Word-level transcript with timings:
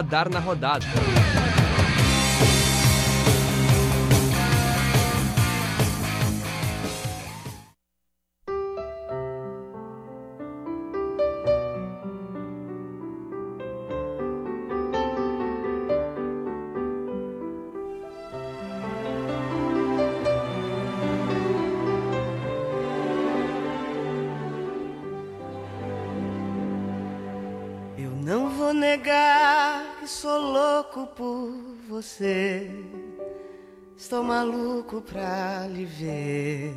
Radar 0.00 0.30
na 0.32 0.40
você. 32.00 32.70
Estou 33.94 34.22
maluco 34.24 35.02
pra 35.02 35.66
lhe 35.68 35.84
ver. 35.84 36.74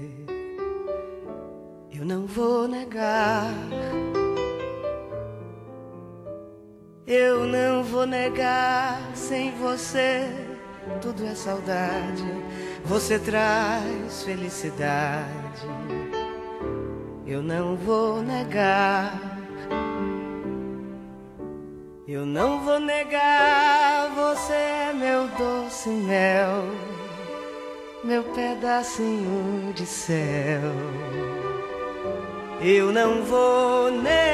Eu 1.90 2.04
não 2.04 2.26
vou 2.28 2.68
negar. 2.68 3.54
Eu 7.08 7.46
não 7.46 7.84
vou 7.86 8.06
negar. 8.06 9.00
Sem 9.16 9.52
você, 9.52 10.30
tudo 11.02 11.26
é 11.26 11.34
saudade. 11.34 12.26
Você 12.84 13.18
traz 13.18 14.24
felicidade. 14.24 15.68
Eu 17.26 17.42
não 17.42 17.78
vou 17.78 18.22
negar. 18.22 19.33
Eu 22.06 22.26
não 22.26 22.60
vou 22.60 22.82
negar, 22.82 24.10
você 24.10 24.52
é 24.52 24.92
meu 24.94 25.26
doce 25.38 25.88
mel, 25.88 26.66
meu 28.04 28.24
pedacinho 28.26 29.72
de 29.72 29.86
céu. 29.86 30.74
Eu 32.60 32.92
não 32.92 33.24
vou 33.24 33.90
negar, 33.90 34.26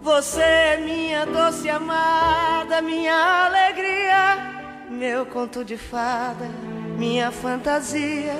você 0.00 0.40
é 0.40 0.76
minha 0.76 1.26
doce 1.26 1.68
amada, 1.68 2.80
minha 2.80 3.46
alegria, 3.46 4.86
meu 4.88 5.26
conto 5.26 5.64
de 5.64 5.76
fada, 5.76 6.48
minha 6.96 7.32
fantasia, 7.32 8.36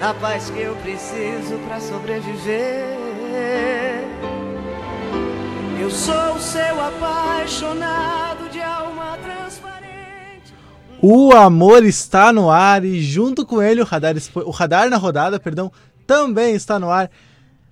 a 0.00 0.14
paz 0.14 0.48
que 0.48 0.62
eu 0.62 0.74
preciso 0.76 1.58
para 1.66 1.80
sobreviver. 1.80 3.77
Eu 5.80 5.90
sou 5.92 6.40
seu 6.40 6.80
apaixonado 6.80 8.50
de 8.50 8.60
alma 8.60 9.16
transparente. 9.18 10.52
O 11.00 11.32
amor 11.32 11.84
está 11.84 12.32
no 12.32 12.50
ar 12.50 12.84
e 12.84 13.00
junto 13.00 13.46
com 13.46 13.62
ele 13.62 13.80
o 13.80 13.84
radar, 13.84 14.16
o 14.34 14.50
radar 14.50 14.90
na 14.90 14.96
rodada, 14.96 15.38
perdão, 15.38 15.70
também 16.04 16.54
está 16.56 16.80
no 16.80 16.90
ar. 16.90 17.08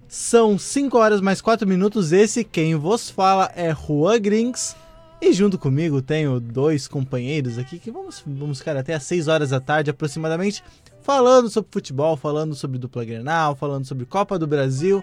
São 0.06 0.56
5 0.56 0.96
horas 0.96 1.20
mais 1.20 1.40
4 1.40 1.66
minutos. 1.66 2.12
Esse 2.12 2.44
quem 2.44 2.76
vos 2.76 3.10
fala 3.10 3.50
é 3.56 3.74
Juan 3.74 4.20
Grinks. 4.20 4.76
E 5.20 5.32
junto 5.32 5.58
comigo 5.58 6.00
tenho 6.00 6.38
dois 6.38 6.86
companheiros 6.86 7.58
aqui 7.58 7.78
que 7.78 7.91
vamos, 7.91 8.22
vamos 8.24 8.58
ficar 8.58 8.76
até 8.76 8.94
às 8.94 9.02
6 9.02 9.26
horas 9.26 9.50
da 9.50 9.58
tarde 9.58 9.91
aproximadamente 9.91 10.62
falando 11.02 11.48
sobre 11.48 11.70
futebol, 11.72 12.16
falando 12.16 12.54
sobre 12.54 12.78
dupla 12.78 13.04
Grenal, 13.04 13.56
falando 13.56 13.84
sobre 13.84 14.04
Copa 14.06 14.38
do 14.38 14.46
Brasil. 14.46 15.02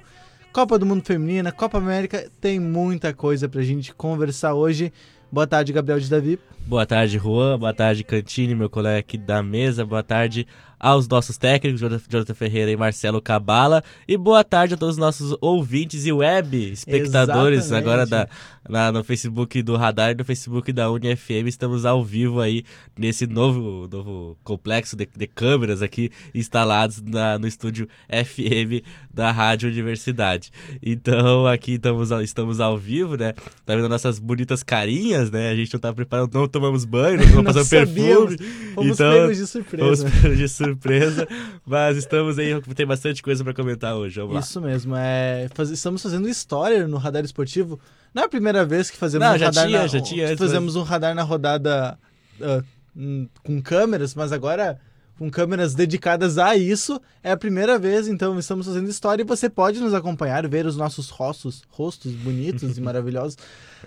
Copa 0.53 0.77
do 0.77 0.85
Mundo 0.85 1.03
Feminina, 1.03 1.51
Copa 1.51 1.79
América, 1.79 2.29
tem 2.39 2.59
muita 2.59 3.11
coisa 3.11 3.49
pra 3.49 3.63
gente 3.63 3.91
conversar 3.91 4.53
hoje. 4.53 4.93
Boa 5.31 5.47
tarde, 5.47 5.73
Gabriel 5.73 5.99
de 5.99 6.07
Davi. 6.07 6.37
Boa 6.67 6.85
tarde, 6.85 7.17
Juan. 7.17 7.57
Boa 7.57 7.73
tarde, 7.73 8.03
Cantini, 8.03 8.53
meu 8.53 8.69
colega 8.69 8.99
aqui 8.99 9.17
da 9.17 9.41
mesa. 9.41 9.83
Boa 9.83 10.03
tarde 10.03 10.45
aos 10.83 11.07
nossos 11.07 11.37
técnicos, 11.37 11.79
Jonathan 11.79 12.33
Ferreira 12.33 12.69
e 12.69 12.75
Marcelo 12.75 13.21
Cabala. 13.21 13.81
E 14.05 14.17
boa 14.17 14.43
tarde 14.43 14.73
a 14.73 14.77
todos 14.77 14.95
os 14.95 14.99
nossos 14.99 15.33
ouvintes 15.39 16.05
e 16.05 16.11
web 16.11 16.73
espectadores 16.73 17.59
Exatamente. 17.59 17.87
agora 17.87 18.05
da, 18.05 18.27
na, 18.67 18.91
no 18.91 19.01
Facebook 19.01 19.63
do 19.63 19.77
Radar 19.77 20.11
e 20.11 20.15
no 20.15 20.25
Facebook 20.25 20.73
da 20.73 20.91
UniFM. 20.91 21.47
Estamos 21.47 21.85
ao 21.85 22.03
vivo 22.03 22.41
aí 22.41 22.65
nesse 22.99 23.25
novo, 23.25 23.87
novo 23.89 24.37
complexo 24.43 24.97
de, 24.97 25.07
de 25.15 25.25
câmeras 25.25 25.81
aqui 25.81 26.11
instalados 26.35 27.01
na, 27.01 27.39
no 27.39 27.47
estúdio 27.47 27.87
FM 28.09 28.85
da 29.09 29.31
Rádio 29.31 29.69
Universidade. 29.69 30.51
Então 30.81 31.47
aqui 31.47 31.75
estamos, 31.75 32.11
estamos 32.11 32.59
ao 32.59 32.77
vivo, 32.77 33.15
né? 33.15 33.31
Tá 33.65 33.73
vendo 33.73 33.87
nossas 33.87 34.19
bonitas 34.19 34.61
carinhas, 34.61 35.31
né? 35.31 35.49
A 35.49 35.55
gente 35.55 35.73
não 35.73 35.79
tá 35.79 35.93
preparando, 35.93 36.33
não 36.33 36.45
tomamos 36.45 36.83
banho, 36.83 37.19
não 37.19 37.23
estamos 37.39 37.53
passando 37.53 37.69
perfume. 37.69 38.37
Fomos 38.75 38.99
então, 38.99 39.13
pegos 39.13 39.37
de 39.37 39.47
surpresa. 39.47 39.83
Fomos 39.85 40.21
pegos 40.21 40.37
de 40.37 40.49
surpresa 40.49 40.72
surpresa. 40.73 41.27
Mas 41.65 41.97
estamos 41.97 42.37
aí, 42.37 42.59
tem 42.75 42.85
bastante 42.85 43.21
coisa 43.21 43.43
para 43.43 43.53
comentar 43.53 43.95
hoje. 43.95 44.19
Vamos 44.19 44.35
lá. 44.35 44.39
Isso 44.41 44.61
mesmo. 44.61 44.95
É, 44.95 45.47
faz, 45.53 45.69
estamos 45.69 46.01
fazendo 46.01 46.27
história 46.27 46.87
no 46.87 46.97
radar 46.97 47.23
esportivo. 47.23 47.79
Não 48.13 48.23
é 48.23 48.25
a 48.25 48.29
primeira 48.29 48.65
vez 48.65 48.89
que 48.89 48.97
fazemos 48.97 49.27
Não, 49.27 49.35
um 49.35 49.39
já 49.39 49.45
radar 49.47 49.65
tinha, 49.67 49.79
na, 49.79 49.87
já 49.87 50.01
tinha 50.01 50.37
fazemos 50.37 50.75
um 50.75 50.83
radar 50.83 51.15
na 51.15 51.23
rodada 51.23 51.97
uh, 52.39 53.27
com 53.43 53.61
câmeras, 53.61 54.13
mas 54.13 54.31
agora 54.31 54.79
com 55.17 55.29
câmeras 55.29 55.73
dedicadas 55.73 56.37
a 56.37 56.55
isso. 56.55 56.99
É 57.21 57.31
a 57.31 57.37
primeira 57.37 57.77
vez, 57.79 58.07
então 58.07 58.37
estamos 58.37 58.65
fazendo 58.65 58.89
história 58.89 59.23
e 59.23 59.25
você 59.25 59.49
pode 59.49 59.79
nos 59.79 59.93
acompanhar, 59.93 60.47
ver 60.47 60.65
os 60.65 60.75
nossos 60.75 61.09
rostos, 61.09 61.63
rostos 61.69 62.13
bonitos 62.13 62.77
e 62.77 62.81
maravilhosos 62.81 63.37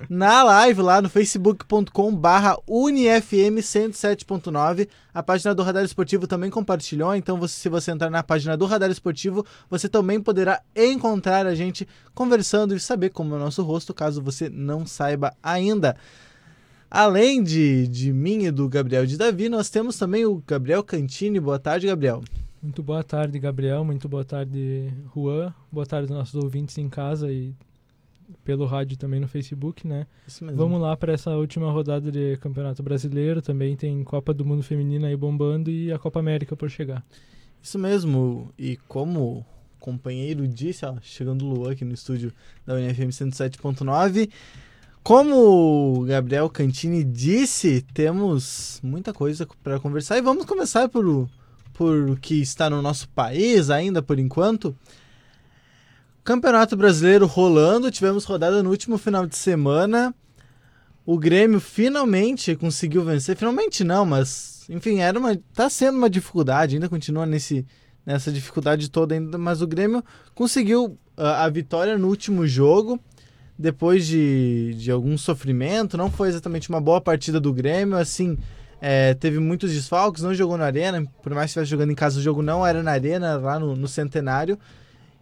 na 0.09 0.42
live 0.42 0.82
lá 0.82 1.00
no 1.00 1.09
facebook.com 1.09 2.15
barra 2.15 2.56
unifm 2.66 3.59
107.9. 3.59 4.88
A 5.12 5.22
página 5.22 5.54
do 5.54 5.62
Radar 5.62 5.84
Esportivo 5.84 6.26
também 6.26 6.50
compartilhou, 6.50 7.15
então 7.15 7.38
você, 7.38 7.54
se 7.54 7.69
você 7.69 7.91
entrar 7.91 8.10
na 8.10 8.22
página 8.22 8.56
do 8.56 8.66
Radar 8.66 8.91
Esportivo, 8.91 9.47
você 9.70 9.88
também 9.88 10.20
poderá 10.20 10.60
encontrar 10.75 11.47
a 11.47 11.54
gente 11.54 11.88
conversando 12.15 12.75
e 12.75 12.81
saber 12.81 13.10
como 13.10 13.34
é 13.34 13.38
o 13.38 13.41
nosso 13.41 13.62
rosto, 13.62 13.94
caso 13.94 14.22
você 14.22 14.48
não 14.50 14.84
saiba 14.84 15.34
ainda. 15.42 15.97
Além 16.91 17.42
de, 17.42 17.88
de 17.88 18.12
mim 18.12 18.44
e 18.44 18.50
do 18.50 18.69
Gabriel 18.69 19.04
de 19.06 19.16
Davi, 19.16 19.48
nós 19.48 19.69
temos 19.69 19.98
também 19.98 20.24
o 20.24 20.42
Gabriel 20.47 20.84
Cantini. 20.84 21.41
Boa 21.41 21.58
tarde, 21.58 21.86
Gabriel. 21.86 22.22
Muito 22.62 22.82
boa 22.82 23.02
tarde, 23.02 23.38
Gabriel. 23.38 23.84
Muito 23.84 24.08
boa 24.08 24.24
tarde, 24.24 24.92
Juan. 25.14 25.52
Boa 25.70 25.86
tarde, 25.86 26.12
nossos 26.12 26.34
ouvintes 26.34 26.78
em 26.78 26.88
casa 26.88 27.30
e 27.30 27.54
pelo 28.44 28.66
rádio 28.66 28.97
também 28.97 29.20
no 29.20 29.28
Facebook, 29.28 29.86
né? 29.86 30.06
Vamos 30.54 30.80
lá 30.80 30.97
para 30.97 31.12
essa 31.12 31.30
última 31.30 31.70
rodada 31.70 32.10
de 32.10 32.36
Campeonato 32.38 32.82
Brasileiro. 32.82 33.42
Também 33.42 33.76
tem 33.76 34.03
Copa 34.04 34.32
do 34.32 34.44
Mundo 34.44 34.62
Feminina 34.62 35.08
aí 35.08 35.16
bombando 35.16 35.70
e 35.70 35.92
a 35.92 35.98
Copa 35.98 36.20
América 36.20 36.56
por 36.56 36.70
chegar. 36.70 37.04
Isso 37.62 37.78
mesmo. 37.78 38.53
E 38.58 38.76
como 38.88 39.20
o 39.20 39.44
companheiro 39.80 40.47
disse, 40.47 40.86
ó, 40.86 40.97
chegando 41.03 41.44
o 41.44 41.53
Luan 41.53 41.72
aqui 41.72 41.84
no 41.84 41.94
estúdio 41.94 42.32
da 42.64 42.74
UNFM 42.74 43.10
107.9. 43.10 44.30
Como 45.06 46.00
o 46.00 46.04
Gabriel 46.04 46.50
Cantini 46.50 47.04
disse, 47.04 47.80
temos 47.94 48.80
muita 48.82 49.12
coisa 49.12 49.46
para 49.62 49.78
conversar 49.78 50.18
e 50.18 50.20
vamos 50.20 50.44
começar 50.44 50.88
por, 50.88 51.30
por 51.72 52.10
o 52.10 52.16
que 52.16 52.42
está 52.42 52.68
no 52.68 52.82
nosso 52.82 53.08
país 53.10 53.70
ainda 53.70 54.02
por 54.02 54.18
enquanto. 54.18 54.76
Campeonato 56.24 56.76
Brasileiro 56.76 57.24
rolando, 57.24 57.88
tivemos 57.88 58.24
rodada 58.24 58.64
no 58.64 58.70
último 58.70 58.98
final 58.98 59.28
de 59.28 59.36
semana. 59.36 60.12
O 61.04 61.16
Grêmio 61.16 61.60
finalmente 61.60 62.56
conseguiu 62.56 63.04
vencer, 63.04 63.36
finalmente 63.36 63.84
não, 63.84 64.04
mas 64.04 64.66
enfim, 64.68 64.98
era 64.98 65.16
uma 65.16 65.38
tá 65.54 65.70
sendo 65.70 65.98
uma 65.98 66.10
dificuldade, 66.10 66.74
ainda 66.74 66.88
continua 66.88 67.24
nesse 67.24 67.64
nessa 68.04 68.32
dificuldade 68.32 68.90
toda 68.90 69.14
ainda, 69.14 69.38
mas 69.38 69.62
o 69.62 69.68
Grêmio 69.68 70.02
conseguiu 70.34 70.98
uh, 71.16 71.22
a 71.22 71.48
vitória 71.48 71.97
no 71.97 72.09
último 72.09 72.44
jogo 72.44 73.00
depois 73.58 74.06
de, 74.06 74.74
de 74.74 74.91
algum 74.91 75.16
sofrimento. 75.16 75.97
Não 75.97 76.10
foi 76.10 76.28
exatamente 76.28 76.68
uma 76.68 76.80
boa 76.80 77.00
partida 77.00 77.41
do 77.41 77.53
Grêmio, 77.53 77.97
assim. 77.97 78.36
É, 78.80 79.14
teve 79.14 79.38
muitos 79.38 79.72
desfalques, 79.72 80.22
não 80.22 80.34
jogou 80.34 80.56
na 80.58 80.66
arena, 80.66 81.04
por 81.22 81.32
mais 81.32 81.47
que 81.47 81.50
estivesse 81.50 81.70
jogando 81.70 81.92
em 81.92 81.94
casa, 81.94 82.18
o 82.18 82.22
jogo 82.22 82.42
não 82.42 82.66
era 82.66 82.82
na 82.82 82.92
arena, 82.92 83.36
lá 83.36 83.58
no, 83.58 83.74
no 83.74 83.88
Centenário. 83.88 84.58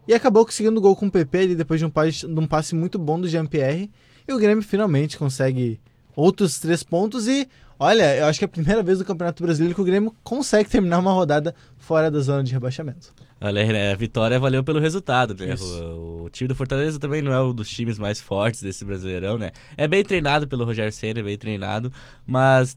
E 0.06 0.12
acabou 0.12 0.44
conseguindo 0.44 0.80
gol 0.80 0.94
com 0.96 1.06
o 1.06 1.10
PP 1.10 1.38
ali, 1.38 1.54
depois 1.54 1.80
de 1.80 1.86
um, 1.86 1.90
passe, 1.90 2.26
de 2.26 2.40
um 2.40 2.46
passe 2.46 2.74
muito 2.74 2.98
bom 2.98 3.18
do 3.18 3.28
Jean-Pierre. 3.28 3.90
E 4.26 4.32
o 4.32 4.38
Grêmio 4.38 4.62
finalmente 4.62 5.16
consegue 5.16 5.80
outros 6.14 6.58
três 6.58 6.82
pontos. 6.82 7.26
E 7.26 7.48
olha, 7.78 8.16
eu 8.16 8.26
acho 8.26 8.38
que 8.38 8.44
é 8.44 8.46
a 8.46 8.48
primeira 8.48 8.82
vez 8.82 8.98
no 8.98 9.04
Campeonato 9.04 9.42
Brasileiro 9.42 9.74
que 9.74 9.80
o 9.80 9.84
Grêmio 9.84 10.14
consegue 10.22 10.68
terminar 10.68 10.98
uma 10.98 11.12
rodada 11.12 11.54
fora 11.78 12.10
da 12.10 12.20
zona 12.20 12.42
de 12.42 12.52
rebaixamento. 12.52 13.14
Olha, 13.40 13.92
a 13.92 13.96
vitória 13.96 14.38
valeu 14.38 14.62
pelo 14.64 14.80
resultado, 14.80 15.34
né? 15.34 15.54
O, 15.54 15.64
o, 15.64 16.13
time 16.34 16.48
do 16.48 16.54
Fortaleza 16.54 16.98
também 16.98 17.22
não 17.22 17.32
é 17.32 17.42
um 17.42 17.54
dos 17.54 17.68
times 17.68 17.98
mais 17.98 18.20
fortes 18.20 18.60
desse 18.62 18.84
Brasileirão, 18.84 19.38
né? 19.38 19.52
É 19.76 19.88
bem 19.88 20.04
treinado 20.04 20.46
pelo 20.46 20.64
Rogério 20.64 20.92
Senna, 20.92 21.20
é 21.20 21.22
bem 21.22 21.38
treinado, 21.38 21.92
mas 22.26 22.76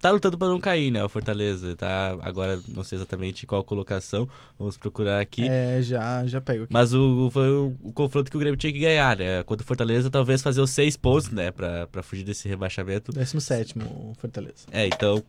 tá 0.00 0.10
lutando 0.10 0.36
para 0.36 0.48
não 0.48 0.60
cair, 0.60 0.90
né? 0.90 1.02
O 1.04 1.08
Fortaleza. 1.08 1.74
Tá 1.76 2.16
agora, 2.22 2.60
não 2.68 2.84
sei 2.84 2.96
exatamente 2.96 3.46
qual 3.46 3.64
colocação. 3.64 4.28
Vamos 4.58 4.76
procurar 4.76 5.20
aqui. 5.20 5.48
É, 5.48 5.80
já, 5.80 6.26
já 6.26 6.40
pego 6.40 6.64
aqui. 6.64 6.72
Mas 6.72 6.92
o, 6.92 7.30
foi 7.30 7.48
o, 7.48 7.74
o, 7.82 7.92
confronto 7.92 8.30
que 8.30 8.36
o 8.36 8.40
Grêmio 8.40 8.56
tinha 8.56 8.72
que 8.72 8.80
ganhar, 8.80 9.16
né? 9.16 9.42
Contra 9.44 9.64
o 9.64 9.66
Fortaleza, 9.66 10.10
talvez 10.10 10.42
fazer 10.42 10.60
os 10.60 10.70
seis 10.70 10.96
pontos, 10.96 11.30
né? 11.30 11.50
Pra 11.50 12.02
fugir 12.02 12.24
desse 12.24 12.48
rebaixamento. 12.48 13.12
17 13.12 13.78
o 13.78 14.14
Fortaleza. 14.18 14.66
É, 14.70 14.86
então 14.86 15.22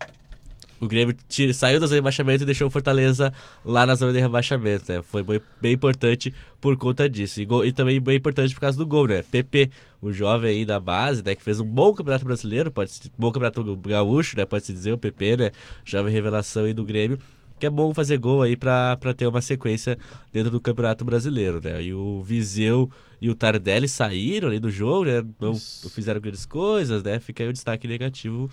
o 0.79 0.87
Grêmio 0.87 1.15
tira, 1.27 1.53
saiu 1.53 1.79
da 1.79 1.87
zona 1.87 1.95
de 1.95 1.99
rebaixamento 1.99 2.43
e 2.43 2.45
deixou 2.45 2.67
o 2.67 2.71
Fortaleza 2.71 3.33
lá 3.65 3.85
na 3.85 3.95
zona 3.95 4.13
de 4.13 4.19
rebaixamento. 4.19 4.91
Né? 4.91 5.01
Foi 5.01 5.23
bem 5.59 5.73
importante 5.73 6.33
por 6.61 6.77
conta 6.77 7.09
disso. 7.09 7.41
E, 7.41 7.45
gol, 7.45 7.65
e, 7.65 7.71
também 7.71 7.99
bem 7.99 8.17
importante 8.17 8.53
por 8.53 8.61
causa 8.61 8.77
do 8.77 8.85
gol, 8.85 9.07
né? 9.07 9.23
PP, 9.23 9.71
o 10.01 10.11
jovem 10.11 10.51
aí 10.51 10.65
da 10.65 10.79
base, 10.79 11.23
né? 11.23 11.35
Que 11.35 11.43
fez 11.43 11.59
um 11.59 11.65
bom 11.65 11.93
campeonato 11.93 12.25
brasileiro, 12.25 12.71
pode 12.71 12.91
ser, 12.91 13.11
bom 13.17 13.31
campeonato 13.31 13.75
gaúcho, 13.77 14.37
né? 14.37 14.45
Pode-se 14.45 14.71
dizer, 14.71 14.91
o 14.91 14.97
PP, 14.97 15.37
né? 15.37 15.51
Jovem 15.83 16.13
revelação 16.13 16.65
aí 16.65 16.73
do 16.73 16.83
Grêmio. 16.83 17.17
Que 17.59 17.65
é 17.65 17.69
bom 17.71 17.91
fazer 17.91 18.19
gol 18.19 18.43
aí 18.43 18.55
pra, 18.55 18.95
pra 18.97 19.15
ter 19.15 19.25
uma 19.25 19.41
sequência 19.41 19.97
dentro 20.31 20.51
do 20.51 20.61
Campeonato 20.61 21.03
Brasileiro, 21.03 21.59
né? 21.59 21.81
E 21.81 21.91
o 21.91 22.21
Viseu 22.21 22.87
e 23.19 23.31
o 23.31 23.35
Tardelli 23.35 23.87
saíram 23.87 24.49
ali 24.49 24.59
do 24.59 24.69
jogo, 24.69 25.05
né? 25.05 25.23
Não, 25.39 25.53
não 25.53 25.89
fizeram 25.89 26.21
grandes 26.21 26.45
coisas, 26.45 27.01
né? 27.01 27.19
Fica 27.19 27.43
aí 27.43 27.49
o 27.49 27.53
destaque 27.53 27.87
negativo 27.87 28.47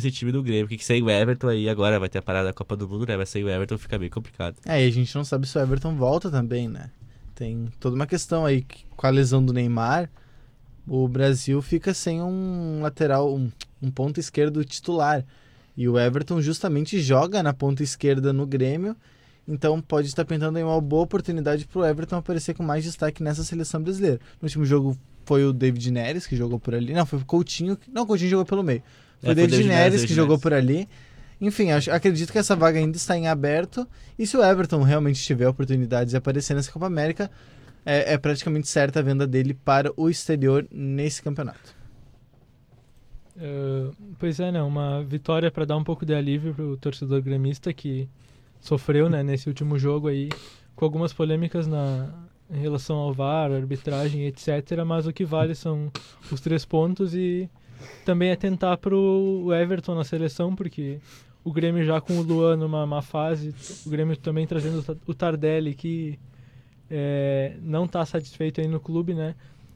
desse 0.00 0.10
time 0.10 0.32
do 0.32 0.42
Grêmio. 0.42 0.68
Que 0.68 0.84
sem 0.84 1.02
o 1.02 1.10
Everton 1.10 1.48
aí 1.48 1.68
agora 1.68 1.98
vai 1.98 2.08
ter 2.08 2.18
a 2.18 2.22
parada 2.22 2.48
da 2.48 2.52
Copa 2.52 2.76
do 2.76 2.88
Mundo, 2.88 3.06
né? 3.06 3.16
Mas 3.16 3.28
sem 3.28 3.44
o 3.44 3.48
Everton 3.48 3.76
fica 3.78 3.98
bem 3.98 4.08
complicado. 4.08 4.56
É, 4.64 4.84
e 4.84 4.88
a 4.88 4.90
gente 4.90 5.14
não 5.14 5.24
sabe 5.24 5.46
se 5.46 5.58
o 5.58 5.60
Everton 5.60 5.94
volta 5.94 6.30
também, 6.30 6.68
né? 6.68 6.90
Tem 7.34 7.68
toda 7.78 7.94
uma 7.94 8.06
questão 8.06 8.44
aí 8.44 8.64
com 8.96 9.06
a 9.06 9.10
lesão 9.10 9.44
do 9.44 9.52
Neymar. 9.52 10.10
O 10.86 11.06
Brasil 11.06 11.60
fica 11.60 11.92
sem 11.92 12.22
um 12.22 12.80
lateral, 12.82 13.34
um, 13.34 13.50
um 13.82 13.90
ponto 13.90 14.18
esquerdo 14.18 14.64
titular. 14.64 15.24
E 15.76 15.88
o 15.88 15.98
Everton 15.98 16.40
justamente 16.40 17.00
joga 17.00 17.42
na 17.42 17.52
ponta 17.52 17.82
esquerda 17.82 18.32
no 18.32 18.46
Grêmio. 18.46 18.96
Então 19.46 19.80
pode 19.80 20.08
estar 20.08 20.24
pintando 20.24 20.58
em 20.58 20.62
uma 20.62 20.80
boa 20.80 21.04
oportunidade 21.04 21.66
para 21.66 21.80
o 21.80 21.84
Everton 21.84 22.16
aparecer 22.16 22.54
com 22.54 22.62
mais 22.62 22.84
destaque 22.84 23.22
nessa 23.22 23.44
seleção 23.44 23.82
brasileira. 23.82 24.20
No 24.42 24.46
último 24.46 24.66
jogo 24.66 24.98
foi 25.24 25.44
o 25.44 25.52
David 25.52 25.90
Neres 25.90 26.26
que 26.26 26.36
jogou 26.36 26.58
por 26.58 26.74
ali. 26.74 26.92
Não, 26.92 27.06
foi 27.06 27.18
o 27.18 27.24
Coutinho. 27.24 27.78
Não, 27.92 28.02
o 28.02 28.06
Coutinho 28.06 28.30
jogou 28.30 28.44
pelo 28.44 28.62
meio. 28.62 28.82
Foi 29.20 29.32
o 29.32 29.34
David 29.34 29.64
Neres 29.64 30.04
que 30.04 30.14
jogou 30.14 30.38
por 30.38 30.52
ali. 30.52 30.88
Enfim, 31.40 31.70
acho, 31.70 31.90
acredito 31.90 32.32
que 32.32 32.38
essa 32.38 32.56
vaga 32.56 32.78
ainda 32.78 32.96
está 32.96 33.16
em 33.16 33.28
aberto. 33.28 33.86
E 34.18 34.26
se 34.26 34.36
o 34.36 34.44
Everton 34.44 34.82
realmente 34.82 35.22
tiver 35.22 35.48
oportunidades 35.48 36.10
de 36.10 36.16
aparecer 36.16 36.54
nessa 36.54 36.72
Copa 36.72 36.86
América, 36.86 37.30
é, 37.86 38.14
é 38.14 38.18
praticamente 38.18 38.68
certa 38.68 38.98
a 38.98 39.02
venda 39.02 39.26
dele 39.26 39.54
para 39.54 39.92
o 39.96 40.08
exterior 40.08 40.66
nesse 40.70 41.22
campeonato. 41.22 41.76
Uh, 43.36 43.94
pois 44.18 44.40
é, 44.40 44.50
né? 44.50 44.60
Uma 44.62 45.04
vitória 45.04 45.50
para 45.50 45.64
dar 45.64 45.76
um 45.76 45.84
pouco 45.84 46.04
de 46.04 46.12
alívio 46.12 46.52
para 46.52 46.64
o 46.64 46.76
torcedor 46.76 47.22
gremista 47.22 47.72
que 47.72 48.08
sofreu 48.60 49.08
né, 49.08 49.22
nesse 49.22 49.48
último 49.48 49.78
jogo 49.78 50.08
aí, 50.08 50.28
com 50.74 50.84
algumas 50.84 51.12
polêmicas 51.12 51.68
na, 51.68 52.12
em 52.50 52.58
relação 52.58 52.96
ao 52.96 53.14
VAR, 53.14 53.52
arbitragem, 53.52 54.26
etc. 54.26 54.84
Mas 54.84 55.06
o 55.06 55.12
que 55.12 55.24
vale 55.24 55.54
são 55.54 55.92
os 56.32 56.40
três 56.40 56.64
pontos 56.64 57.14
e 57.14 57.48
também 58.04 58.30
é 58.30 58.36
tentar 58.36 58.76
pro 58.76 59.48
Everton 59.52 59.94
na 59.94 60.04
seleção, 60.04 60.54
porque 60.54 60.98
o 61.44 61.52
Grêmio 61.52 61.84
já 61.84 62.00
com 62.00 62.18
o 62.18 62.22
Luan 62.22 62.56
numa 62.56 62.86
má 62.86 63.02
fase, 63.02 63.54
o 63.86 63.90
Grêmio 63.90 64.16
também 64.16 64.46
trazendo 64.46 64.84
o 65.06 65.14
Tardelli 65.14 65.74
que 65.74 66.18
é, 66.90 67.54
não 67.62 67.84
está 67.84 68.04
satisfeito 68.04 68.60
aí 68.60 68.68
no 68.68 68.80
clube, 68.80 69.14
né? 69.14 69.34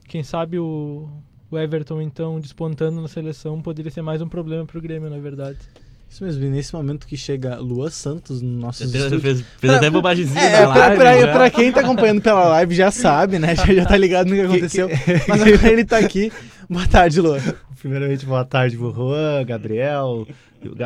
Quem 0.08 0.22
sabe 0.22 0.58
o, 0.58 1.08
o 1.50 1.58
Everton 1.58 2.00
então 2.00 2.40
despontando 2.40 3.00
na 3.00 3.08
seleção 3.08 3.60
poderia 3.60 3.90
ser 3.90 4.02
mais 4.02 4.20
um 4.20 4.28
problema 4.28 4.66
para 4.66 4.78
o 4.78 4.82
Grêmio, 4.82 5.10
na 5.10 5.19
verdade. 5.19 5.58
Isso 6.12 6.22
mesmo, 6.22 6.44
e 6.44 6.48
nesse 6.50 6.75
momento 6.75 7.06
que 7.06 7.16
chega 7.16 7.56
Lua 7.56 7.90
Santos 7.90 8.43
no 8.43 8.50
nosso. 8.50 8.87
Fez, 8.87 9.22
fez 9.22 9.44
pra, 9.58 9.76
até 9.76 9.88
bobagemzinha 9.88 10.43
é, 10.43 10.60
na 10.60 10.69
live. 10.69 10.96
Pra, 10.96 11.16
pra, 11.16 11.32
pra, 11.32 11.50
quem 11.50 11.72
tá 11.72 11.81
acompanhando 11.81 12.20
pela 12.20 12.48
live 12.48 12.75
já 12.75 12.90
sabe, 12.90 13.38
né? 13.38 13.56
Já, 13.56 13.72
já 13.72 13.87
tá 13.87 13.96
ligado 13.96 14.28
no 14.28 14.34
que 14.34 14.43
aconteceu. 14.43 14.90
Mas 15.26 15.40
agora 15.40 15.72
ele 15.72 15.87
tá 15.87 15.96
aqui. 15.96 16.31
Boa 16.69 16.87
tarde, 16.87 17.19
Lua. 17.19 17.40
Primeiramente, 17.82 18.25
boa 18.25 18.44
tarde 18.44 18.76
pro 18.76 18.94
Juan, 18.94 19.44
Gabriel, 19.44 20.25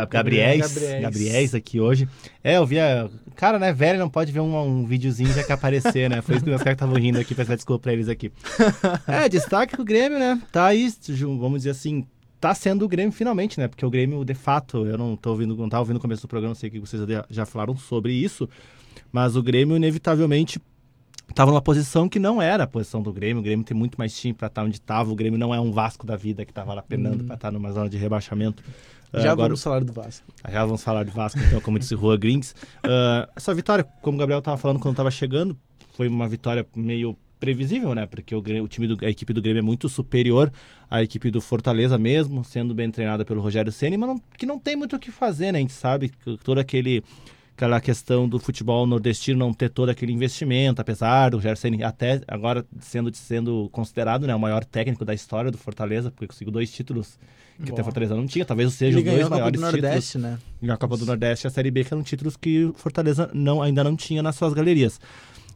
Gabriéis, 0.09 0.63
Gabriéis, 0.73 1.03
Gabriéis 1.03 1.55
aqui 1.55 1.79
hoje. 1.79 2.09
É, 2.43 2.57
eu 2.57 2.65
via. 2.65 3.11
Cara, 3.35 3.59
né, 3.59 3.71
velho, 3.71 3.99
não 3.99 4.09
pode 4.09 4.33
ver 4.33 4.41
um, 4.41 4.59
um 4.59 4.87
videozinho 4.87 5.31
já 5.31 5.45
que 5.45 5.53
aparecer, 5.53 6.09
né? 6.09 6.23
Foi 6.23 6.37
isso 6.37 6.45
que 6.45 6.49
meus 6.49 6.63
caras 6.63 6.77
estavam 6.77 6.97
rindo 6.97 7.19
aqui, 7.19 7.35
peço 7.35 7.55
desculpa 7.55 7.83
pra 7.83 7.93
eles 7.93 8.09
aqui. 8.09 8.33
É, 9.07 9.29
destaque 9.29 9.77
pro 9.77 9.85
Grêmio, 9.85 10.19
né? 10.19 10.41
Tá 10.51 10.65
aí, 10.65 10.91
vamos 11.39 11.59
dizer 11.59 11.71
assim, 11.73 12.07
tá 12.41 12.55
sendo 12.55 12.87
o 12.87 12.89
Grêmio 12.89 13.13
finalmente, 13.13 13.61
né? 13.61 13.69
Porque 13.69 13.85
o 13.85 13.91
Grêmio, 13.91 14.25
de 14.25 14.33
fato, 14.33 14.87
eu 14.87 14.97
não 14.97 15.17
tô 15.17 15.33
ouvindo, 15.33 15.55
não 15.55 15.69
tava 15.69 15.83
ouvindo 15.83 15.99
o 15.99 16.01
começo 16.01 16.23
do 16.23 16.29
programa, 16.29 16.55
sei 16.55 16.71
que 16.71 16.81
vocês 16.81 17.03
já 17.29 17.45
falaram 17.45 17.77
sobre 17.77 18.15
isso, 18.15 18.49
mas 19.13 19.37
o 19.37 19.43
Grêmio, 19.43 19.77
inevitavelmente, 19.77 20.59
estava 21.29 21.51
numa 21.51 21.63
posição 21.63 22.09
que 22.09 22.19
não 22.19 22.41
era 22.41 22.65
a 22.65 22.67
posição 22.67 23.03
do 23.03 23.13
Grêmio. 23.13 23.41
O 23.41 23.43
Grêmio 23.43 23.65
tem 23.65 23.77
muito 23.77 23.97
mais 23.97 24.19
time 24.19 24.35
para 24.35 24.47
estar 24.47 24.63
tá 24.63 24.67
onde 24.67 24.77
estava. 24.77 25.11
O 25.11 25.15
Grêmio 25.15 25.39
não 25.39 25.55
é 25.55 25.61
um 25.61 25.73
Vasco 25.73 26.07
da 26.07 26.17
vida 26.17 26.45
que 26.45 26.51
estava 26.51 26.75
lá 26.75 26.83
penando 26.83 27.23
hum. 27.23 27.27
para 27.27 27.35
estar 27.35 27.49
tá 27.49 27.53
numa 27.53 27.73
zona 27.73 27.89
de 27.89 27.97
rebaixamento. 27.97 28.63
Já 29.13 29.29
uh, 29.29 29.33
agora, 29.33 29.49
vamos 29.49 29.63
falar 29.63 29.85
do 29.85 29.93
Vasco. 29.93 30.27
Já 30.51 30.65
vamos 30.65 30.83
falar 30.83 31.05
de 31.05 31.11
Vasco, 31.11 31.39
então, 31.39 31.61
como 31.61 31.79
disse 31.79 31.95
Rua 31.95 32.17
Grings. 32.17 32.53
Uh, 32.85 33.31
essa 33.37 33.55
vitória, 33.55 33.85
como 34.03 34.17
o 34.17 34.19
Gabriel 34.19 34.41
estava 34.41 34.57
falando 34.57 34.81
quando 34.81 34.95
estava 34.95 35.11
chegando, 35.11 35.57
foi 35.93 36.09
uma 36.09 36.29
vitória 36.29 36.67
meio 36.75 37.17
previsível, 37.39 37.95
né? 37.95 38.07
Porque 38.07 38.35
o, 38.35 38.39
o 38.39 38.69
time 38.69 38.87
do, 38.87 39.05
a 39.05 39.09
equipe 39.09 39.33
do 39.33 39.43
Grêmio 39.43 39.61
é 39.61 39.63
muito 39.63 39.89
superior 39.89 40.53
à 40.91 41.03
equipe 41.03 41.31
do 41.31 41.41
Fortaleza 41.41 41.99
mesmo, 41.99 42.45
sendo 42.45 42.75
bem 42.75 42.91
treinada 42.91 43.25
pelo 43.25 43.41
Rogério 43.41 43.71
Ceni, 43.71 43.97
mas 43.97 44.09
não, 44.09 44.21
que 44.39 44.47
não 44.47 44.59
tem 44.59 44.77
muito 44.77 44.97
o 44.97 44.99
que 44.99 45.11
fazer, 45.11 45.53
né? 45.53 45.59
A 45.59 45.61
gente 45.61 45.73
sabe 45.73 46.09
que 46.09 46.37
todo 46.39 46.59
aquele 46.59 47.03
aquela 47.57 47.81
questão 47.81 48.29
do 48.29 48.39
futebol 48.39 48.87
nordestino 48.87 49.39
não 49.39 49.53
ter 49.53 49.71
todo 49.71 49.89
aquele 49.89 50.13
investimento, 50.13 50.83
apesar 50.83 51.31
do 51.31 51.41
Ceni 51.57 51.83
até 51.83 52.21
agora 52.29 52.67
sendo 52.81 53.11
sendo 53.17 53.71
considerado, 53.73 54.27
né, 54.27 54.35
o 54.35 54.39
maior 54.39 54.63
técnico 54.63 55.07
da 55.07 55.15
história 55.15 55.51
do 55.51 55.57
Fortaleza, 55.57 56.11
porque 56.11 56.27
conseguiu 56.27 56.53
dois 56.53 56.71
títulos 56.71 57.19
que 57.65 57.73
até 57.73 57.83
Fortaleza 57.83 58.15
não 58.15 58.27
tinha, 58.27 58.45
talvez 58.45 58.75
seja 58.75 58.99
os 58.99 59.05
dois 59.05 59.29
maiores 59.31 59.59
títulos. 59.59 59.83
Nordeste, 59.83 60.19
né? 60.19 60.39
a 60.69 60.77
Copa 60.77 60.99
do 60.99 61.07
Nordeste 61.07 61.47
e 61.47 61.49
a 61.49 61.51
Série 61.51 61.71
B, 61.71 61.83
que 61.83 61.95
eram 61.95 62.03
títulos 62.03 62.37
que 62.37 62.71
Fortaleza 62.75 63.31
não, 63.33 63.63
ainda 63.63 63.83
não 63.83 63.97
tinha 63.97 64.23
nas 64.23 64.37
suas 64.37 64.53
galerias. 64.53 65.01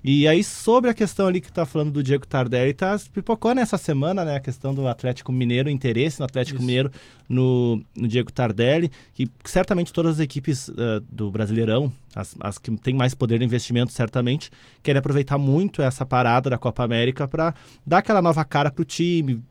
E 0.03 0.27
aí, 0.27 0.43
sobre 0.43 0.91
a 0.91 0.95
questão 0.95 1.27
ali 1.27 1.41
que 1.41 1.53
tá 1.53 1.67
falando 1.67 1.91
do 1.91 2.03
Diego 2.03 2.27
Tardelli, 2.27 2.73
tá, 2.73 2.99
pipocou 3.13 3.55
nessa 3.55 3.77
semana, 3.77 4.25
né, 4.25 4.37
a 4.37 4.41
questão 4.41 4.75
do 4.75 4.89
Atlético 4.89 5.31
Mineiro, 5.31 5.69
interesse 5.69 6.19
no 6.19 6.25
Atlético 6.25 6.57
Isso. 6.57 6.67
Mineiro 6.67 6.91
no, 7.29 7.83
no 7.95 8.09
Diego 8.09 8.33
Tardelli, 8.33 8.91
que 9.13 9.29
certamente 9.45 9.93
todas 9.93 10.15
as 10.15 10.21
equipes 10.21 10.69
uh, 10.69 11.01
do 11.11 11.31
Brasileirão, 11.31 11.93
as, 12.15 12.35
as 12.41 12.57
que 12.57 12.75
têm 12.79 12.95
mais 12.95 13.15
poder 13.15 13.39
de 13.39 13.45
investimento, 13.45 13.93
certamente, 13.93 14.51
querem 14.83 14.99
aproveitar 14.99 15.37
muito 15.37 15.83
essa 15.83 16.07
parada 16.07 16.49
da 16.49 16.57
Copa 16.57 16.83
América 16.83 17.29
para 17.29 17.55
dar 17.87 17.99
aquela 17.99 18.23
nova 18.23 18.43
cara 18.45 18.71
pro 18.71 18.85
time, 18.85 19.43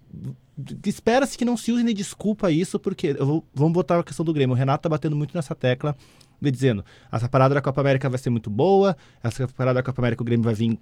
espera-se 0.86 1.38
que 1.38 1.46
não 1.46 1.56
se 1.56 1.72
use 1.72 1.84
nem 1.84 1.96
desculpa 1.96 2.52
isso, 2.52 2.80
porque 2.80 3.14
vou, 3.14 3.46
vamos 3.54 3.74
botar 3.74 4.00
a 4.00 4.04
questão 4.04 4.26
do 4.26 4.34
Grêmio. 4.34 4.56
O 4.56 4.58
Renato 4.58 4.84
tá 4.84 4.90
batendo 4.90 5.16
muito 5.16 5.36
nessa 5.36 5.56
tecla 5.56 5.96
dizendo, 6.42 6.84
essa 7.12 7.28
parada 7.28 7.56
da 7.56 7.62
Copa 7.62 7.82
América 7.82 8.10
vai 8.10 8.20
ser 8.20 8.30
muito 8.30 8.50
boa, 8.50 8.96
essa 9.24 9.48
parada 9.48 9.80
da 9.80 9.84
Copa 9.84 10.02
América 10.02 10.22
o 10.22 10.26
Grêmio 10.26 10.44
vai 10.44 10.54
vir 10.54 10.80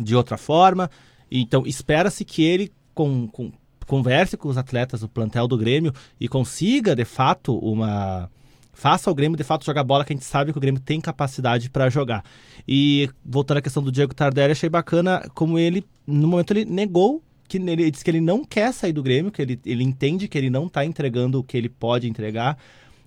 de 0.00 0.14
outra 0.14 0.36
forma. 0.36 0.90
Então, 1.30 1.66
espera-se 1.66 2.24
que 2.24 2.42
ele 2.42 2.72
com, 2.94 3.28
com, 3.28 3.52
converse 3.86 4.36
com 4.36 4.48
os 4.48 4.56
atletas 4.56 5.00
do 5.00 5.08
plantel 5.08 5.46
do 5.46 5.58
Grêmio 5.58 5.92
e 6.20 6.28
consiga, 6.28 6.94
de 6.94 7.04
fato, 7.04 7.56
uma 7.58 8.30
faça 8.72 9.10
o 9.10 9.14
Grêmio 9.14 9.36
de 9.36 9.42
fato 9.42 9.64
jogar 9.64 9.82
bola 9.82 10.04
que 10.04 10.12
a 10.12 10.16
gente 10.16 10.24
sabe 10.24 10.52
que 10.52 10.58
o 10.58 10.60
Grêmio 10.60 10.80
tem 10.80 11.00
capacidade 11.00 11.68
para 11.68 11.90
jogar. 11.90 12.24
E 12.66 13.10
voltando 13.24 13.58
à 13.58 13.60
questão 13.60 13.82
do 13.82 13.90
Diego 13.90 14.14
Tardelli, 14.14 14.52
achei 14.52 14.68
bacana 14.68 15.28
como 15.34 15.58
ele, 15.58 15.84
no 16.06 16.28
momento, 16.28 16.52
ele 16.52 16.64
negou 16.64 17.20
que 17.48 17.56
ele 17.56 17.90
disse 17.90 18.04
que 18.04 18.10
ele 18.10 18.20
não 18.20 18.44
quer 18.44 18.72
sair 18.72 18.92
do 18.92 19.02
Grêmio, 19.02 19.32
que 19.32 19.42
ele, 19.42 19.58
ele 19.64 19.82
entende 19.82 20.28
que 20.28 20.38
ele 20.38 20.50
não 20.50 20.66
está 20.66 20.84
entregando 20.84 21.40
o 21.40 21.42
que 21.42 21.56
ele 21.56 21.68
pode 21.68 22.08
entregar, 22.08 22.56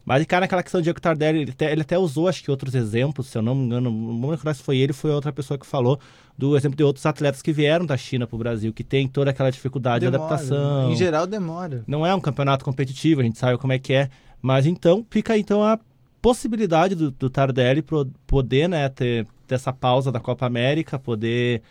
mas, 0.06 0.26
cara, 0.26 0.42
naquela 0.42 0.64
questão 0.64 0.82
de 0.82 0.86
Diego 0.86 1.00
Tardelli, 1.00 1.42
ele 1.42 1.52
até, 1.52 1.72
ele 1.72 1.82
até 1.82 1.98
usou, 1.98 2.28
acho 2.28 2.44
que, 2.44 2.50
outros 2.50 2.74
exemplos, 2.74 3.28
se 3.28 3.38
eu 3.38 3.42
não 3.42 3.54
me 3.54 3.66
engano, 3.66 3.92
não 3.92 4.14
me 4.14 4.28
lembro 4.28 4.54
se 4.54 4.64
foi 4.64 4.78
ele 4.78 4.94
foi 4.94 5.12
outra 5.12 5.32
pessoa 5.32 5.58
que 5.58 5.66
falou, 5.66 6.00
do 6.38 6.58
exemplo 6.58 6.76
de 6.76 6.84
outros 6.84 7.06
atletas 7.06 7.42
que 7.42 7.52
vieram 7.52 7.86
da 7.86 7.96
China 7.96 8.26
para 8.26 8.36
o 8.36 8.40
Brasil, 8.40 8.74
que 8.74 8.84
tem 8.84 9.08
toda 9.08 9.30
aquela 9.30 9.52
dificuldade 9.52 10.06
demora, 10.06 10.18
de 10.18 10.34
adaptação. 10.34 10.92
Em 10.92 10.96
geral, 10.96 11.28
demora. 11.28 11.84
Não 11.86 12.06
é 12.06 12.14
um 12.16 12.20
campeonato 12.20 12.66
competitivo, 12.66 13.22
a 13.22 13.24
gente 13.24 13.38
sabe 13.38 13.58
como 13.58 13.74
é 13.74 13.80
que 13.80 13.94
é. 13.94 14.10
Mas 14.42 14.66
então, 14.66 15.06
fica 15.10 15.38
então 15.38 15.64
a 15.64 15.80
possibilidade 16.22 16.96
do, 16.96 17.12
do 17.12 17.30
Tardelli 17.30 17.84
poder 18.26 18.68
né, 18.68 18.90
ter, 18.90 19.28
ter 19.48 19.56
essa 19.56 19.72
pausa 19.72 20.12
da 20.12 20.20
Copa 20.20 20.46
América, 20.46 20.98
poder 20.98 21.62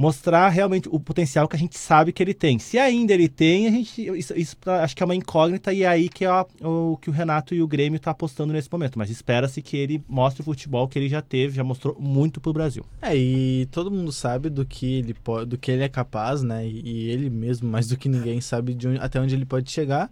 mostrar 0.00 0.48
realmente 0.48 0.88
o 0.90 0.98
potencial 0.98 1.46
que 1.46 1.54
a 1.54 1.58
gente 1.58 1.78
sabe 1.78 2.10
que 2.10 2.22
ele 2.22 2.32
tem. 2.32 2.58
Se 2.58 2.78
ainda 2.78 3.12
ele 3.12 3.28
tem, 3.28 3.66
a 3.66 3.70
gente 3.70 4.00
isso, 4.16 4.32
isso 4.34 4.56
acho 4.64 4.96
que 4.96 5.02
é 5.02 5.04
uma 5.04 5.14
incógnita 5.14 5.74
e 5.74 5.82
é 5.82 5.86
aí 5.86 6.08
que 6.08 6.24
é 6.24 6.30
o 6.62 6.96
que 6.96 7.10
o 7.10 7.12
Renato 7.12 7.54
e 7.54 7.60
o 7.60 7.68
Grêmio 7.68 7.98
estão 7.98 8.10
tá 8.10 8.12
apostando 8.12 8.50
nesse 8.50 8.72
momento. 8.72 8.98
Mas 8.98 9.10
espera-se 9.10 9.60
que 9.60 9.76
ele 9.76 10.02
mostre 10.08 10.40
o 10.40 10.44
futebol 10.44 10.88
que 10.88 10.98
ele 10.98 11.06
já 11.06 11.20
teve, 11.20 11.54
já 11.54 11.62
mostrou 11.62 11.94
muito 12.00 12.40
pro 12.40 12.50
Brasil. 12.50 12.82
É, 13.02 13.14
e 13.14 13.68
todo 13.70 13.90
mundo 13.90 14.10
sabe 14.10 14.48
do 14.48 14.64
que 14.64 15.00
ele 15.00 15.12
pode, 15.12 15.50
do 15.50 15.58
que 15.58 15.70
ele 15.70 15.82
é 15.82 15.88
capaz, 15.88 16.42
né? 16.42 16.66
E, 16.66 16.80
e 16.82 17.10
ele 17.10 17.28
mesmo, 17.28 17.68
mais 17.68 17.86
do 17.86 17.98
que 17.98 18.08
ninguém, 18.08 18.40
sabe 18.40 18.72
de 18.72 18.88
onde, 18.88 18.98
até 19.00 19.20
onde 19.20 19.34
ele 19.34 19.44
pode 19.44 19.70
chegar. 19.70 20.10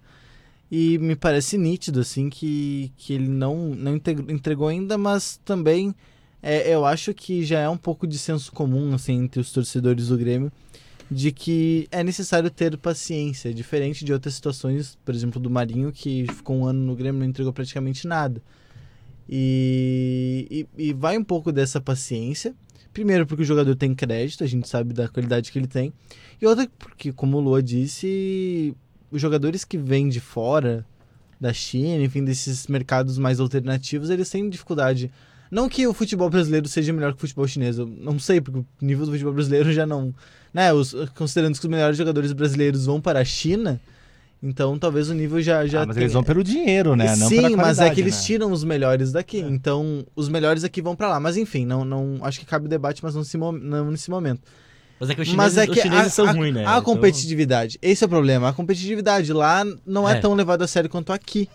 E 0.71 0.99
me 0.99 1.17
parece 1.17 1.57
nítido, 1.57 2.01
assim, 2.01 2.29
que, 2.29 2.93
que 2.95 3.15
ele 3.15 3.29
não, 3.29 3.71
não 3.75 3.97
entregou 3.97 4.69
ainda, 4.69 4.99
mas 4.99 5.41
também 5.47 5.95
é, 6.43 6.73
eu 6.73 6.85
acho 6.85 7.13
que 7.13 7.45
já 7.45 7.61
é 7.61 7.69
um 7.69 7.77
pouco 7.77 8.07
de 8.07 8.19
senso 8.19 8.53
comum, 8.53 8.95
assim, 8.95 9.25
entre 9.25 9.41
os 9.41 9.53
torcedores 9.53 10.09
do 10.09 10.19
Grêmio, 10.19 10.53
de 11.11 11.33
que 11.33 11.89
é 11.91 12.05
necessário 12.05 12.51
ter 12.51 12.77
paciência, 12.77 13.53
diferente 13.53 14.05
de 14.05 14.13
outras 14.13 14.35
situações, 14.35 14.99
por 15.05 15.15
exemplo, 15.15 15.41
do 15.41 15.51
Marinho, 15.51 15.91
que 15.91 16.27
ficou 16.29 16.59
um 16.59 16.67
ano 16.67 16.81
no 16.81 16.95
Grêmio 16.95 17.19
e 17.19 17.21
não 17.21 17.27
entregou 17.27 17.53
praticamente 17.53 18.07
nada. 18.07 18.43
E, 19.29 20.67
e, 20.77 20.89
e 20.89 20.93
vai 20.93 21.19
um 21.19 21.25
pouco 21.25 21.53
dessa 21.53 21.81
paciência. 21.81 22.55
Primeiro, 22.93 23.27
porque 23.27 23.43
o 23.43 23.47
jogador 23.47 23.75
tem 23.77 23.95
crédito, 23.95 24.43
a 24.43 24.47
gente 24.47 24.69
sabe 24.69 24.95
da 24.95 25.09
qualidade 25.09 25.53
que 25.53 25.59
ele 25.59 25.67
tem. 25.67 25.93
E 26.41 26.47
outra, 26.47 26.69
porque, 26.79 27.13
como 27.13 27.37
o 27.37 27.41
Lua 27.41 27.63
disse, 27.63 28.75
os 29.11 29.21
jogadores 29.21 29.65
que 29.65 29.77
vêm 29.77 30.09
de 30.09 30.21
fora, 30.21 30.85
da 31.41 31.53
China, 31.53 32.03
enfim, 32.03 32.25
desses 32.25 32.67
mercados 32.67 33.19
mais 33.19 33.39
alternativos, 33.39 34.11
eles 34.11 34.29
têm 34.29 34.49
dificuldade. 34.49 35.11
Não 35.51 35.69
que 35.69 35.87
o 35.87 35.95
futebol 35.95 36.29
brasileiro 36.29 36.69
seja 36.69 36.93
melhor 36.93 37.13
que 37.13 37.19
o 37.19 37.21
futebol 37.21 37.47
chinês, 37.47 37.79
eu 37.79 37.87
não 37.87 38.19
sei, 38.19 38.41
porque 38.41 38.61
o 38.61 38.67
nível 38.81 39.07
do 39.07 39.13
futebol 39.13 39.33
brasileiro 39.33 39.73
já 39.73 39.87
não. 39.87 40.15
Né, 40.53 40.73
os, 40.73 40.95
considerando 41.15 41.55
que 41.55 41.65
os 41.65 41.71
melhores 41.71 41.97
jogadores 41.97 42.33
brasileiros 42.33 42.87
vão 42.87 43.01
para 43.01 43.21
a 43.21 43.25
China, 43.25 43.81
então 44.43 44.79
talvez 44.79 45.11
o 45.11 45.15
nível 45.15 45.41
já. 45.41 45.67
já 45.67 45.83
ah, 45.83 45.87
mas 45.87 45.95
tenha... 45.95 46.05
eles 46.05 46.13
vão 46.13 46.23
pelo 46.23 46.45
dinheiro, 46.45 46.95
né? 46.95 47.17
Não 47.17 47.29
Sim, 47.29 47.57
mas 47.57 47.79
é 47.79 47.91
que 47.91 48.01
eles 48.01 48.17
né? 48.17 48.23
tiram 48.23 48.53
os 48.53 48.63
melhores 48.63 49.13
daqui. 49.13 49.41
É. 49.41 49.49
Então 49.49 50.07
os 50.15 50.29
melhores 50.29 50.65
aqui 50.65 50.81
vão 50.81 50.95
para 50.95 51.09
lá. 51.09 51.21
Mas 51.21 51.37
enfim, 51.37 51.67
não, 51.67 51.85
não 51.85 52.19
acho 52.23 52.39
que 52.39 52.47
cabe 52.47 52.67
o 52.67 52.69
debate, 52.69 53.03
mas 53.03 53.15
não, 53.15 53.23
nesse, 53.23 53.37
não 53.37 53.91
nesse 53.91 54.11
momento. 54.11 54.43
Mas 55.01 55.11
é 55.11 55.15
que 55.15 55.21
os 55.21 55.29
chineses, 55.29 55.59
é 55.59 55.67
que 55.67 55.81
chineses 55.81 56.07
a, 56.07 56.11
são 56.11 56.27
ruins, 56.33 56.55
né? 56.55 56.61
A 56.67 56.71
então... 56.71 56.83
competitividade, 56.83 57.79
esse 57.81 58.03
é 58.03 58.07
o 58.07 58.09
problema. 58.09 58.49
A 58.49 58.53
competitividade 58.53 59.33
lá 59.33 59.65
não 59.87 60.09
é, 60.09 60.13
é 60.13 60.21
tão 60.21 60.35
levada 60.35 60.65
a 60.65 60.69
sério 60.69 60.91
quanto 60.91 61.13
aqui. 61.13 61.49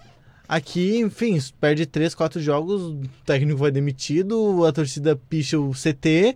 Aqui, 0.48 1.00
enfim, 1.00 1.40
perde 1.60 1.86
3, 1.86 2.14
4 2.14 2.42
jogos, 2.42 2.82
o 2.82 3.02
técnico 3.26 3.60
vai 3.60 3.72
demitido, 3.72 4.66
a 4.66 4.72
torcida 4.72 5.16
picha 5.16 5.60
o 5.60 5.72
CT 5.72 6.36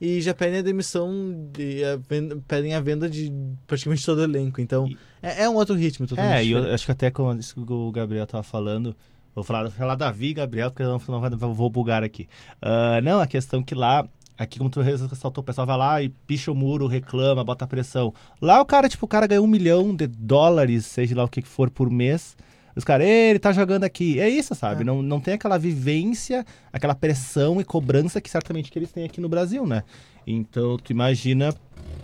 e 0.00 0.20
já 0.20 0.34
pedem 0.34 0.58
a 0.58 0.62
demissão, 0.62 1.10
de, 1.52 1.82
a 1.84 1.96
venda, 1.96 2.38
pedem 2.46 2.74
a 2.74 2.80
venda 2.80 3.08
de 3.08 3.32
praticamente 3.66 4.04
todo 4.04 4.18
o 4.18 4.24
elenco. 4.24 4.60
Então, 4.60 4.86
e... 4.86 4.98
é, 5.22 5.44
é, 5.44 5.48
um 5.48 5.54
outro 5.54 5.74
ritmo. 5.74 6.06
É, 6.16 6.44
e 6.44 6.52
eu 6.52 6.72
acho 6.72 6.84
que 6.84 6.92
até 6.92 7.10
com 7.10 7.34
isso 7.34 7.54
que 7.54 7.72
o 7.72 7.90
Gabriel 7.90 8.26
tava 8.26 8.42
falando, 8.42 8.94
vou 9.34 9.42
falar, 9.42 9.70
falar 9.70 9.94
Davi 9.94 10.34
Gabriel, 10.34 10.70
porque 10.70 10.82
eu 10.82 10.98
não, 10.98 11.30
não 11.30 11.54
vou 11.54 11.70
bugar 11.70 12.02
aqui. 12.04 12.28
Uh, 12.62 13.02
não, 13.02 13.20
a 13.20 13.26
questão 13.26 13.62
que 13.62 13.74
lá 13.74 14.06
Aqui, 14.38 14.58
como 14.58 14.68
tu 14.68 14.82
ressaltou, 14.82 15.40
o 15.40 15.44
pessoal 15.44 15.66
vai 15.66 15.78
lá 15.78 16.02
e 16.02 16.10
picha 16.10 16.52
o 16.52 16.54
muro, 16.54 16.86
reclama, 16.86 17.42
bota 17.42 17.66
pressão. 17.66 18.12
Lá 18.38 18.60
o 18.60 18.66
cara, 18.66 18.86
tipo, 18.86 19.06
o 19.06 19.08
cara 19.08 19.26
ganha 19.26 19.40
um 19.40 19.46
milhão 19.46 19.96
de 19.96 20.06
dólares, 20.06 20.84
seja 20.84 21.16
lá 21.16 21.24
o 21.24 21.28
que 21.28 21.40
for 21.40 21.70
por 21.70 21.90
mês. 21.90 22.36
Os 22.76 22.84
caras, 22.84 23.06
ele 23.06 23.38
tá 23.38 23.52
jogando 23.52 23.84
aqui. 23.84 24.20
É 24.20 24.28
isso, 24.28 24.54
sabe? 24.54 24.82
É. 24.82 24.84
Não, 24.84 25.02
não 25.02 25.18
tem 25.18 25.34
aquela 25.34 25.58
vivência, 25.58 26.44
aquela 26.72 26.94
pressão 26.94 27.60
e 27.60 27.64
cobrança 27.64 28.20
que 28.20 28.28
certamente 28.30 28.70
que 28.70 28.78
eles 28.78 28.92
têm 28.92 29.04
aqui 29.04 29.20
no 29.20 29.28
Brasil, 29.28 29.66
né? 29.66 29.82
Então, 30.26 30.76
tu 30.76 30.92
imagina 30.92 31.54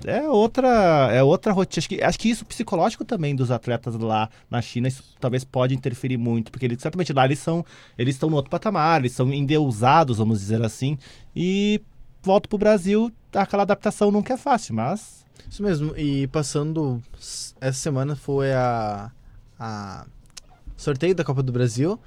é 0.05 0.29
outra 0.29 1.11
é 1.13 1.23
outra 1.23 1.53
rotina. 1.53 1.81
Acho 1.81 1.89
que, 1.89 2.03
acho 2.03 2.19
que 2.19 2.31
isso 2.31 2.45
psicológico 2.45 3.05
também 3.05 3.37
dos 3.37 3.51
atletas 3.51 3.95
lá 3.97 4.29
na 4.51 4.63
China, 4.63 4.89
isso 4.89 5.05
talvez 5.21 5.45
pode 5.45 5.75
interferir 5.75 6.17
muito, 6.17 6.51
porque 6.51 6.67
eles, 6.67 6.81
certamente 6.81 7.13
lá 7.13 7.25
eles 7.25 7.39
são 7.39 7.65
eles 7.99 8.15
estão 8.15 8.31
no 8.31 8.37
outro 8.37 8.51
patamar, 8.51 9.01
eles 9.01 9.13
são 9.13 9.33
endeusados, 9.33 10.19
vamos 10.19 10.41
dizer 10.41 10.63
assim, 10.63 10.97
e 11.35 11.81
volto 12.23 12.49
pro 12.49 12.59
Brasil, 12.59 13.13
aquela 13.35 13.65
adaptação 13.65 14.11
nunca 14.11 14.35
é 14.35 14.37
fácil, 14.37 14.75
mas. 14.75 15.25
Isso 15.51 15.63
mesmo, 15.63 15.97
e 15.97 16.27
passando. 16.29 17.03
Essa 17.61 17.79
semana 17.79 18.17
foi 18.17 18.53
a. 18.53 19.11
a 19.59 20.07
sorteio 20.77 21.15
da 21.15 21.25
Copa 21.25 21.43
do 21.43 21.53
Brasil. 21.53 21.99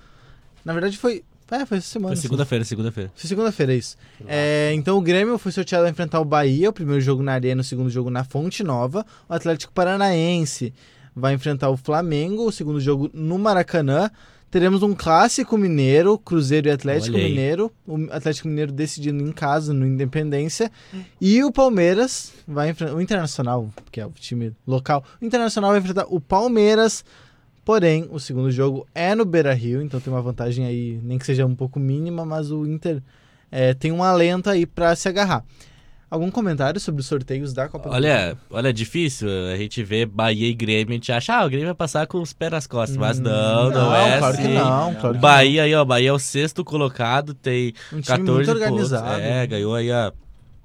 Na 0.64 0.74
verdade 0.74 0.98
foi. 0.98 1.24
É, 1.52 1.64
foi 1.66 1.78
essa 1.78 1.88
semana. 1.88 2.16
Foi 2.16 2.22
segunda-feira, 2.22 2.66
segunda-feira. 2.66 3.12
Foi 3.16 3.28
segunda-feira, 3.28 3.74
é 3.74 3.76
isso. 3.76 3.96
É, 4.26 4.72
então 4.74 4.98
o 4.98 5.02
Grêmio 5.02 5.38
foi 5.38 5.52
sorteado 5.52 5.86
a 5.86 5.90
enfrentar 5.90 6.20
o 6.20 6.26
Bahia, 6.26 6.72
o 6.72 6.74
primeiro 6.74 7.00
jogo 7.00 7.22
na 7.22 7.34
Arena, 7.34 7.62
o 7.62 7.64
segundo 7.64 7.90
jogo 7.90 8.10
na 8.10 8.24
Fonte 8.24 8.64
Nova. 8.64 9.06
O 9.30 9.34
Atlético 9.34 9.72
Paranaense 9.72 10.74
vai 11.16 11.36
enfrentar 11.36 11.70
o 11.70 11.78
Flamengo, 11.78 12.48
o 12.48 12.52
segundo 12.52 12.80
jogo 12.80 13.12
no 13.14 13.38
Maracanã. 13.38 14.10
Teremos 14.50 14.84
um 14.84 14.94
clássico 14.94 15.58
mineiro, 15.58 16.18
Cruzeiro 16.18 16.68
e 16.70 16.72
Atlético 16.72 17.18
Mineiro. 17.18 17.72
O 17.86 18.08
Atlético 18.10 18.48
Mineiro 18.48 18.72
decidindo 18.72 19.22
em 19.22 19.32
casa, 19.32 19.74
no 19.74 19.86
Independência. 19.86 20.72
E 21.20 21.44
o 21.44 21.52
Palmeiras 21.52 22.32
vai 22.48 22.70
enfrentar. 22.70 22.96
O 22.96 23.02
Internacional, 23.02 23.70
que 23.92 24.00
é 24.00 24.06
o 24.06 24.12
time 24.12 24.54
local. 24.66 25.04
O 25.22 25.26
Internacional 25.26 25.72
vai 25.72 25.80
enfrentar 25.80 26.06
o 26.10 26.22
Palmeiras. 26.22 27.04
Porém, 27.66 28.08
o 28.12 28.20
segundo 28.20 28.52
jogo 28.52 28.88
é 28.94 29.16
no 29.16 29.26
Beira 29.26 29.52
Rio, 29.52 29.82
então 29.82 30.00
tem 30.00 30.14
uma 30.14 30.22
vantagem 30.22 30.68
aí, 30.68 31.00
nem 31.04 31.18
que 31.18 31.26
seja 31.26 31.48
um 31.48 31.56
pouco 31.56 31.80
mínima, 31.80 32.24
mas 32.24 32.52
o 32.52 32.64
Inter 32.64 33.02
é, 33.52 33.74
tem 33.74 33.92
um 33.92 34.04
alento 34.04 34.52
aí 34.52 34.68
para 34.68 34.96
se 34.96 35.10
agarrar. 35.10 35.44
Algum 36.08 36.30
comentário 36.30 36.80
sobre 36.80 37.02
os 37.02 37.08
sorteios 37.08 37.52
da 37.52 37.68
Copa 37.68 37.90
olha, 37.90 38.26
do 38.26 38.30
Mundo? 38.30 38.40
Olha, 38.52 38.70
é 38.70 38.72
difícil. 38.72 39.28
A 39.52 39.58
gente 39.58 39.84
vê 39.84 40.06
Bahia 40.06 40.48
e 40.48 40.54
Grêmio, 40.54 40.92
a 40.92 40.94
gente 40.94 41.12
acha, 41.12 41.34
ah, 41.34 41.44
o 41.44 41.50
Grêmio 41.50 41.66
vai 41.66 41.76
passar 41.76 42.06
com 42.06 42.22
os 42.22 42.32
pés 42.32 42.52
nas 42.52 42.68
costas. 42.68 42.96
Mas 42.96 43.20
hum, 43.20 43.24
não, 43.24 43.72
não, 43.72 43.72
não 43.72 43.96
é 43.96 44.20
claro 44.20 44.34
assim. 44.36 44.44
Que 44.44 44.54
não, 44.54 44.96
claro 44.96 45.18
Bahia 45.18 45.52
que 45.52 45.60
aí, 45.62 45.76
ó, 45.76 45.84
Bahia 45.84 46.10
é 46.10 46.14
o 46.14 46.20
sexto 46.20 46.64
colocado, 46.64 47.34
tem 47.34 47.74
um 47.92 48.00
14 48.00 48.32
muito 48.32 48.52
organizado. 48.52 49.08
pontos. 49.08 49.22
É, 49.22 49.48
ganhou 49.48 49.74
aí 49.74 49.92
a 49.92 50.14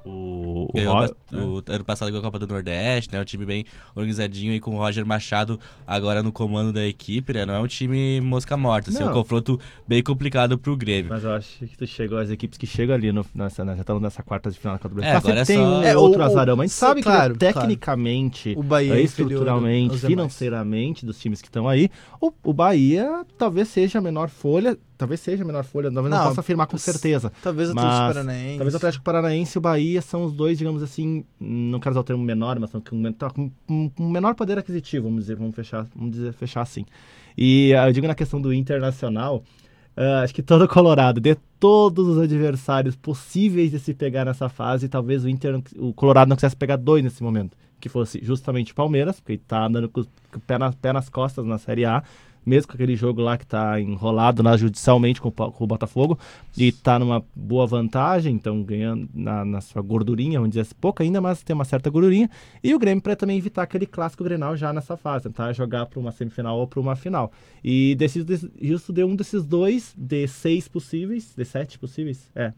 o, 0.04 0.69
o, 0.73 1.37
o, 1.37 1.59
o, 1.59 1.62
ano 1.66 1.85
passado 1.85 2.09
ganhou 2.09 2.21
a 2.21 2.23
Copa 2.23 2.38
do 2.38 2.47
Nordeste, 2.47 3.12
né? 3.12 3.21
Um 3.21 3.25
time 3.25 3.45
bem 3.45 3.64
organizadinho 3.95 4.54
e 4.54 4.61
com 4.61 4.75
o 4.75 4.78
Roger 4.78 5.04
Machado 5.04 5.59
agora 5.87 6.23
no 6.23 6.33
comando 6.33 6.73
da 6.73 6.87
equipe, 6.87 7.33
né? 7.33 7.45
Não 7.45 7.54
é 7.54 7.61
um 7.61 7.66
time 7.66 8.21
mosca 8.21 8.57
morta, 8.57 8.90
assim, 8.90 9.02
é 9.02 9.07
um 9.07 9.12
confronto 9.12 9.61
bem 9.87 10.02
complicado 10.02 10.59
pro 10.59 10.76
Grêmio. 10.76 11.11
Mas 11.11 11.25
eu 11.25 11.33
acho 11.33 11.66
que 11.66 11.76
tu 11.76 11.87
chegou 11.87 12.19
às 12.19 12.30
equipes 12.30 12.57
que 12.59 12.66
chegam 12.66 12.95
ali 12.95 13.12
no, 13.12 13.25
nessa, 13.35 13.64
já 13.64 13.75
estão 13.75 14.00
nessa 14.00 14.23
quarta 14.23 14.50
de 14.50 14.59
final 14.59 14.75
da 14.75 14.78
Copa 14.78 14.95
do 14.95 15.00
Brasil. 15.00 15.14
É, 15.14 15.16
agora 15.16 15.40
é 15.40 15.45
tem 15.45 15.57
só... 15.57 15.62
um 15.62 15.83
é, 15.83 15.97
outro 15.97 16.23
azarão, 16.23 16.57
mas 16.57 16.73
sabe 16.73 17.02
claro, 17.02 17.35
que 17.35 17.40
tecnicamente, 17.40 18.54
claro. 18.54 18.61
o 18.61 18.62
Bahia 18.62 18.95
é 18.95 19.02
estruturalmente, 19.02 19.99
financeiramente 19.99 21.04
dos 21.04 21.19
times 21.21 21.40
que 21.42 21.49
estão 21.49 21.69
aí, 21.69 21.90
o, 22.21 22.33
o 22.45 22.52
Bahia 22.52 23.25
talvez 23.37 23.69
seja 23.69 23.99
a 23.99 24.02
menor 24.02 24.28
folha, 24.28 24.78
talvez 25.00 25.19
seja 25.21 25.42
a 25.42 25.47
menor 25.47 25.64
folha, 25.64 25.90
talvez 25.90 26.11
não, 26.11 26.19
não 26.19 26.28
posso 26.28 26.40
afirmar 26.40 26.66
com 26.66 26.76
certeza. 26.76 27.33
Talvez 27.42 27.71
o 27.71 27.73
Atlético 27.73 27.97
Paranaense. 27.97 28.57
Talvez 28.59 28.75
o 28.75 28.76
Atlético 28.76 29.04
Paranaense 29.04 29.57
e 29.57 29.59
o 29.59 29.61
Bahia 29.62 30.02
são 30.02 30.25
os 30.25 30.33
dois, 30.35 30.59
digamos 30.59 30.83
assim, 30.83 31.25
não 31.40 31.80
quero 31.80 31.95
usar 31.95 32.00
o 32.00 32.04
termo 32.04 32.23
menor, 32.23 32.61
mas 32.61 32.69
são 32.69 32.83
com, 32.83 33.12
tá, 33.12 33.30
com, 33.30 33.50
com 33.66 34.09
menor 34.11 34.35
poder 34.35 34.59
aquisitivo, 34.59 35.07
vamos 35.07 35.23
dizer, 35.23 35.37
vamos 35.37 35.57
fechar, 35.57 35.87
vamos 35.97 36.12
dizer, 36.12 36.35
fechar 36.35 36.61
assim. 36.61 36.85
E 37.37 37.73
uh, 37.75 37.88
eu 37.88 37.92
digo 37.95 38.07
na 38.07 38.14
questão 38.14 38.38
do 38.38 38.52
internacional, 38.52 39.42
uh, 39.97 40.23
acho 40.23 40.35
que 40.35 40.42
todo 40.42 40.69
Colorado, 40.69 41.19
de 41.19 41.35
todos 41.59 42.07
os 42.07 42.19
adversários 42.19 42.95
possíveis 42.95 43.71
de 43.71 43.78
se 43.78 43.95
pegar 43.95 44.26
nessa 44.26 44.50
fase, 44.50 44.87
talvez 44.87 45.25
o 45.25 45.30
Inter, 45.30 45.62
o 45.78 45.95
Colorado 45.95 46.28
não 46.28 46.37
quisesse 46.37 46.57
pegar 46.57 46.76
dois 46.76 47.02
nesse 47.02 47.23
momento, 47.23 47.57
que 47.80 47.88
fosse 47.88 48.21
justamente 48.23 48.73
o 48.73 48.75
Palmeiras, 48.75 49.19
porque 49.19 49.33
está 49.33 49.64
andando 49.64 49.88
com 49.88 50.02
o 50.02 50.40
pé, 50.47 50.59
na, 50.59 50.71
pé 50.73 50.92
nas 50.92 51.09
costas 51.09 51.47
na 51.47 51.57
Série 51.57 51.87
A, 51.87 52.02
mesmo 52.44 52.68
com 52.68 52.75
aquele 52.75 52.97
jogo 52.97 53.20
lá 53.20 53.37
que 53.37 53.44
está 53.44 53.80
enrolado 53.80 54.42
lá 54.42 54.56
judicialmente 54.56 55.20
com, 55.20 55.30
com, 55.30 55.64
o 55.64 55.66
Botafogo 55.66 56.18
e 56.56 56.68
está 56.68 56.99
numa 56.99 57.25
boa 57.35 57.66
vantagem, 57.66 58.35
então 58.35 58.62
ganhando 58.62 59.09
na, 59.14 59.44
na, 59.44 59.61
sua 59.61 59.82
gordurinha, 59.82 60.38
vamos 60.38 60.50
dizer 60.50 60.62
assim, 60.62 60.75
pouco 60.80 61.02
ainda, 61.02 61.20
mas 61.20 61.42
tem 61.42 61.54
uma 61.54 61.64
certa 61.64 61.90
gordurinha. 61.90 62.30
E 62.62 62.75
o 62.75 62.78
Grêmio 62.78 63.02
para 63.02 63.14
também 63.14 63.37
evitar 63.37 63.62
aquele 63.62 63.87
clássico 63.87 64.25
Grenal 64.25 64.56
já 64.56 64.73
nessa 64.73 64.97
fase, 64.97 65.25
tentar 65.25 65.52
jogar 65.52 65.87
para 65.87 66.00
uma 66.00 66.12
semifinal 66.12 66.59
ou 66.59 66.66
para 66.66 66.80
uma 66.80 66.97
final. 66.97 67.32
E 67.62 67.97
isso 68.61 68.92
deu 68.92 69.06
um 69.06 69.16
desses 69.16 69.44
dois, 69.44 69.94
de 69.97 70.26
seis 70.26 70.66
possíveis, 70.66 71.35
de 71.37 71.44
sete 71.44 71.78
possíveis, 71.78 72.30
é, 72.35 72.52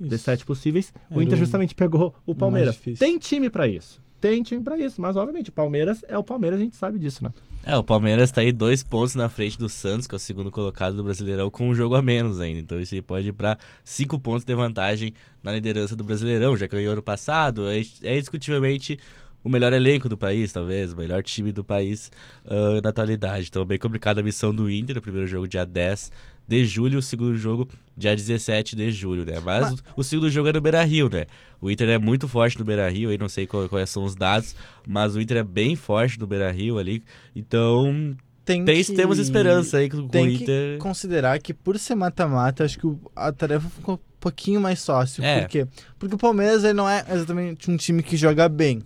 isso. 0.00 0.08
de 0.08 0.18
sete 0.18 0.44
possíveis, 0.44 0.92
Era 1.10 1.18
o 1.18 1.22
Inter 1.22 1.38
justamente 1.38 1.74
pegou 1.74 2.14
o 2.24 2.34
Palmeiras. 2.34 2.80
Tem 2.98 3.18
time 3.18 3.50
para 3.50 3.66
isso 3.66 4.05
tem 4.26 4.42
time 4.42 4.62
para 4.62 4.76
isso. 4.78 5.00
Mas, 5.00 5.16
obviamente, 5.16 5.50
o 5.50 5.52
Palmeiras 5.52 6.04
é 6.08 6.18
o 6.18 6.24
Palmeiras, 6.24 6.58
a 6.58 6.62
gente 6.62 6.76
sabe 6.76 6.98
disso, 6.98 7.22
né? 7.22 7.30
É, 7.64 7.76
o 7.76 7.82
Palmeiras 7.82 8.30
tá 8.30 8.40
aí 8.40 8.52
dois 8.52 8.82
pontos 8.82 9.14
na 9.14 9.28
frente 9.28 9.58
do 9.58 9.68
Santos, 9.68 10.06
que 10.06 10.14
é 10.14 10.16
o 10.16 10.20
segundo 10.20 10.50
colocado 10.50 10.96
do 10.96 11.02
Brasileirão, 11.02 11.50
com 11.50 11.68
um 11.68 11.74
jogo 11.74 11.94
a 11.94 12.02
menos 12.02 12.40
ainda. 12.40 12.60
Então 12.60 12.80
isso 12.80 12.94
aí 12.94 13.02
pode 13.02 13.28
ir 13.28 13.32
para 13.32 13.58
cinco 13.84 14.18
pontos 14.18 14.44
de 14.44 14.54
vantagem 14.54 15.12
na 15.42 15.52
liderança 15.52 15.96
do 15.96 16.04
Brasileirão, 16.04 16.56
já 16.56 16.66
ganhou 16.66 16.92
ano 16.92 17.02
passado. 17.02 17.68
É, 17.68 17.80
é 18.02 18.16
indiscutivelmente 18.16 18.98
o 19.42 19.48
melhor 19.48 19.72
elenco 19.72 20.08
do 20.08 20.16
país, 20.16 20.52
talvez, 20.52 20.92
o 20.92 20.96
melhor 20.96 21.22
time 21.22 21.52
do 21.52 21.64
país 21.64 22.10
uh, 22.44 22.80
na 22.82 22.90
atualidade. 22.90 23.46
Então, 23.48 23.64
bem 23.64 23.78
complicada 23.78 24.20
a 24.20 24.24
missão 24.24 24.54
do 24.54 24.70
Inter, 24.70 24.98
o 24.98 25.02
primeiro 25.02 25.26
jogo 25.26 25.46
dia 25.46 25.64
10 25.64 26.10
de 26.48 26.64
julho, 26.64 26.98
o 26.98 27.02
segundo 27.02 27.36
jogo 27.36 27.68
dia 27.96 28.14
17 28.14 28.76
de 28.76 28.90
julho, 28.90 29.24
né? 29.24 29.40
Mas, 29.42 29.70
mas... 29.70 29.82
O, 29.96 30.02
segundo 30.02 30.30
jogo 30.30 30.48
é 30.48 30.52
no 30.52 30.60
Beira-Rio, 30.60 31.08
né? 31.08 31.26
O 31.60 31.70
Inter 31.70 31.88
é 31.88 31.98
muito 31.98 32.28
forte 32.28 32.58
no 32.58 32.64
Beira-Rio, 32.64 33.10
aí 33.10 33.18
não 33.18 33.28
sei 33.28 33.46
quais 33.46 33.90
são 33.90 34.04
os 34.04 34.14
dados, 34.14 34.54
mas 34.86 35.16
o 35.16 35.20
Inter 35.20 35.38
é 35.38 35.44
bem 35.44 35.74
forte 35.76 36.18
no 36.18 36.26
Beira-Rio 36.26 36.78
ali, 36.78 37.02
então... 37.34 38.16
Tem, 38.44 38.64
tem 38.64 38.84
que... 38.84 38.92
temos 38.92 39.18
esperança 39.18 39.78
aí 39.78 39.90
com 39.90 40.06
tem 40.06 40.24
o 40.24 40.30
Inter. 40.30 40.74
Que 40.74 40.78
considerar 40.78 41.40
que 41.40 41.52
por 41.52 41.76
ser 41.80 41.96
mata-mata, 41.96 42.64
acho 42.64 42.78
que 42.78 42.86
a 43.16 43.32
tarefa 43.32 43.68
ficou 43.68 43.96
um 43.96 43.98
pouquinho 44.20 44.60
mais 44.60 44.86
fácil. 44.86 45.24
É. 45.24 45.40
Por 45.40 45.48
quê? 45.48 45.66
Porque 45.98 46.14
o 46.14 46.18
Palmeiras 46.18 46.62
ele 46.62 46.74
não 46.74 46.88
é 46.88 47.04
exatamente 47.10 47.68
um 47.68 47.76
time 47.76 48.04
que 48.04 48.16
joga 48.16 48.48
bem 48.48 48.82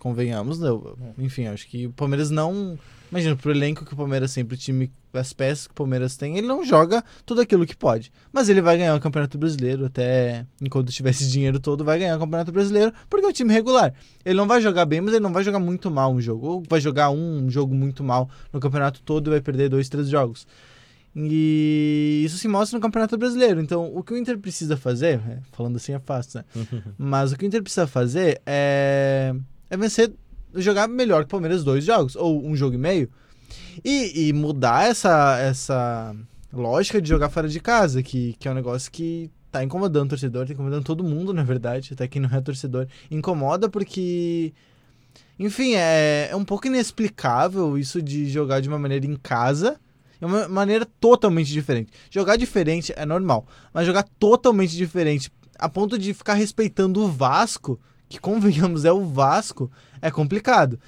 convenhamos, 0.00 0.60
eu, 0.60 0.98
enfim, 1.18 1.46
acho 1.46 1.68
que 1.68 1.86
o 1.86 1.92
Palmeiras 1.92 2.30
não. 2.30 2.76
Imagina, 3.12 3.36
pro 3.36 3.52
elenco 3.52 3.84
que 3.84 3.92
o 3.92 3.96
Palmeiras 3.96 4.32
sempre, 4.32 4.54
o 4.54 4.58
time, 4.58 4.90
as 5.12 5.32
peças 5.32 5.66
que 5.66 5.72
o 5.72 5.74
Palmeiras 5.74 6.16
tem, 6.16 6.36
ele 6.36 6.46
não 6.46 6.64
joga 6.64 7.02
tudo 7.26 7.40
aquilo 7.40 7.66
que 7.66 7.76
pode. 7.76 8.12
Mas 8.32 8.48
ele 8.48 8.60
vai 8.60 8.78
ganhar 8.78 8.94
o 8.94 9.00
Campeonato 9.00 9.38
Brasileiro, 9.38 9.86
até 9.86 10.46
enquanto 10.60 10.92
tiver 10.92 11.10
esse 11.10 11.28
dinheiro 11.28 11.58
todo, 11.58 11.84
vai 11.84 11.98
ganhar 11.98 12.16
o 12.16 12.20
Campeonato 12.20 12.52
Brasileiro, 12.52 12.92
porque 13.08 13.26
é 13.26 13.28
um 13.28 13.32
time 13.32 13.52
regular. 13.52 13.92
Ele 14.24 14.36
não 14.36 14.46
vai 14.46 14.60
jogar 14.60 14.84
bem, 14.84 15.00
mas 15.00 15.14
ele 15.14 15.22
não 15.22 15.32
vai 15.32 15.42
jogar 15.42 15.58
muito 15.58 15.90
mal 15.90 16.12
um 16.12 16.20
jogo. 16.20 16.46
Ou 16.46 16.62
vai 16.68 16.80
jogar 16.80 17.10
um 17.10 17.50
jogo 17.50 17.74
muito 17.74 18.04
mal 18.04 18.30
no 18.52 18.60
campeonato 18.60 19.02
todo 19.02 19.28
e 19.28 19.30
vai 19.30 19.40
perder 19.40 19.68
dois, 19.68 19.88
três 19.88 20.08
jogos. 20.08 20.46
E 21.14 22.22
isso 22.24 22.38
se 22.38 22.46
mostra 22.46 22.78
no 22.78 22.82
Campeonato 22.82 23.18
Brasileiro. 23.18 23.60
Então, 23.60 23.90
o 23.94 24.02
que 24.02 24.12
o 24.12 24.16
Inter 24.16 24.38
precisa 24.38 24.76
fazer, 24.76 25.20
é, 25.28 25.38
falando 25.52 25.76
assim 25.76 25.92
é 25.92 25.98
fácil, 25.98 26.38
né? 26.38 26.44
Mas 26.96 27.32
o 27.32 27.36
que 27.36 27.44
o 27.44 27.46
Inter 27.46 27.62
precisa 27.62 27.86
fazer 27.86 28.40
é, 28.46 29.34
é 29.68 29.76
vencer, 29.76 30.12
jogar 30.54 30.88
melhor 30.88 31.20
que 31.20 31.26
o 31.26 31.30
Palmeiras 31.30 31.64
dois 31.64 31.84
jogos, 31.84 32.14
ou 32.14 32.46
um 32.46 32.54
jogo 32.54 32.74
e 32.74 32.78
meio, 32.78 33.10
e, 33.84 34.28
e 34.28 34.32
mudar 34.32 34.88
essa, 34.88 35.38
essa 35.38 36.14
lógica 36.52 37.00
de 37.00 37.08
jogar 37.08 37.28
fora 37.28 37.48
de 37.48 37.60
casa, 37.60 38.02
que, 38.02 38.34
que 38.38 38.48
é 38.48 38.50
um 38.50 38.54
negócio 38.54 38.90
que 38.90 39.30
tá 39.50 39.64
incomodando 39.64 40.06
o 40.06 40.10
torcedor, 40.10 40.46
tá 40.46 40.52
incomodando 40.52 40.84
todo 40.84 41.04
mundo, 41.04 41.32
na 41.32 41.42
verdade, 41.42 41.92
até 41.92 42.06
quem 42.06 42.22
não 42.22 42.30
é 42.30 42.40
torcedor. 42.40 42.86
Incomoda 43.10 43.68
porque. 43.68 44.52
Enfim, 45.38 45.74
é, 45.74 46.28
é 46.30 46.36
um 46.36 46.44
pouco 46.44 46.66
inexplicável 46.66 47.78
isso 47.78 48.02
de 48.02 48.28
jogar 48.28 48.60
de 48.60 48.68
uma 48.68 48.78
maneira 48.78 49.06
em 49.06 49.16
casa 49.16 49.80
é 50.20 50.26
uma 50.26 50.46
maneira 50.46 50.86
totalmente 51.00 51.48
diferente. 51.48 51.90
Jogar 52.10 52.36
diferente 52.36 52.92
é 52.94 53.06
normal, 53.06 53.46
mas 53.72 53.86
jogar 53.86 54.04
totalmente 54.18 54.76
diferente 54.76 55.32
a 55.58 55.68
ponto 55.68 55.98
de 55.98 56.14
ficar 56.14 56.34
respeitando 56.34 57.02
o 57.02 57.08
Vasco, 57.08 57.78
que 58.08 58.18
convenhamos 58.18 58.84
é 58.84 58.92
o 58.92 59.04
Vasco, 59.04 59.70
é 60.00 60.10
complicado. 60.10 60.78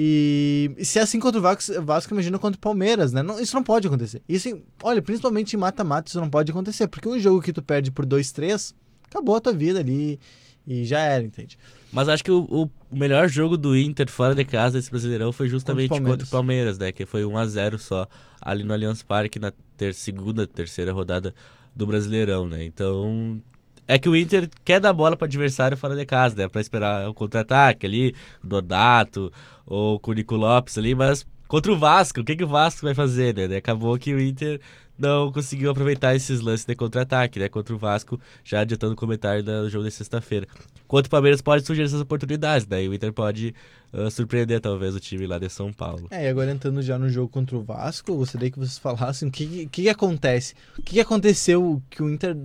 E, 0.00 0.70
e 0.78 0.84
se 0.84 1.00
é 1.00 1.02
assim 1.02 1.18
contra 1.18 1.40
o 1.40 1.42
Vasco, 1.42 1.82
Vasco 1.82 2.14
imagina 2.14 2.38
contra 2.38 2.56
o 2.56 2.60
Palmeiras, 2.60 3.12
né? 3.12 3.20
Não, 3.20 3.40
isso 3.40 3.56
não 3.56 3.64
pode 3.64 3.88
acontecer. 3.88 4.22
Isso, 4.28 4.48
olha, 4.80 5.02
principalmente 5.02 5.54
em 5.54 5.58
mata-mata, 5.58 6.08
isso 6.08 6.20
não 6.20 6.30
pode 6.30 6.52
acontecer. 6.52 6.86
Porque 6.86 7.08
um 7.08 7.18
jogo 7.18 7.42
que 7.42 7.52
tu 7.52 7.60
perde 7.60 7.90
por 7.90 8.06
2-3, 8.06 8.76
acabou 9.10 9.34
a 9.34 9.40
tua 9.40 9.52
vida 9.52 9.80
ali 9.80 10.20
e 10.64 10.84
já 10.84 11.00
era, 11.00 11.24
entende? 11.24 11.58
Mas 11.92 12.08
acho 12.08 12.22
que 12.22 12.30
o, 12.30 12.44
o, 12.48 12.70
melhor 12.96 13.28
jogo 13.28 13.56
do 13.56 13.76
Inter 13.76 14.08
fora 14.08 14.36
de 14.36 14.44
casa 14.44 14.78
desse 14.78 14.88
Brasileirão 14.88 15.32
foi 15.32 15.48
justamente 15.48 15.88
contra 15.88 15.96
o 15.96 16.04
Palmeiras, 16.04 16.22
contra 16.22 16.26
o 16.26 16.30
Palmeiras 16.30 16.78
né? 16.78 16.92
Que 16.92 17.04
foi 17.04 17.24
1 17.24 17.36
a 17.36 17.46
0 17.46 17.78
só 17.80 18.06
ali 18.40 18.62
no 18.62 18.72
Allianz 18.72 19.02
Parque 19.02 19.40
na 19.40 19.52
ter, 19.76 19.94
segunda, 19.94 20.46
terceira 20.46 20.92
rodada 20.92 21.34
do 21.74 21.84
Brasileirão, 21.84 22.46
né? 22.46 22.64
Então, 22.64 23.42
é 23.88 23.98
que 23.98 24.08
o 24.08 24.14
Inter 24.14 24.50
quer 24.62 24.78
dar 24.78 24.92
bola 24.92 25.16
para 25.16 25.26
adversário 25.26 25.76
fora 25.76 25.96
de 25.96 26.04
casa, 26.04 26.36
né? 26.36 26.46
Para 26.46 26.60
esperar 26.60 27.08
o 27.08 27.14
contra-ataque 27.14 27.86
ali, 27.86 28.14
Dodato 28.44 29.32
ou 29.66 30.00
o 30.04 30.12
Nico 30.12 30.36
Lopes 30.36 30.76
ali, 30.76 30.94
mas 30.94 31.26
contra 31.48 31.72
o 31.72 31.78
Vasco, 31.78 32.20
o 32.20 32.24
que, 32.24 32.36
que 32.36 32.44
o 32.44 32.48
Vasco 32.48 32.82
vai 32.82 32.94
fazer, 32.94 33.34
né? 33.34 33.56
Acabou 33.56 33.98
que 33.98 34.12
o 34.12 34.20
Inter 34.20 34.60
não 34.98 35.32
conseguiu 35.32 35.70
aproveitar 35.70 36.14
esses 36.14 36.40
lances 36.40 36.66
de 36.66 36.74
contra-ataque, 36.74 37.38
né? 37.38 37.48
Contra 37.48 37.74
o 37.74 37.78
Vasco, 37.78 38.20
já 38.44 38.60
adiantando 38.60 38.92
o 38.92 38.96
comentário 38.96 39.42
do 39.42 39.70
jogo 39.70 39.84
de 39.84 39.90
sexta-feira. 39.90 40.46
Contra 40.86 41.06
o 41.06 41.10
Palmeiras 41.10 41.40
pode 41.40 41.64
surgir 41.64 41.82
essas 41.82 42.00
oportunidades, 42.00 42.66
né? 42.66 42.82
E 42.82 42.88
o 42.88 42.94
Inter 42.94 43.12
pode 43.12 43.54
uh, 43.92 44.10
surpreender, 44.10 44.60
talvez, 44.60 44.94
o 44.94 45.00
time 45.00 45.26
lá 45.26 45.38
de 45.38 45.48
São 45.48 45.72
Paulo. 45.72 46.08
É, 46.10 46.26
e 46.26 46.28
agora 46.28 46.50
entrando 46.50 46.82
já 46.82 46.98
no 46.98 47.08
jogo 47.08 47.28
contra 47.28 47.56
o 47.56 47.62
Vasco, 47.62 48.14
gostaria 48.16 48.50
que 48.50 48.58
vocês 48.58 48.78
falassem 48.78 49.28
o 49.28 49.32
que, 49.32 49.66
que, 49.66 49.82
que 49.82 49.88
acontece. 49.88 50.54
O 50.78 50.82
que, 50.82 50.94
que 50.94 51.00
aconteceu 51.00 51.82
que 51.88 52.02
o 52.02 52.10
Inter 52.10 52.36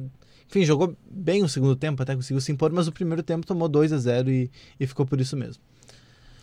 enfim, 0.48 0.66
jogou 0.66 0.96
bem 1.10 1.44
o 1.44 1.50
segundo 1.50 1.76
tempo, 1.76 2.02
até 2.02 2.16
conseguiu 2.16 2.42
se 2.42 2.52
impor, 2.52 2.72
mas 2.72 2.88
o 2.88 2.92
primeiro 2.92 3.24
tempo 3.24 3.46
tomou 3.46 3.68
2 3.68 3.94
a 3.94 3.98
0 3.98 4.30
e, 4.30 4.52
e 4.80 4.88
ficou 4.88 5.06
por 5.06 5.20
isso 5.20 5.36
mesmo. 5.36 5.62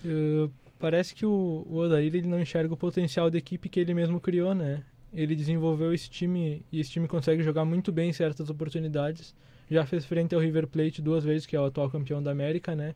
Uh, 0.04 0.50
parece 0.78 1.14
que 1.14 1.26
o, 1.26 1.66
o 1.68 1.76
Odair 1.76 2.14
ele 2.14 2.26
não 2.26 2.40
enxerga 2.40 2.72
o 2.72 2.76
potencial 2.76 3.30
da 3.30 3.38
equipe 3.38 3.68
que 3.68 3.78
ele 3.78 3.94
mesmo 3.94 4.20
criou, 4.20 4.54
né? 4.54 4.82
ele 5.12 5.34
desenvolveu 5.34 5.92
esse 5.92 6.08
time 6.08 6.64
e 6.70 6.80
esse 6.80 6.90
time 6.90 7.08
consegue 7.08 7.42
jogar 7.42 7.64
muito 7.64 7.90
bem 7.90 8.10
em 8.10 8.12
certas 8.12 8.48
oportunidades. 8.48 9.34
Já 9.70 9.84
fez 9.84 10.04
frente 10.04 10.34
ao 10.34 10.40
River 10.40 10.66
Plate 10.66 11.02
duas 11.02 11.24
vezes, 11.24 11.46
que 11.46 11.54
é 11.54 11.60
o 11.60 11.64
atual 11.64 11.90
campeão 11.90 12.22
da 12.22 12.30
América, 12.30 12.74
né? 12.74 12.94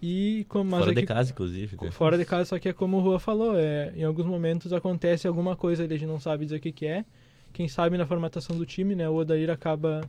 E 0.00 0.46
como 0.48 0.70
fora 0.70 0.94
de 0.94 1.04
casa, 1.04 1.32
inclusive. 1.32 1.76
Né? 1.80 1.90
Fora 1.90 2.16
de 2.16 2.24
casa, 2.24 2.44
só 2.44 2.58
que 2.58 2.68
é 2.68 2.72
como 2.72 2.98
o 2.98 3.00
Rua 3.00 3.18
falou, 3.18 3.58
é, 3.58 3.92
em 3.96 4.04
alguns 4.04 4.26
momentos 4.26 4.72
acontece 4.72 5.26
alguma 5.26 5.56
coisa, 5.56 5.82
ele 5.84 6.06
não 6.06 6.20
sabe 6.20 6.44
dizer 6.44 6.56
o 6.56 6.60
que, 6.60 6.70
que 6.70 6.86
é. 6.86 7.04
Quem 7.52 7.66
sabe 7.66 7.98
na 7.98 8.06
formatação 8.06 8.56
do 8.56 8.64
time, 8.64 8.94
né? 8.94 9.08
O 9.08 9.14
Odair 9.14 9.50
acaba 9.50 10.02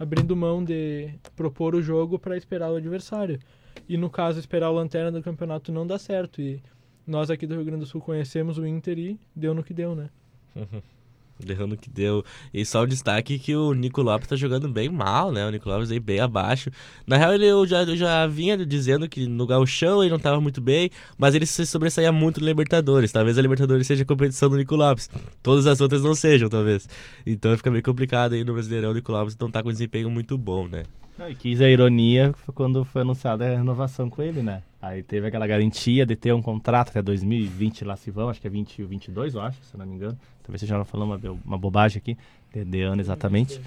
abrindo 0.00 0.34
mão 0.34 0.64
de 0.64 1.12
propor 1.36 1.74
o 1.74 1.82
jogo 1.82 2.18
para 2.18 2.34
esperar 2.34 2.72
o 2.72 2.76
adversário. 2.76 3.38
E 3.86 3.98
no 3.98 4.08
caso, 4.08 4.40
esperar 4.40 4.70
o 4.70 4.74
lanterna 4.74 5.12
do 5.12 5.22
campeonato 5.22 5.70
não 5.70 5.86
dá 5.86 5.98
certo. 5.98 6.40
E 6.40 6.62
nós 7.06 7.30
aqui 7.30 7.46
do 7.46 7.54
Rio 7.54 7.66
Grande 7.66 7.80
do 7.80 7.86
Sul 7.86 8.00
conhecemos 8.00 8.56
o 8.56 8.66
Inter 8.66 8.98
e 8.98 9.20
deu 9.36 9.52
no 9.52 9.62
que 9.62 9.74
deu, 9.74 9.94
né? 9.94 10.08
Derrando 11.44 11.76
que 11.76 11.90
deu. 11.90 12.24
E 12.52 12.64
só 12.64 12.82
o 12.82 12.86
destaque 12.86 13.38
que 13.38 13.54
o 13.54 13.72
Nico 13.74 14.02
Lopes 14.02 14.28
tá 14.28 14.36
jogando 14.36 14.68
bem 14.68 14.88
mal, 14.88 15.32
né? 15.32 15.46
O 15.46 15.50
Nico 15.50 15.68
Lopes 15.68 15.90
aí 15.90 16.00
bem 16.00 16.20
abaixo. 16.20 16.70
Na 17.06 17.16
real, 17.16 17.34
ele, 17.34 17.46
eu, 17.46 17.66
já, 17.66 17.82
eu 17.82 17.96
já 17.96 18.26
vinha 18.26 18.56
dizendo 18.64 19.08
que 19.08 19.26
no 19.26 19.46
Gauchão 19.46 20.02
ele 20.02 20.10
não 20.10 20.18
tava 20.18 20.40
muito 20.40 20.60
bem, 20.60 20.90
mas 21.18 21.34
ele 21.34 21.46
se 21.46 21.66
sobressaía 21.66 22.12
muito 22.12 22.40
no 22.40 22.46
Libertadores. 22.46 23.12
Talvez 23.12 23.38
a 23.38 23.42
Libertadores 23.42 23.86
seja 23.86 24.02
a 24.02 24.06
competição 24.06 24.48
do 24.48 24.56
Nico 24.56 24.76
Lopes. 24.76 25.08
Todas 25.42 25.66
as 25.66 25.80
outras 25.80 26.02
não 26.02 26.14
sejam, 26.14 26.48
talvez. 26.48 26.88
Então 27.26 27.56
fica 27.56 27.70
meio 27.70 27.82
complicado 27.82 28.34
aí 28.34 28.44
no 28.44 28.52
Brasileirão. 28.52 28.90
O 28.90 28.94
Nico 28.94 29.12
Lopes 29.12 29.36
não 29.38 29.50
tá 29.50 29.62
com 29.62 29.70
desempenho 29.70 30.10
muito 30.10 30.36
bom, 30.36 30.68
né? 30.68 30.84
E 31.28 31.34
quis 31.34 31.60
a 31.60 31.68
ironia 31.68 32.34
quando 32.54 32.84
foi 32.84 33.02
anunciada 33.02 33.44
a 33.44 33.56
renovação 33.56 34.08
com 34.08 34.22
ele, 34.22 34.42
né? 34.42 34.62
Aí 34.80 35.02
teve 35.02 35.26
aquela 35.26 35.46
garantia 35.46 36.06
de 36.06 36.16
ter 36.16 36.32
um 36.32 36.40
contrato 36.40 36.88
até 36.90 37.02
2020 37.02 37.84
lá 37.84 37.96
se 37.96 38.10
vão, 38.10 38.30
acho 38.30 38.40
que 38.40 38.46
é 38.46 38.50
20 38.50 38.84
22, 38.84 39.34
eu 39.34 39.40
acho, 39.42 39.62
se 39.62 39.76
não 39.76 39.84
me 39.84 39.94
engano. 39.94 40.18
Talvez 40.42 40.60
seja 40.60 40.82
falando 40.84 41.12
uma, 41.12 41.38
uma 41.44 41.58
bobagem 41.58 41.98
aqui, 41.98 42.16
de, 42.52 42.64
de 42.64 42.80
ano 42.80 43.02
exatamente. 43.02 43.60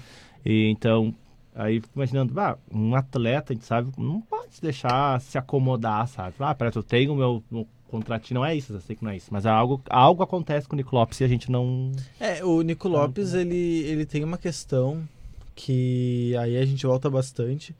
E 0.44 0.68
então, 0.68 1.14
aí 1.54 1.80
fico 1.80 1.92
imaginando, 1.94 2.38
ah, 2.40 2.58
um 2.72 2.94
atleta, 2.94 3.52
a 3.52 3.54
gente 3.54 3.64
sabe, 3.64 3.92
não 3.96 4.20
pode 4.20 4.60
deixar 4.60 5.20
se 5.20 5.38
acomodar, 5.38 6.08
sabe? 6.08 6.34
Ah, 6.40 6.54
peraí, 6.54 6.72
eu 6.74 6.82
tenho 6.82 7.12
o 7.12 7.16
meu, 7.16 7.44
meu 7.50 7.68
contratinho, 7.88 8.40
não 8.40 8.44
é 8.44 8.56
isso, 8.56 8.72
eu 8.72 8.80
sei 8.80 8.96
que 8.96 9.04
não 9.04 9.12
é 9.12 9.16
isso, 9.16 9.28
mas 9.30 9.46
é 9.46 9.50
algo, 9.50 9.80
algo 9.88 10.22
acontece 10.22 10.66
com 10.66 10.74
o 10.74 10.76
Nico 10.76 10.96
Lopes 10.96 11.20
e 11.20 11.24
a 11.24 11.28
gente 11.28 11.48
não... 11.50 11.92
É, 12.18 12.44
o 12.44 12.60
Nico 12.62 12.88
Lopes, 12.88 13.34
ele, 13.34 13.84
ele 13.84 14.04
tem 14.04 14.24
uma 14.24 14.36
questão 14.36 15.06
que 15.54 16.36
aí 16.36 16.56
a 16.56 16.64
gente 16.64 16.86
volta 16.86 17.08
bastante, 17.08 17.74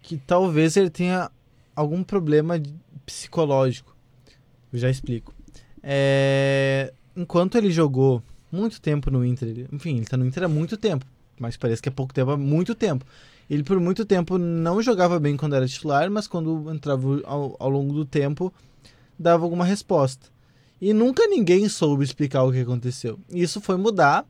que 0.00 0.16
talvez 0.16 0.76
ele 0.76 0.90
tenha 0.90 1.30
algum 1.74 2.02
problema 2.02 2.60
psicológico. 3.04 3.94
Eu 4.72 4.78
já 4.78 4.90
explico. 4.90 5.34
É, 5.82 6.92
enquanto 7.16 7.56
ele 7.58 7.70
jogou 7.70 8.22
muito 8.50 8.80
tempo 8.80 9.10
no 9.10 9.24
Inter, 9.24 9.66
enfim, 9.72 9.96
ele 9.96 10.06
tá 10.06 10.16
no 10.16 10.26
Inter 10.26 10.44
há 10.44 10.48
muito 10.48 10.76
tempo, 10.76 11.04
mas 11.38 11.56
parece 11.56 11.82
que 11.82 11.88
é 11.88 11.92
pouco 11.92 12.14
tempo, 12.14 12.30
há 12.30 12.36
muito 12.36 12.74
tempo. 12.74 13.04
Ele 13.50 13.62
por 13.62 13.78
muito 13.80 14.04
tempo 14.04 14.38
não 14.38 14.80
jogava 14.80 15.18
bem 15.18 15.36
quando 15.36 15.54
era 15.54 15.66
titular, 15.66 16.10
mas 16.10 16.26
quando 16.26 16.72
entrava 16.72 17.20
ao, 17.24 17.56
ao 17.58 17.68
longo 17.68 17.92
do 17.92 18.04
tempo 18.04 18.52
dava 19.18 19.44
alguma 19.44 19.64
resposta. 19.64 20.28
E 20.80 20.92
nunca 20.92 21.26
ninguém 21.26 21.68
soube 21.68 22.02
explicar 22.02 22.44
o 22.44 22.52
que 22.52 22.60
aconteceu. 22.60 23.18
Isso 23.30 23.60
foi 23.60 23.76
mudar 23.76 24.26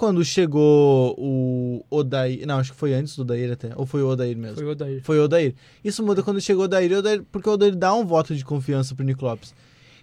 quando 0.00 0.24
chegou 0.24 1.14
o 1.18 1.84
Odair. 1.90 2.46
Não, 2.46 2.56
acho 2.56 2.72
que 2.72 2.78
foi 2.78 2.94
antes 2.94 3.14
do 3.14 3.20
Odair 3.20 3.52
até. 3.52 3.70
Ou 3.76 3.84
foi 3.84 4.02
o 4.02 4.08
Odair 4.08 4.34
mesmo? 4.34 4.56
Foi 4.56 4.64
o 4.64 4.70
Odair. 4.70 5.02
Foi 5.02 5.18
o 5.18 5.24
Odair. 5.24 5.54
Isso 5.84 6.02
muda 6.02 6.22
quando 6.22 6.40
chegou 6.40 6.62
o 6.62 6.64
Odair, 6.64 6.90
Odair 6.90 7.22
porque 7.30 7.46
o 7.46 7.52
Odair 7.52 7.76
dá 7.76 7.92
um 7.92 8.06
voto 8.06 8.34
de 8.34 8.42
confiança 8.42 8.94
pro 8.94 9.04
Nico 9.04 9.26
Lopes. 9.26 9.54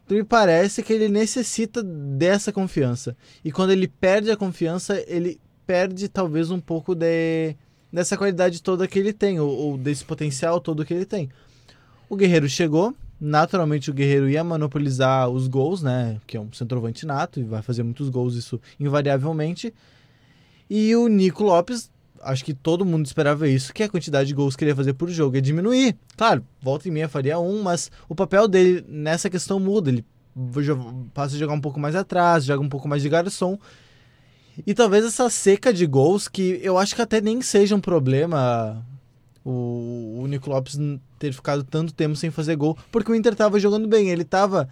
Então 0.06 0.16
me 0.16 0.24
parece 0.24 0.84
que 0.84 0.94
ele 0.94 1.10
necessita 1.10 1.82
dessa 1.82 2.52
confiança. 2.52 3.18
E 3.44 3.52
quando 3.52 3.72
ele 3.72 3.88
perde 3.88 4.30
a 4.30 4.38
confiança, 4.38 5.04
ele 5.08 5.42
perde 5.66 6.08
talvez 6.08 6.52
um 6.52 6.60
pouco 6.60 6.94
de, 6.94 7.56
dessa 7.92 8.16
qualidade 8.16 8.62
toda 8.62 8.88
que 8.88 9.00
ele 9.00 9.12
tem, 9.12 9.40
ou, 9.40 9.50
ou 9.50 9.78
desse 9.80 10.06
potencial 10.06 10.62
todo 10.62 10.86
que 10.86 10.94
ele 10.94 11.06
tem. 11.06 11.28
O 12.08 12.16
Guerreiro 12.16 12.48
chegou, 12.48 12.94
naturalmente 13.20 13.90
o 13.90 13.94
Guerreiro 13.94 14.30
ia 14.30 14.44
monopolizar 14.44 15.30
os 15.30 15.48
gols, 15.48 15.82
né? 15.82 16.20
Que 16.28 16.38
é 16.38 16.40
um 16.40 16.52
centroavante 16.54 17.06
nato 17.06 17.40
e 17.40 17.44
vai 17.44 17.62
fazer 17.62 17.84
muitos 17.84 18.10
gols, 18.10 18.36
isso 18.36 18.60
invariavelmente. 18.80 19.74
E 20.70 20.96
o 20.96 21.08
Nico 21.08 21.44
Lopes, 21.44 21.90
acho 22.22 22.44
que 22.44 22.54
todo 22.54 22.86
mundo 22.86 23.06
esperava 23.06 23.48
isso, 23.48 23.74
que 23.74 23.84
a 23.84 23.90
quantidade 23.90 24.28
de 24.28 24.34
gols 24.34 24.56
que 24.56 24.64
ele 24.64 24.72
ia 24.72 24.76
fazer 24.76 24.94
por 24.94 25.10
jogo 25.10 25.36
ia 25.36 25.42
diminuir. 25.42 25.96
Claro, 26.16 26.44
volta 26.62 26.88
e 26.88 26.92
meia 26.92 27.10
faria 27.10 27.40
um, 27.40 27.64
mas 27.64 27.90
o 28.08 28.16
papel 28.16 28.48
dele 28.48 28.86
nessa 28.88 29.30
questão 29.30 29.60
muda. 29.60 29.90
Ele 29.90 30.06
passa 31.14 31.36
a 31.36 31.40
jogar 31.40 31.54
um 31.54 31.62
pouco 31.62 31.80
mais 31.80 31.96
atrás, 31.96 32.46
joga 32.46 32.62
um 32.62 32.70
pouco 32.70 32.88
mais 32.88 33.02
de 33.02 33.10
garçom. 33.10 33.58
E 34.66 34.74
talvez 34.74 35.06
essa 35.06 35.30
seca 35.30 35.72
de 35.72 35.86
gols, 35.86 36.28
que 36.28 36.60
eu 36.64 36.78
acho 36.78 36.96
que 36.96 37.02
até 37.02 37.22
nem 37.22 37.42
seja 37.42 37.76
um 37.76 37.80
problema 37.80 38.84
o, 39.50 40.20
o 40.22 40.28
Nico 40.28 40.50
Lopes 40.50 40.78
ter 41.18 41.32
ficado 41.32 41.64
tanto 41.64 41.94
tempo 41.94 42.18
sem 42.18 42.30
fazer 42.30 42.58
gol, 42.58 42.78
porque 42.92 43.10
o 43.10 43.16
Inter 43.16 43.32
estava 43.32 43.58
jogando 43.58 43.88
bem, 43.88 44.10
ele 44.10 44.24
estava 44.24 44.68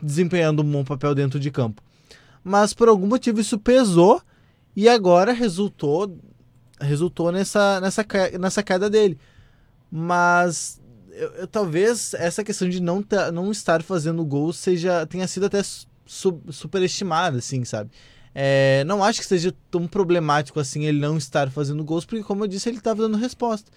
desempenhando 0.00 0.62
um 0.62 0.70
bom 0.70 0.84
papel 0.84 1.14
dentro 1.16 1.40
de 1.40 1.50
campo. 1.50 1.82
Mas 2.44 2.72
por 2.72 2.88
algum 2.88 3.08
motivo 3.08 3.40
isso 3.40 3.58
pesou 3.58 4.22
e 4.76 4.88
agora 4.88 5.32
resultou 5.32 6.16
resultou 6.80 7.30
nessa, 7.30 7.80
nessa, 7.80 8.06
nessa 8.38 8.62
queda 8.62 8.88
dele. 8.88 9.18
Mas 9.90 10.80
eu, 11.10 11.30
eu, 11.32 11.46
talvez 11.46 12.14
essa 12.14 12.44
questão 12.44 12.68
de 12.68 12.80
não, 12.80 13.04
não 13.34 13.50
estar 13.50 13.82
fazendo 13.82 14.24
gol 14.24 14.52
seja 14.52 15.04
tenha 15.06 15.26
sido 15.26 15.46
até 15.46 15.60
su, 15.62 16.40
superestimada, 16.50 17.38
assim, 17.38 17.64
sabe? 17.64 17.90
É, 18.32 18.84
não 18.84 19.02
acho 19.02 19.20
que 19.20 19.26
seja 19.26 19.52
tão 19.70 19.88
problemático 19.88 20.60
assim 20.60 20.84
ele 20.84 21.00
não 21.00 21.18
estar 21.18 21.50
fazendo 21.50 21.82
gols, 21.82 22.04
porque, 22.04 22.22
como 22.22 22.44
eu 22.44 22.48
disse, 22.48 22.68
ele 22.68 22.78
estava 22.78 23.02
dando 23.02 23.16
resposta. 23.16 23.70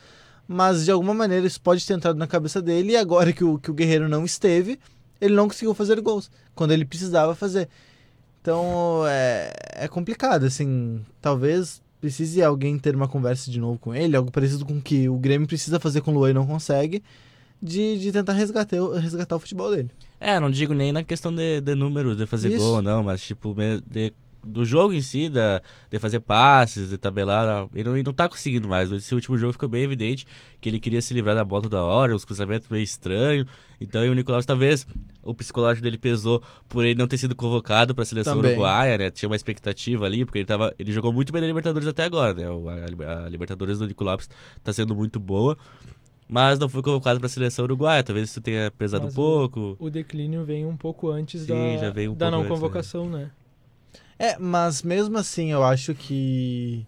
Mas 0.47 0.85
de 0.85 0.91
alguma 0.91 1.13
maneira 1.13 1.47
isso 1.47 1.61
pode 1.61 1.85
ter 1.85 1.93
entrado 1.93 2.17
na 2.17 2.27
cabeça 2.27 2.61
dele, 2.61 2.93
e 2.93 2.97
agora 2.97 3.31
que 3.31 3.43
o, 3.43 3.57
que 3.57 3.71
o 3.71 3.73
Guerreiro 3.73 4.09
não 4.09 4.25
esteve, 4.25 4.79
ele 5.19 5.33
não 5.35 5.47
conseguiu 5.47 5.73
fazer 5.73 5.99
gols 6.01 6.29
quando 6.53 6.71
ele 6.71 6.85
precisava 6.85 7.33
fazer. 7.35 7.69
Então 8.41 9.03
é, 9.07 9.53
é 9.75 9.87
complicado, 9.87 10.45
assim. 10.45 11.01
Talvez 11.21 11.81
precise 12.01 12.43
alguém 12.43 12.77
ter 12.77 12.93
uma 12.93 13.07
conversa 13.07 13.49
de 13.49 13.57
novo 13.57 13.79
com 13.79 13.95
ele, 13.95 14.17
algo 14.17 14.29
parecido 14.29 14.65
com 14.65 14.77
o 14.77 14.81
que 14.81 15.07
o 15.07 15.17
Grêmio 15.17 15.47
precisa 15.47 15.79
fazer 15.79 16.01
com 16.01 16.11
o 16.11 16.13
Luan 16.13 16.31
e 16.31 16.33
não 16.33 16.45
consegue, 16.45 17.01
de, 17.61 17.97
de 17.97 18.11
tentar 18.11 18.33
resgatar, 18.33 18.77
resgatar 18.99 19.37
o 19.37 19.39
futebol 19.39 19.71
dele. 19.73 19.89
É, 20.19 20.37
não 20.37 20.51
digo 20.51 20.73
nem 20.73 20.91
na 20.91 21.01
questão 21.01 21.33
de, 21.33 21.61
de 21.61 21.75
números, 21.75 22.17
de 22.17 22.25
fazer 22.25 22.49
Isso. 22.49 22.57
gol, 22.57 22.81
não, 22.81 23.01
mas 23.03 23.21
tipo, 23.21 23.55
de 23.89 24.11
do 24.43 24.65
jogo 24.65 24.93
em 24.93 25.01
si, 25.01 25.29
da, 25.29 25.61
de 25.89 25.99
fazer 25.99 26.19
passes, 26.19 26.89
de 26.89 26.97
tabelar, 26.97 27.67
ele 27.73 27.83
não, 27.83 27.95
ele 27.95 28.03
não 28.03 28.13
tá 28.13 28.27
conseguindo 28.27 28.67
mais. 28.67 28.91
Esse 28.91 29.15
último 29.15 29.37
jogo 29.37 29.53
ficou 29.53 29.69
bem 29.69 29.83
evidente 29.83 30.25
que 30.59 30.69
ele 30.69 30.79
queria 30.79 31.01
se 31.01 31.13
livrar 31.13 31.35
da 31.35 31.43
bola 31.43 31.69
da 31.69 31.83
hora, 31.83 32.15
os 32.15 32.25
cruzamentos 32.25 32.67
meio 32.69 32.83
estranhos. 32.83 33.47
Então, 33.79 34.01
o 34.03 34.13
Nicolau, 34.13 34.41
talvez 34.43 34.87
o 35.21 35.33
psicológico 35.33 35.83
dele 35.83 35.97
pesou 35.97 36.41
por 36.69 36.85
ele 36.85 36.95
não 36.95 37.07
ter 37.07 37.17
sido 37.17 37.35
convocado 37.35 37.93
para 37.93 38.03
a 38.03 38.05
seleção 38.05 38.35
Também. 38.35 38.51
uruguaia, 38.51 38.97
né? 38.97 39.11
Tinha 39.11 39.29
uma 39.29 39.35
expectativa 39.35 40.05
ali, 40.05 40.25
porque 40.25 40.39
ele, 40.39 40.45
tava, 40.45 40.73
ele 40.77 40.91
jogou 40.91 41.11
muito 41.11 41.31
bem 41.33 41.41
na 41.41 41.47
Libertadores 41.47 41.87
até 41.87 42.03
agora, 42.03 42.33
né? 42.33 42.43
A, 43.05 43.25
a 43.25 43.29
Libertadores 43.29 43.79
do 43.79 43.87
Nicolau 43.87 44.17
tá 44.63 44.71
sendo 44.71 44.95
muito 44.95 45.19
boa 45.19 45.57
mas 46.27 46.57
não 46.57 46.67
foi 46.67 46.81
convocado 46.81 47.19
para 47.19 47.27
a 47.27 47.29
seleção 47.29 47.65
uruguaia. 47.65 48.03
Talvez 48.03 48.29
isso 48.29 48.41
tenha 48.41 48.71
pesado 48.71 49.03
mas 49.05 49.13
um 49.13 49.15
pouco. 49.15 49.77
O, 49.79 49.85
o 49.85 49.89
declínio 49.89 50.43
vem 50.43 50.65
um 50.65 50.75
pouco 50.75 51.11
antes 51.11 51.41
Sim, 51.41 51.47
da, 51.47 51.53
um 52.09 52.15
da 52.15 52.31
não 52.31 52.39
antes, 52.39 52.49
né? 52.49 52.55
convocação, 52.55 53.09
né? 53.09 53.19
né? 53.19 53.31
É, 54.23 54.37
mas 54.39 54.83
mesmo 54.83 55.17
assim 55.17 55.51
eu 55.51 55.65
acho 55.65 55.93
que 55.93 56.87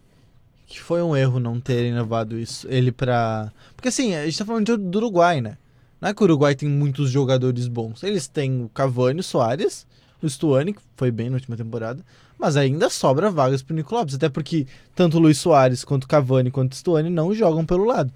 que 0.67 0.79
foi 0.79 1.03
um 1.03 1.17
erro 1.17 1.37
não 1.37 1.59
terem 1.59 1.93
levado 1.93 2.39
isso 2.39 2.65
ele 2.69 2.93
pra. 2.93 3.51
Porque 3.75 3.89
assim, 3.89 4.15
a 4.15 4.23
gente 4.23 4.37
tá 4.37 4.45
falando 4.45 4.77
do 4.77 4.97
Uruguai, 4.99 5.41
né? 5.41 5.57
Não 5.99 6.07
é 6.07 6.13
que 6.13 6.21
o 6.21 6.23
Uruguai 6.23 6.55
tem 6.55 6.69
muitos 6.69 7.09
jogadores 7.09 7.67
bons. 7.67 8.03
Eles 8.03 8.25
têm 8.25 8.63
o 8.63 8.69
Cavani, 8.69 9.19
o 9.19 9.23
Soares, 9.23 9.85
o 10.23 10.29
Stuani, 10.29 10.75
que 10.75 10.81
foi 10.95 11.11
bem 11.11 11.29
na 11.29 11.35
última 11.35 11.57
temporada, 11.57 12.01
mas 12.39 12.55
ainda 12.55 12.89
sobra 12.89 13.29
vagas 13.29 13.61
pro 13.61 13.75
Nico 13.75 13.93
Lopes, 13.93 14.15
até 14.15 14.29
porque 14.29 14.65
tanto 14.95 15.17
o 15.17 15.19
Luiz 15.19 15.37
Soares 15.37 15.83
quanto 15.83 16.05
o 16.05 16.07
Cavani 16.07 16.49
quanto 16.49 16.71
o 16.71 16.75
Stuani 16.77 17.09
não 17.09 17.33
jogam 17.35 17.65
pelo 17.65 17.83
lado. 17.83 18.13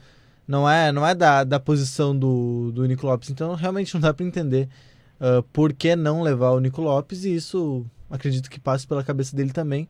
Não 0.48 0.68
é, 0.70 0.94
não 0.94 1.06
é 1.06 1.14
da, 1.14 1.44
da 1.44 1.60
posição 1.60 2.18
do, 2.18 2.72
do 2.72 2.86
Nico 2.86 3.06
Lopes, 3.06 3.30
então 3.30 3.54
realmente 3.54 3.94
não 3.94 4.00
dá 4.00 4.14
para 4.14 4.26
entender 4.26 4.70
uh, 5.20 5.44
por 5.52 5.74
que 5.74 5.94
não 5.94 6.22
levar 6.22 6.52
o 6.52 6.62
Nico 6.62 6.82
Lopes 6.82 7.26
e 7.26 7.36
isso 7.36 7.86
acredito 8.10 8.50
que 8.50 8.60
passe 8.60 8.88
pela 8.88 9.04
cabeça 9.04 9.36
dele 9.36 9.52
também, 9.52 9.88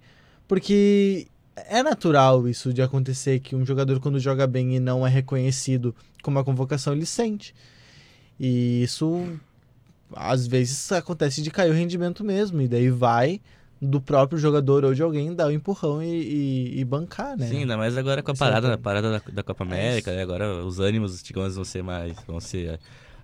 porque 0.47 1.27
é 1.55 1.83
natural 1.83 2.47
isso 2.47 2.73
de 2.73 2.81
acontecer 2.81 3.39
que 3.39 3.55
um 3.55 3.65
jogador 3.65 3.99
quando 3.99 4.19
joga 4.19 4.47
bem 4.47 4.75
e 4.75 4.79
não 4.79 5.05
é 5.05 5.09
reconhecido 5.09 5.95
com 6.21 6.31
uma 6.31 6.43
convocação 6.43 6.93
ele 6.93 7.05
sente. 7.05 7.53
E 8.39 8.83
isso 8.83 9.27
às 10.15 10.47
vezes 10.47 10.91
acontece 10.91 11.41
de 11.41 11.51
cair 11.51 11.69
o 11.69 11.73
rendimento 11.73 12.23
mesmo 12.23 12.61
e 12.61 12.67
daí 12.67 12.89
vai 12.89 13.41
do 13.81 14.01
próprio 14.01 14.37
jogador 14.37 14.83
ou 14.83 14.93
de 14.93 15.01
alguém 15.01 15.33
dar 15.33 15.45
o 15.45 15.49
um 15.49 15.51
empurrão 15.51 16.03
e, 16.03 16.07
e, 16.07 16.79
e, 16.79 16.85
bancar, 16.85 17.37
né? 17.37 17.47
Sim, 17.47 17.59
ainda 17.59 17.77
mais 17.77 17.95
agora 17.97 18.21
com 18.21 18.31
a 18.31 18.35
parada, 18.35 18.73
a 18.73 18.77
parada 18.77 19.11
da, 19.11 19.21
da 19.31 19.43
Copa 19.43 19.63
América, 19.63 20.11
é 20.11 20.21
agora 20.21 20.65
os 20.65 20.79
ânimos, 20.79 21.23
digamos, 21.23 21.55
vão 21.55 21.63
ser 21.63 21.81
mais, 21.81 22.17
vão 22.27 22.41
ser 22.41 22.79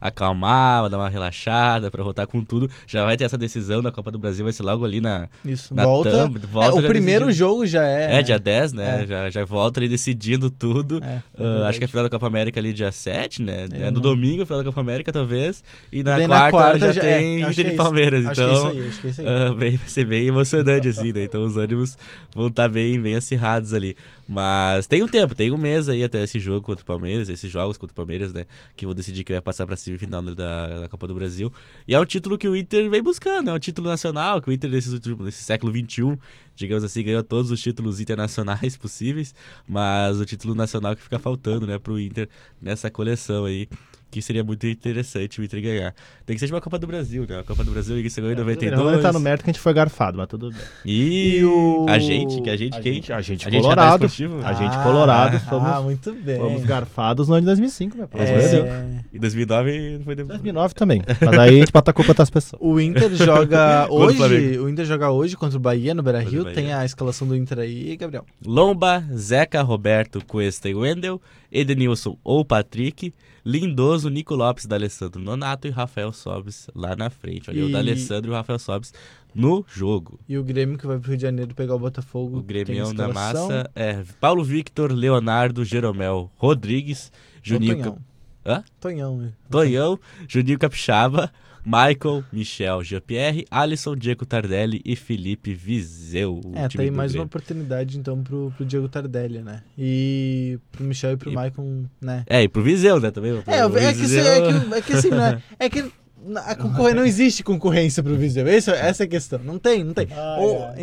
acalmar, 0.08 0.90
dar 0.90 0.98
uma 0.98 1.10
relaxada 1.10 1.90
para 1.90 2.04
voltar 2.04 2.28
com 2.28 2.44
tudo. 2.44 2.70
Já 2.88 3.06
vai 3.06 3.18
ter 3.18 3.24
essa 3.24 3.38
decisão 3.38 3.82
da 3.82 3.92
Copa 3.92 4.12
do 4.12 4.20
Brasil, 4.20 4.44
vai 4.44 4.54
ser 4.54 4.64
logo 4.64 4.86
ali 4.86 5.02
na. 5.02 5.28
Isso, 5.44 5.74
na 5.74 5.84
volta. 5.84 6.12
Thumb, 6.12 6.40
volta 6.52 6.80
é, 6.80 6.84
o 6.84 6.88
primeiro 6.88 7.26
decidido. 7.26 7.50
jogo 7.50 7.66
já 7.66 7.86
é. 7.86 8.20
É, 8.20 8.22
dia 8.22 8.40
10, 8.40 8.74
né? 8.74 9.04
É. 9.04 9.08
Já, 9.08 9.30
já 9.30 9.46
volta 9.46 9.80
ali 9.80 9.88
decidindo 9.90 10.50
tudo. 10.50 11.02
É, 11.04 11.22
uh, 11.42 11.64
acho 11.66 11.80
que 11.80 11.86
a 11.86 11.88
final 11.88 12.04
da 12.04 12.10
Copa 12.10 12.28
América 12.28 12.60
ali 12.60 12.74
dia 12.74 12.92
7, 12.92 13.42
né? 13.42 13.68
É, 13.72 13.92
no 13.92 14.00
domingo, 14.00 14.44
a 14.44 14.46
final 14.46 14.60
da 14.60 14.66
Copa 14.66 14.82
América, 14.82 15.12
talvez. 15.12 15.64
E 15.92 16.04
na, 16.04 16.16
quarta, 16.16 16.28
na 16.28 16.52
quarta, 16.52 16.80
já, 16.80 16.92
já 16.94 17.02
tem 17.02 17.44
é, 17.44 17.50
Inter 17.50 17.68
e 17.68 17.76
Palmeiras. 17.76 18.26
Acho 18.26 18.42
então, 18.42 18.72
que 18.72 18.78
é 18.78 18.82
isso 18.82 19.00
aí, 19.02 19.08
é 19.08 19.10
isso 19.10 19.22
aí. 19.22 19.28
Uh, 19.28 19.56
vai 19.56 19.80
ser 19.88 20.06
bem 20.06 20.28
emocionante, 20.28 20.88
assim, 20.88 21.12
né? 21.12 21.24
Então 21.24 21.44
os 21.44 21.58
ânimos 21.58 21.98
vão 22.34 22.48
estar 22.48 22.64
tá 22.64 22.70
bem, 22.70 23.00
bem 23.00 23.16
acirrados 23.16 23.74
ali. 23.74 23.96
Mas 24.28 24.88
tem 24.88 25.04
um 25.04 25.08
tempo, 25.08 25.36
tem 25.36 25.52
um 25.52 25.58
mês 25.58 25.88
aí 25.88 26.04
até 26.04 26.24
esse 26.24 26.40
jogo 26.40 26.66
contra 26.66 26.82
o 26.82 26.86
Palmeiras, 26.86 27.30
esses 27.30 27.52
jogos 27.52 27.78
contra 27.78 27.94
o 27.94 27.96
Palmeiras, 27.96 28.34
né? 28.34 28.46
Que 28.76 28.86
vou 28.86 28.96
decidir 28.96 29.24
que 29.24 29.32
vai 29.32 29.42
passar 29.42 29.68
pra 29.68 29.76
semifinal 29.76 30.24
da, 30.24 30.82
da 30.82 30.90
Copa 30.90 31.08
do 31.08 31.14
Brasil. 31.14 31.54
E 31.88 31.94
é 31.94 32.00
um 32.00 32.06
título 32.06 32.38
que 32.38 32.48
o 32.48 32.56
Inter 32.56 32.90
vem 32.90 33.04
buscando, 33.04 33.52
é 33.52 33.54
um 33.54 33.60
título 33.60 33.88
nacional, 33.88 34.42
que 34.42 34.50
o 34.50 34.52
Inter 34.52 34.70
nesse, 34.70 35.00
nesse 35.20 35.44
século 35.44 35.72
XXI, 35.72 36.18
digamos 36.56 36.84
assim, 36.84 37.04
ganhou 37.04 37.24
todos 37.24 37.52
os 37.52 37.62
títulos 37.62 38.00
internacionais 38.00 38.76
possíveis, 38.78 39.36
mas 39.68 40.20
o 40.20 40.26
título 40.26 40.56
nacional 40.56 40.96
que 40.96 41.04
fica 41.04 41.20
faltando, 41.20 41.68
né, 41.68 41.78
pro 41.78 42.00
Inter 42.00 42.28
nessa 42.60 42.90
coleção 42.90 43.46
aí 43.46 43.70
que 44.16 44.22
seria 44.22 44.46
muito 44.46 44.66
interessante 44.66 45.42
o 45.42 45.44
Inter 45.44 45.62
ganhar. 45.62 45.94
Tem 46.26 46.36
que 46.36 46.40
ser 46.40 46.46
de 46.46 46.54
uma 46.54 46.62
Copa 46.62 46.80
do 46.80 46.88
Brasil, 46.88 47.26
né? 47.28 47.40
A 47.40 47.44
Copa 47.44 47.66
do 47.66 47.72
Brasil 47.72 48.02
que 48.02 48.10
chegou 48.10 48.32
em 48.32 48.36
92. 48.36 48.82
Não 48.82 48.96
entrar 48.96 49.12
no 49.12 49.20
mérito 49.20 49.44
que 49.44 49.50
a 49.50 49.54
gente 49.54 49.62
foi 49.62 49.74
garfado, 49.74 50.18
mas 50.18 50.28
tudo 50.28 50.52
bem. 50.52 50.62
E, 50.86 51.40
e 51.40 51.46
o... 51.46 51.86
a 51.90 52.00
gente, 52.00 52.42
que 52.42 52.50
a 52.50 52.56
gente, 52.56 52.78
a 52.78 52.82
quem? 52.82 52.94
Gente, 52.94 53.12
a 53.12 53.20
gente 53.20 53.46
a 53.46 53.52
colorado. 53.52 54.08
Gente 54.08 54.24
a 54.42 54.54
gente 54.54 54.84
colorado. 54.84 55.36
Ah, 55.36 55.40
fomos, 55.42 55.70
ah, 55.70 55.82
muito 55.82 56.14
bem. 56.14 56.38
Fomos 56.38 56.64
garfados 56.64 57.28
no 57.28 57.34
ano 57.34 57.42
de 57.42 57.48
2005, 57.48 57.98
meu 57.98 58.10
É... 58.14 58.86
E 59.12 59.20
2009 59.20 60.02
foi 60.06 60.16
depois. 60.16 60.40
2009 60.40 60.74
também. 60.74 61.02
Mas 61.20 61.38
aí 61.38 61.58
a 61.58 61.60
gente 61.60 61.74
bota 61.74 61.92
a 61.92 61.94
culpa 61.94 62.14
das 62.14 62.30
pessoas. 62.30 62.62
O 62.62 62.80
Inter 62.80 63.14
joga 63.16 63.88
hoje, 63.92 64.58
o 64.60 64.70
Inter 64.70 64.86
joga 64.86 65.12
hoje 65.12 65.36
contra 65.36 65.58
o 65.58 65.60
Bahia 65.60 65.94
no 65.94 66.02
Beira-Rio. 66.02 66.54
Tem 66.54 66.72
a 66.72 66.86
escalação 66.86 67.28
do 67.28 67.36
Inter 67.36 67.60
aí, 67.60 67.98
Gabriel. 67.98 68.26
Lomba, 68.46 69.04
Zeca, 69.14 69.62
Roberto, 69.62 70.24
Cuesta 70.26 70.70
e 70.70 70.74
Wendel, 70.74 71.22
Edenilson 71.56 72.18
ou 72.24 72.44
Patrick, 72.44 73.14
Lindoso, 73.46 74.10
Nico 74.10 74.36
Lopes, 74.36 74.66
D'Alessandro 74.66 75.22
Nonato 75.22 75.68
e 75.68 75.72
Rafael 75.72 76.12
Sobes 76.12 76.68
lá 76.76 76.96
na 76.96 77.10
frente. 77.10 77.50
Olha, 77.50 77.60
e... 77.60 77.64
o 77.64 77.72
D'Alessandro 77.72 78.32
e 78.32 78.34
o 78.34 78.36
Rafael 78.36 78.60
Sobes 78.60 78.94
no 79.34 79.66
jogo. 79.68 80.20
E 80.28 80.38
o 80.38 80.44
Grêmio 80.44 80.78
que 80.78 80.86
vai 80.86 80.98
pro 81.00 81.10
Rio 81.10 81.18
de 81.18 81.24
Janeiro 81.24 81.56
pegar 81.56 81.76
o 81.76 81.80
Botafogo. 81.80 82.40
O 82.40 82.44
Grêmio 82.44 82.94
da 82.94 83.08
massa 83.08 83.70
é 83.74 84.04
Paulo 84.20 84.44
Victor, 84.44 84.92
Leonardo, 84.92 85.64
Jeromel, 85.64 86.30
Rodrigues, 86.36 87.12
Juninho... 87.42 87.78
Tonhão. 87.78 87.98
Hã? 88.46 88.64
Tonhão, 88.80 89.18
né? 89.18 89.34
Tonhão, 89.50 90.00
Juninho 90.28 90.60
Capixaba, 90.60 91.32
Michael, 91.66 92.24
Michel, 92.32 92.84
Jean-Pierre, 92.84 93.46
Alisson, 93.50 93.96
Diego 93.96 94.26
Tardelli 94.26 94.82
e 94.86 94.96
Felipe 94.96 95.54
Vizeu. 95.54 96.40
É, 96.54 96.68
tem 96.68 96.92
mais 96.92 97.12
Grêmio. 97.12 97.24
uma 97.24 97.26
oportunidade 97.26 97.98
então 97.98 98.22
pro, 98.22 98.54
pro 98.56 98.66
Diego 98.66 98.88
Tardelli, 98.88 99.42
né? 99.42 99.64
E 99.78 100.60
pro 100.72 100.84
Michel 100.84 101.14
e 101.14 101.18
pro 101.18 101.32
e... 101.32 101.36
Michael, 101.36 101.86
né? 102.00 102.24
É, 102.28 102.44
e 102.44 102.48
pro 102.48 102.62
Vizeu, 102.62 103.00
né? 103.00 103.10
Também. 103.10 103.32
É, 103.32 103.38
é, 103.38 103.70
que, 103.70 103.78
é, 103.78 103.94
que, 103.94 104.76
é 104.76 104.82
que 104.82 104.94
assim, 104.94 105.10
né? 105.10 105.42
É 105.58 105.70
que 105.70 105.92
a 106.38 106.56
concorrência 106.56 106.96
não 106.96 107.06
existe 107.06 107.44
concorrência 107.44 108.02
pro 108.02 108.16
Viseu. 108.16 108.48
Essa, 108.48 108.72
essa 108.76 109.04
é 109.04 109.06
a 109.06 109.08
questão. 109.08 109.40
Não 109.44 109.60
tem, 109.60 109.84
não 109.84 109.94
tem. 109.94 110.08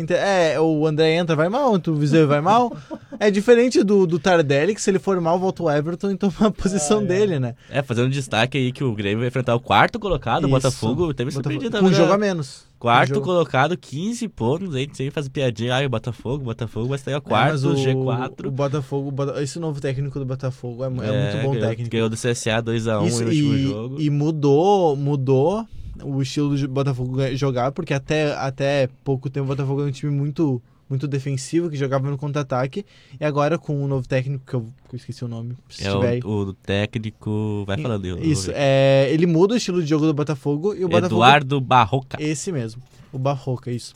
é, 0.09 0.59
o 0.59 0.85
André 0.85 1.15
entra, 1.15 1.35
vai 1.35 1.49
mal, 1.49 1.73
o 1.73 1.95
Viseu 1.95 2.27
vai 2.27 2.41
mal. 2.41 2.75
É 3.19 3.29
diferente 3.29 3.83
do, 3.83 4.05
do 4.05 4.19
Tardelli, 4.19 4.75
que 4.75 4.81
se 4.81 4.89
ele 4.89 4.99
for 4.99 5.19
mal, 5.19 5.39
volta 5.39 5.63
o 5.63 5.71
Everton 5.71 6.11
e 6.11 6.17
toma 6.17 6.33
a 6.39 6.51
posição 6.51 6.99
ah, 6.99 7.03
dele, 7.03 7.39
né? 7.39 7.55
É, 7.69 7.81
fazendo 7.81 8.09
destaque 8.09 8.57
aí 8.57 8.71
que 8.71 8.83
o 8.83 8.93
Grêmio 8.93 9.19
vai 9.19 9.27
enfrentar 9.27 9.55
o 9.55 9.59
quarto 9.59 9.99
colocado, 9.99 10.45
o 10.45 10.49
Botafogo. 10.49 11.13
Teve 11.13 11.31
surpreendido 11.31 11.79
Com 11.79 11.85
um 11.85 11.93
jogo 11.93 12.13
a 12.13 12.17
menos. 12.17 12.65
Quarto 12.83 13.21
colocado, 13.21 13.77
15 13.77 14.27
pontos. 14.27 14.75
A 14.75 14.79
gente 14.79 14.97
sempre 14.97 15.11
faz 15.11 15.29
piadinha. 15.29 15.73
Ah, 15.73 15.85
o 15.85 15.89
Botafogo, 15.89 16.43
Botafogo, 16.43 16.89
mas 16.89 17.01
tem 17.01 17.15
o 17.15 17.21
quarto, 17.21 17.65
é, 17.65 17.69
o, 17.69 17.75
G4. 17.75 18.47
O 18.47 18.51
Botafogo, 18.51 19.13
esse 19.41 19.57
novo 19.57 19.79
técnico 19.79 20.19
do 20.19 20.25
Botafogo 20.25 20.83
é, 20.83 20.87
é, 20.87 20.89
é 20.89 20.91
muito 20.91 21.37
bom 21.45 21.51
ganhou, 21.53 21.69
técnico. 21.69 21.89
Ganhou 21.89 22.09
do 22.09 22.17
CSA 22.17 22.61
2x1 22.61 23.21
no 23.21 23.25
último 23.25 23.57
jogo. 23.57 24.01
E 24.01 24.09
mudou, 24.09 24.97
mudou 24.97 25.65
o 26.03 26.21
estilo 26.21 26.57
do 26.57 26.67
Botafogo 26.67 27.15
jogar, 27.37 27.71
porque 27.71 27.93
até, 27.93 28.33
até 28.35 28.89
pouco 29.01 29.29
tempo 29.29 29.45
o 29.45 29.47
Botafogo 29.47 29.81
é 29.81 29.85
um 29.85 29.91
time 29.91 30.11
muito 30.11 30.61
muito 30.93 31.07
defensivo, 31.07 31.69
que 31.69 31.75
jogava 31.75 32.09
no 32.09 32.17
contra-ataque. 32.17 32.85
E 33.19 33.25
agora 33.25 33.57
com 33.57 33.75
o 33.75 33.83
um 33.83 33.87
novo 33.87 34.07
técnico, 34.07 34.45
que 34.45 34.53
eu, 34.53 34.61
que 34.87 34.95
eu, 34.95 34.97
esqueci 34.97 35.25
o 35.25 35.27
nome. 35.27 35.57
é 35.79 35.91
o, 36.23 36.29
o, 36.29 36.53
técnico. 36.53 37.63
Vai 37.65 37.77
falando. 37.77 38.05
Eu, 38.05 38.19
Isso, 38.19 38.51
é, 38.53 39.07
ele 39.11 39.25
muda 39.25 39.55
o 39.55 39.57
estilo 39.57 39.81
de 39.81 39.89
jogo 39.89 40.05
do 40.05 40.13
Botafogo 40.13 40.73
e 40.75 40.85
o 40.85 40.87
Botafogo. 40.87 41.15
Eduardo 41.15 41.59
Barroca. 41.59 42.17
Esse 42.21 42.51
mesmo, 42.51 42.81
o 43.11 43.17
Barroca, 43.17 43.71
isso. 43.71 43.93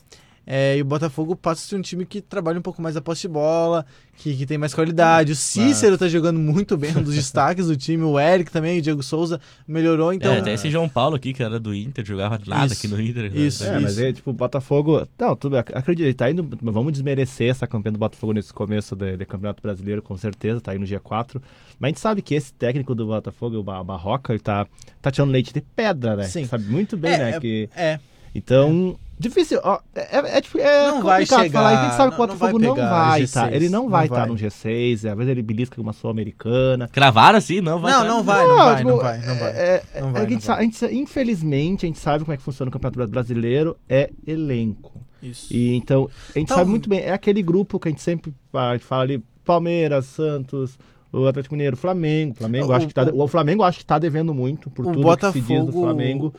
É, 0.50 0.78
e 0.78 0.82
o 0.82 0.86
Botafogo 0.86 1.36
passa 1.36 1.62
a 1.62 1.68
ser 1.68 1.76
um 1.76 1.82
time 1.82 2.06
que 2.06 2.22
trabalha 2.22 2.58
um 2.58 2.62
pouco 2.62 2.82
mais 2.82 2.96
a 2.96 3.02
posse 3.02 3.24
de 3.24 3.28
bola, 3.28 3.86
que, 4.16 4.34
que 4.34 4.46
tem 4.46 4.58
mais 4.58 4.74
qualidade. 4.74 5.34
O 5.34 5.36
Cícero 5.36 5.92
Mas... 5.92 6.00
tá 6.00 6.08
jogando 6.08 6.40
muito 6.40 6.78
bem, 6.78 6.96
um 6.96 7.04
dos 7.04 7.16
destaques 7.16 7.68
do 7.68 7.76
time. 7.76 8.02
O 8.04 8.18
Eric 8.18 8.50
também, 8.50 8.80
o 8.80 8.82
Diego 8.82 9.04
Souza 9.04 9.42
melhorou, 9.68 10.14
então... 10.14 10.32
É, 10.32 10.42
tem 10.42 10.54
esse 10.54 10.72
João 10.72 10.88
Paulo 10.88 11.18
aqui, 11.18 11.34
que 11.34 11.44
era 11.44 11.60
do 11.60 11.76
Inter, 11.76 12.06
jogava 12.06 12.40
nada 12.48 12.68
isso, 12.68 12.76
aqui 12.76 12.88
no 12.88 13.02
Inter. 13.02 13.24
Né? 13.30 13.40
Isso, 13.42 13.64
né? 13.66 13.70
é, 13.70 13.74
isso. 13.74 13.82
mas 13.84 14.00
é, 14.00 14.14
tipo, 14.14 14.30
o 14.30 14.34
Botafogo... 14.34 15.06
Não, 15.20 15.36
tudo, 15.36 15.58
acredito, 15.58 16.16
tá 16.16 16.32
indo... 16.32 16.48
Vamos 16.62 16.94
desmerecer 16.94 17.50
essa 17.50 17.68
campanha 17.68 17.92
do 17.92 18.00
Botafogo 18.00 18.32
nesse 18.32 18.54
começo 18.54 18.96
do, 18.96 19.06
Campeonato 19.26 19.62
Brasileiro, 19.62 20.02
com 20.02 20.16
certeza, 20.16 20.62
tá 20.62 20.72
aí 20.72 20.80
no 20.80 20.86
G4. 20.86 21.42
Mas 21.78 21.88
a 21.88 21.88
gente 21.90 22.00
sabe 22.00 22.22
que 22.22 22.34
esse 22.34 22.54
técnico 22.54 22.96
do 22.96 23.06
Botafogo, 23.06 23.58
o 23.58 23.64
Barroca, 23.64 24.32
ele 24.32 24.40
tá, 24.40 24.66
tá 25.02 25.12
tirando 25.12 25.32
leite 25.32 25.54
de 25.54 25.60
pedra, 25.60 26.16
né? 26.16 26.24
Sim. 26.24 26.46
Sabe 26.46 26.64
muito 26.64 26.96
bem, 26.96 27.14
é, 27.14 27.18
né? 27.18 27.30
É, 27.32 27.40
que... 27.42 27.70
é. 27.76 28.00
Então... 28.38 28.98
É. 29.04 29.08
Difícil, 29.20 29.60
ó, 29.64 29.80
é, 29.96 30.16
é, 30.16 30.62
é, 30.62 30.92
não 30.92 31.02
vai 31.02 31.26
chegar, 31.26 31.50
falar, 31.50 31.70
a 31.70 31.86
gente 31.86 31.98
sabe 31.98 32.10
que 32.10 32.22
o 32.22 32.28
Botafogo 32.28 32.60
não 32.60 32.76
vai, 32.76 32.86
não 32.86 32.92
vai 32.92 33.28
tá, 33.28 33.52
ele 33.52 33.68
não 33.68 33.90
vai 33.90 34.06
estar 34.06 34.16
tá 34.22 34.26
no 34.28 34.36
G6, 34.36 35.10
às 35.10 35.18
vezes 35.18 35.32
ele 35.32 35.42
belisca 35.42 35.76
com 35.76 35.82
uma 35.82 35.92
sul-americana. 35.92 36.88
Cravaram 36.88 37.40
assim, 37.40 37.60
não 37.60 37.80
vai. 37.80 37.94
Não, 37.94 38.06
não 38.06 38.24
vai, 38.24 38.48
não, 38.48 38.56
vai, 38.56 38.84
não 38.84 38.98
vai, 38.98 39.18
não 39.26 39.36
vai. 39.38 39.50
É, 39.50 39.84
não 40.00 40.12
vai, 40.12 40.24
a 40.24 40.30
gente 40.30 40.44
sabe, 40.44 40.60
a 40.60 40.64
gente, 40.66 40.86
infelizmente, 40.94 41.84
a 41.84 41.88
gente 41.88 41.98
sabe 41.98 42.26
como 42.26 42.34
é 42.34 42.38
que 42.38 42.44
funciona 42.44 42.70
o 42.70 42.72
Campeonato 42.72 43.10
Brasileiro, 43.10 43.76
é 43.90 44.12
elenco. 44.28 45.02
Isso. 45.20 45.52
E 45.52 45.74
então, 45.74 46.04
a 46.04 46.34
gente 46.34 46.44
então, 46.44 46.58
sabe 46.58 46.70
muito 46.70 46.88
bem, 46.88 47.00
é 47.00 47.12
aquele 47.12 47.42
grupo 47.42 47.80
que 47.80 47.88
a 47.88 47.92
gente 47.92 48.04
sempre 48.04 48.32
a 48.54 48.74
gente 48.74 48.86
fala 48.86 49.02
ali, 49.02 49.24
Palmeiras, 49.44 50.06
Santos, 50.06 50.78
o 51.12 51.26
Atlético 51.26 51.56
Mineiro, 51.56 51.76
Flamengo. 51.76 52.36
Flamengo 52.36 52.68
o, 52.68 52.72
acho 52.72 52.88
que 52.88 52.94
tá, 52.94 53.04
o, 53.12 53.24
o 53.24 53.28
Flamengo 53.28 53.64
acho 53.64 53.80
que 53.80 53.84
está 53.84 53.98
devendo 53.98 54.32
muito 54.32 54.70
por 54.70 54.86
tudo 54.86 55.02
Botafogo... 55.02 55.34
que 55.34 55.42
se 55.42 55.56
diz 55.56 55.66
do 55.66 55.72
Flamengo 55.72 56.32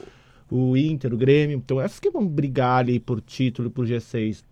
o 0.50 0.76
Inter, 0.76 1.12
o 1.12 1.16
Grêmio. 1.16 1.56
Então, 1.56 1.80
essas 1.80 2.00
que 2.00 2.10
vão 2.10 2.26
brigar 2.26 2.80
ali 2.80 2.98
por 3.00 3.20
título, 3.20 3.70
por 3.70 3.86
G6. 3.86 4.44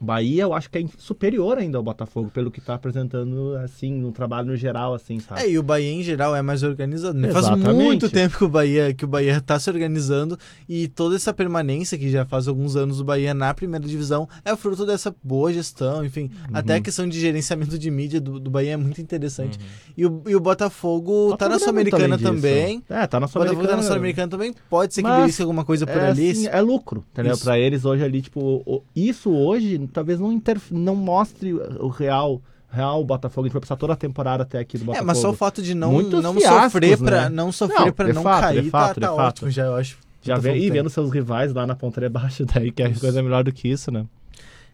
Bahia, 0.00 0.42
eu 0.42 0.54
acho 0.54 0.70
que 0.70 0.78
é 0.78 0.84
superior 0.98 1.58
ainda 1.58 1.78
ao 1.78 1.82
Botafogo, 1.82 2.30
pelo 2.32 2.50
que 2.50 2.58
está 2.58 2.74
apresentando, 2.74 3.56
assim, 3.56 3.92
no 3.92 4.12
trabalho 4.12 4.48
no 4.48 4.56
geral, 4.56 4.94
assim, 4.94 5.18
sabe? 5.20 5.42
É, 5.42 5.50
e 5.50 5.58
o 5.58 5.62
Bahia 5.62 5.90
em 5.90 6.02
geral 6.02 6.34
é 6.34 6.42
mais 6.42 6.62
organizado. 6.62 7.18
Né? 7.18 7.30
Faz 7.30 7.48
muito 7.50 8.08
tempo 8.10 8.36
que 8.38 8.44
o 8.44 8.48
Bahia 8.48 8.92
que 8.94 9.04
o 9.04 9.08
Bahia 9.08 9.36
está 9.36 9.58
se 9.58 9.70
organizando 9.70 10.38
e 10.68 10.88
toda 10.88 11.16
essa 11.16 11.32
permanência 11.32 11.98
que 11.98 12.10
já 12.10 12.24
faz 12.24 12.48
alguns 12.48 12.76
anos 12.76 13.00
o 13.00 13.04
Bahia 13.04 13.34
na 13.34 13.52
primeira 13.54 13.86
divisão 13.86 14.28
é 14.44 14.54
fruto 14.56 14.84
dessa 14.84 15.14
boa 15.22 15.52
gestão, 15.52 16.04
enfim, 16.04 16.30
uhum. 16.48 16.56
até 16.56 16.74
a 16.74 16.80
questão 16.80 17.08
de 17.08 17.18
gerenciamento 17.18 17.78
de 17.78 17.90
mídia 17.90 18.20
do, 18.20 18.38
do 18.38 18.50
Bahia 18.50 18.72
é 18.72 18.76
muito 18.76 19.00
interessante. 19.00 19.58
Uhum. 19.58 19.64
E, 19.96 20.06
o, 20.06 20.22
e 20.26 20.36
o 20.36 20.40
Botafogo 20.40 21.32
está 21.32 21.48
na 21.48 21.58
Sul-Americana 21.58 22.18
também. 22.18 22.82
É, 22.88 23.06
tá 23.06 23.18
na 23.18 23.26
Sul-Americana. 23.26 23.68
Tá 23.68 23.76
na 23.76 23.82
Sul-Americana 23.82 24.28
também. 24.28 24.54
Pode 24.68 24.94
ser 24.94 25.02
que 25.02 25.10
belisque 25.10 25.42
alguma 25.42 25.64
coisa 25.64 25.86
por 25.86 25.96
é, 25.96 26.10
ali. 26.10 26.30
Assim, 26.30 26.46
é 26.46 26.60
lucro, 26.60 27.04
entendeu? 27.12 27.36
Para 27.38 27.58
eles 27.58 27.84
hoje 27.84 28.04
ali, 28.04 28.22
tipo, 28.22 28.84
isso 28.94 29.30
hoje 29.30 29.85
talvez 29.86 30.20
não, 30.20 30.32
inter... 30.32 30.58
não 30.70 30.94
mostre 30.94 31.52
o 31.54 31.88
real 31.88 32.40
real 32.68 33.02
Botafogo, 33.04 33.46
a 33.46 33.48
gente 33.48 33.52
vai 33.54 33.60
passar 33.60 33.76
toda 33.76 33.92
a 33.94 33.96
temporada 33.96 34.42
até 34.42 34.58
aqui 34.58 34.76
do 34.76 34.84
Botafogo. 34.84 35.04
É, 35.04 35.06
mas 35.06 35.18
só 35.18 35.30
o 35.30 35.34
fato 35.34 35.62
de 35.62 35.74
não, 35.74 36.02
não 36.02 36.34
fiascos, 36.34 36.72
sofrer 36.72 36.98
para 36.98 37.22
né? 37.22 37.28
não 37.28 37.52
sofrer 37.52 37.92
para 37.92 38.12
não 38.12 38.22
fato, 38.22 38.40
cair, 38.40 38.62
de 38.62 38.70
fato, 38.70 39.00
tá, 39.00 39.06
tá 39.06 39.14
ótimo 39.14 39.50
já, 39.50 39.64
eu 39.64 39.76
acho. 39.76 39.98
Já 40.22 40.36
vem, 40.36 40.60
e 40.60 40.70
vendo 40.70 40.90
seus 40.90 41.10
rivais 41.10 41.54
lá 41.54 41.66
na 41.66 41.76
ponta 41.76 42.00
de 42.00 42.08
baixo 42.08 42.44
daí, 42.52 42.72
que 42.72 42.82
é 42.82 42.92
coisa 42.92 43.22
melhor 43.22 43.44
do 43.44 43.52
que 43.52 43.68
isso, 43.68 43.90
né? 43.90 44.04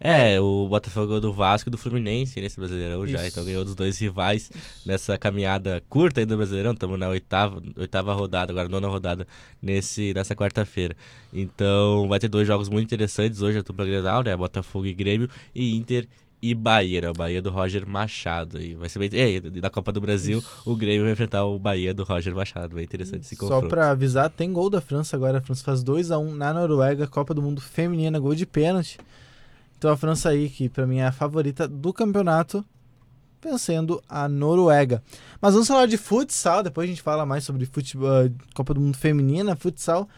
É, 0.04 0.40
o 0.40 0.66
Botafogo 0.68 1.20
do 1.20 1.32
Vasco 1.32 1.68
e 1.68 1.70
do 1.70 1.78
Fluminense 1.78 2.40
nesse 2.40 2.58
Brasileirão 2.58 3.04
Isso. 3.04 3.12
já, 3.12 3.24
então 3.24 3.44
ganhou 3.44 3.64
dos 3.64 3.76
dois 3.76 3.96
rivais 3.98 4.50
nessa 4.84 5.16
caminhada 5.16 5.80
curta 5.88 6.18
aí 6.18 6.26
do 6.26 6.36
Brasileirão, 6.36 6.72
estamos 6.72 6.98
na 6.98 7.08
oitava, 7.08 7.62
oitava 7.76 8.12
rodada, 8.12 8.50
agora 8.50 8.68
nona 8.68 8.88
rodada 8.88 9.24
nesse, 9.62 10.12
nessa 10.12 10.34
quarta-feira. 10.34 10.96
Então 11.32 12.08
vai 12.08 12.18
ter 12.18 12.26
dois 12.26 12.48
jogos 12.48 12.68
muito 12.68 12.86
interessantes 12.86 13.42
hoje, 13.42 13.58
a 13.58 13.62
dupla 13.62 13.86
Grenal, 13.86 14.24
né, 14.24 14.36
Botafogo 14.36 14.86
e 14.86 14.92
Grêmio, 14.92 15.30
e 15.54 15.76
Inter 15.76 16.08
e 16.42 16.52
Bahia, 16.56 17.02
né? 17.02 17.10
O 17.10 17.12
Bahia 17.12 17.40
do 17.40 17.50
Roger 17.50 17.86
Machado. 17.86 18.60
E 18.60 18.74
vai 18.74 18.88
ser 18.88 18.98
bem. 18.98 19.10
É, 19.12 19.40
da 19.40 19.70
Copa 19.70 19.92
do 19.92 20.00
Brasil, 20.00 20.38
Isso. 20.38 20.62
o 20.66 20.74
Grêmio 20.74 21.04
vai 21.04 21.12
enfrentar 21.12 21.44
o 21.44 21.56
Bahia 21.56 21.94
do 21.94 22.02
Roger 22.02 22.34
Machado. 22.34 22.74
Bem 22.74 22.82
interessante 22.82 23.20
esse 23.20 23.36
confronto. 23.36 23.62
Só 23.62 23.68
pra 23.68 23.90
avisar, 23.90 24.28
tem 24.28 24.52
gol 24.52 24.68
da 24.68 24.80
França 24.80 25.14
agora. 25.14 25.38
A 25.38 25.40
França 25.40 25.62
faz 25.62 25.84
2x1 25.84 26.18
um 26.18 26.34
na 26.34 26.52
Noruega, 26.52 27.06
Copa 27.06 27.32
do 27.32 27.40
Mundo 27.40 27.60
Feminina, 27.60 28.18
gol 28.18 28.34
de 28.34 28.44
pênalti. 28.44 28.98
Então 29.82 29.90
a 29.90 29.96
França 29.96 30.28
aí, 30.28 30.48
que 30.48 30.68
para 30.68 30.86
mim 30.86 30.98
é 30.98 31.06
a 31.06 31.10
favorita 31.10 31.66
do 31.66 31.92
campeonato, 31.92 32.64
vencendo 33.42 34.00
a 34.08 34.28
Noruega. 34.28 35.02
Mas 35.40 35.54
vamos 35.54 35.66
falar 35.66 35.86
de 35.86 35.96
futsal, 35.96 36.62
depois 36.62 36.84
a 36.84 36.88
gente 36.88 37.02
fala 37.02 37.26
mais 37.26 37.42
sobre 37.42 37.66
futebol, 37.66 38.30
Copa 38.54 38.74
do 38.74 38.80
Mundo 38.80 38.96
Feminina, 38.96 39.56
futsal. 39.56 40.08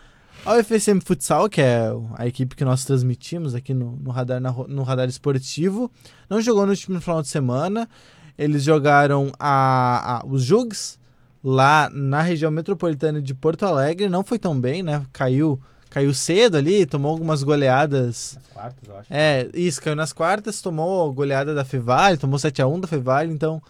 A 0.45 0.59
UFSM 0.59 1.01
Futsal, 1.03 1.49
que 1.49 1.63
é 1.63 1.87
a 2.15 2.27
equipe 2.27 2.55
que 2.55 2.63
nós 2.63 2.85
transmitimos 2.85 3.55
aqui 3.55 3.73
no, 3.73 3.97
no 3.97 4.11
radar, 4.11 4.39
na, 4.39 4.53
no 4.53 4.83
radar 4.83 5.09
esportivo, 5.09 5.91
não 6.29 6.43
jogou 6.43 6.67
no 6.67 6.73
último 6.73 7.01
final 7.01 7.23
de 7.23 7.29
semana. 7.29 7.89
Eles 8.37 8.65
jogaram 8.65 9.33
a, 9.39 10.19
a, 10.19 10.27
os 10.27 10.43
Jugs 10.43 10.99
lá 11.43 11.89
na 11.91 12.21
região 12.21 12.51
metropolitana 12.51 13.23
de 13.23 13.33
Porto 13.33 13.65
Alegre. 13.65 14.11
Não 14.11 14.23
foi 14.23 14.39
tão 14.39 14.61
bem, 14.61 14.83
né? 14.83 15.07
Caiu 15.11 15.59
caiu 15.95 16.13
cedo 16.13 16.57
ali, 16.57 16.85
tomou 16.85 17.13
algumas 17.13 17.45
goleadas. 17.45 18.35
Nas 18.35 18.47
quartas, 18.49 18.89
eu 18.89 18.99
acho. 18.99 19.07
É, 19.09 19.49
isso, 19.55 19.81
caiu 19.81 19.95
nas 19.95 20.13
quartas, 20.13 20.61
tomou 20.61 21.13
goleada 21.13 21.55
da 21.55 21.65
Fevale, 21.65 22.17
tomou 22.17 22.37
7x1 22.37 22.81
da 22.81 22.89
Fevale, 22.89 23.33
então. 23.33 23.63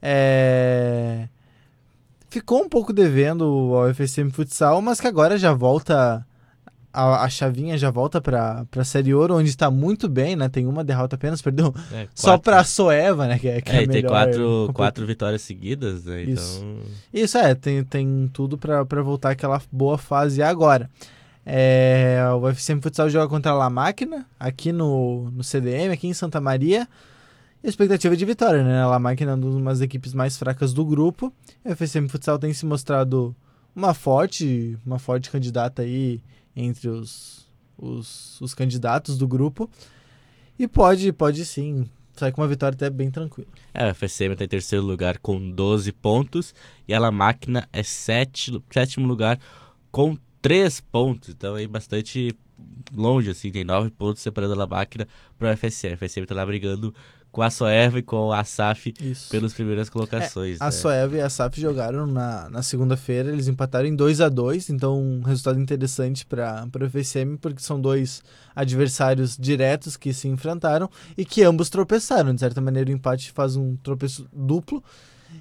É... 0.00 1.28
Ficou 2.30 2.62
um 2.62 2.68
pouco 2.68 2.94
devendo 2.94 3.44
ao 3.74 3.92
FSM 3.94 4.30
Futsal, 4.30 4.80
mas 4.80 5.00
que 5.00 5.06
agora 5.06 5.36
já 5.36 5.52
volta. 5.52 6.26
A, 6.92 7.24
a 7.24 7.28
chavinha 7.28 7.76
já 7.76 7.90
volta 7.90 8.22
para 8.22 8.64
a 8.74 8.84
Série 8.84 9.12
Ouro, 9.12 9.36
onde 9.36 9.50
está 9.50 9.70
muito 9.70 10.08
bem, 10.08 10.34
né? 10.34 10.48
Tem 10.48 10.66
uma 10.66 10.82
derrota 10.82 11.14
apenas, 11.14 11.42
perdeu 11.42 11.74
é, 11.92 12.08
só 12.14 12.38
para 12.38 12.58
a 12.58 12.64
Soeva, 12.64 13.26
né? 13.26 13.38
Que 13.38 13.48
é, 13.48 13.60
que 13.60 13.70
é, 13.70 13.82
é 13.82 13.86
tem 13.86 14.02
quatro, 14.02 14.70
quatro 14.72 15.06
vitórias 15.06 15.42
seguidas, 15.42 16.06
né? 16.06 16.22
Isso, 16.22 16.56
então... 16.64 16.82
Isso 17.12 17.36
é, 17.36 17.54
tem, 17.54 17.84
tem 17.84 18.30
tudo 18.32 18.56
para 18.56 19.02
voltar 19.02 19.32
aquela 19.32 19.60
boa 19.70 19.98
fase 19.98 20.42
agora. 20.42 20.88
É, 21.48 22.18
o 22.32 22.48
UFCM 22.48 22.82
Futsal 22.82 23.08
joga 23.08 23.28
contra 23.28 23.52
a 23.52 23.54
La 23.54 23.70
Máquina, 23.70 24.26
aqui 24.38 24.72
no, 24.72 25.30
no 25.30 25.44
CDM, 25.44 25.92
aqui 25.92 26.08
em 26.08 26.12
Santa 26.12 26.40
Maria. 26.40 26.88
E 27.62 27.68
a 27.68 27.70
expectativa 27.70 28.14
é 28.14 28.16
de 28.16 28.24
vitória, 28.24 28.64
né? 28.64 28.82
A 28.82 28.88
La 28.88 28.98
Máquina 28.98 29.30
é 29.30 29.34
uma 29.34 29.70
das 29.70 29.80
equipes 29.80 30.12
mais 30.12 30.36
fracas 30.36 30.72
do 30.72 30.84
grupo. 30.84 31.32
O 31.64 31.70
UFCM 31.70 32.08
Futsal 32.08 32.36
tem 32.36 32.52
se 32.52 32.66
mostrado 32.66 33.34
uma 33.74 33.94
forte, 33.94 34.76
uma 34.84 34.98
forte 34.98 35.30
candidata 35.30 35.82
aí 35.82 36.20
entre 36.56 36.88
os, 36.88 37.48
os, 37.78 38.40
os 38.40 38.52
candidatos 38.52 39.16
do 39.16 39.28
grupo. 39.28 39.70
E 40.58 40.66
pode, 40.66 41.12
pode 41.12 41.44
sim 41.44 41.88
sair 42.14 42.32
com 42.32 42.40
uma 42.40 42.48
vitória 42.48 42.74
até 42.74 42.90
bem 42.90 43.10
tranquila. 43.10 43.48
É, 43.72 43.88
o 43.88 43.94
FSM 43.94 44.32
está 44.32 44.44
em 44.44 44.48
terceiro 44.48 44.84
lugar 44.84 45.18
com 45.18 45.50
12 45.50 45.92
pontos 45.92 46.54
e 46.88 46.94
a 46.94 46.98
La 46.98 47.12
Máquina 47.12 47.68
é 47.72 47.82
sete, 47.82 48.60
sétimo 48.72 49.06
lugar 49.06 49.38
com 49.92 50.16
três 50.46 50.80
pontos, 50.80 51.30
então 51.30 51.56
aí 51.56 51.66
bastante 51.66 52.32
longe, 52.94 53.30
assim, 53.30 53.50
tem 53.50 53.64
nove 53.64 53.90
pontos 53.90 54.22
separando 54.22 54.62
a 54.62 54.64
máquina 54.64 55.08
para 55.36 55.52
o 55.52 55.56
FSM. 55.56 55.94
O 55.94 55.98
FSM 55.98 56.22
está 56.22 56.36
lá 56.36 56.46
brigando 56.46 56.94
com 57.32 57.42
a 57.42 57.50
Soeva 57.50 57.98
e 57.98 58.02
com 58.02 58.30
a 58.32 58.44
SAF 58.44 58.94
Isso. 59.00 59.28
pelas 59.28 59.52
primeiras 59.52 59.90
colocações. 59.90 60.60
É, 60.60 60.62
a 60.62 60.66
né? 60.66 60.70
Soeva 60.70 61.16
e 61.16 61.20
a 61.20 61.28
SAF 61.28 61.60
jogaram 61.60 62.06
na, 62.06 62.48
na 62.48 62.62
segunda-feira, 62.62 63.32
eles 63.32 63.48
empataram 63.48 63.88
em 63.88 63.96
2 63.96 64.20
a 64.20 64.28
2 64.28 64.70
então 64.70 65.02
um 65.02 65.20
resultado 65.22 65.58
interessante 65.58 66.24
para 66.24 66.64
o 66.80 66.88
FSM, 66.88 67.36
porque 67.40 67.60
são 67.60 67.80
dois 67.80 68.22
adversários 68.54 69.36
diretos 69.36 69.96
que 69.96 70.14
se 70.14 70.28
enfrentaram 70.28 70.88
e 71.18 71.24
que 71.24 71.42
ambos 71.42 71.68
tropeçaram. 71.68 72.32
De 72.32 72.38
certa 72.38 72.60
maneira, 72.60 72.88
o 72.88 72.92
empate 72.92 73.32
faz 73.32 73.56
um 73.56 73.74
tropeço 73.74 74.28
duplo. 74.32 74.80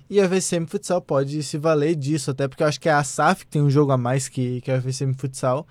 E 0.10 0.20
a 0.20 0.30
FSM 0.30 0.66
Futsal 0.66 1.02
pode 1.02 1.42
se 1.44 1.58
valer 1.58 1.96
disso, 1.96 2.32
até 2.32 2.48
porque 2.48 2.64
eu 2.64 2.68
acho 2.68 2.80
que 2.80 2.90
é 2.90 2.94
a 2.94 3.04
SAF 3.04 3.46
que 3.46 3.52
tem 3.52 3.62
um 3.62 3.70
jogo 3.70 3.92
a 3.92 3.98
mais 3.98 4.28
que, 4.28 4.62
que 4.62 4.72
a 4.72 4.82
FSM 4.82 5.14
Futsal. 5.14 5.68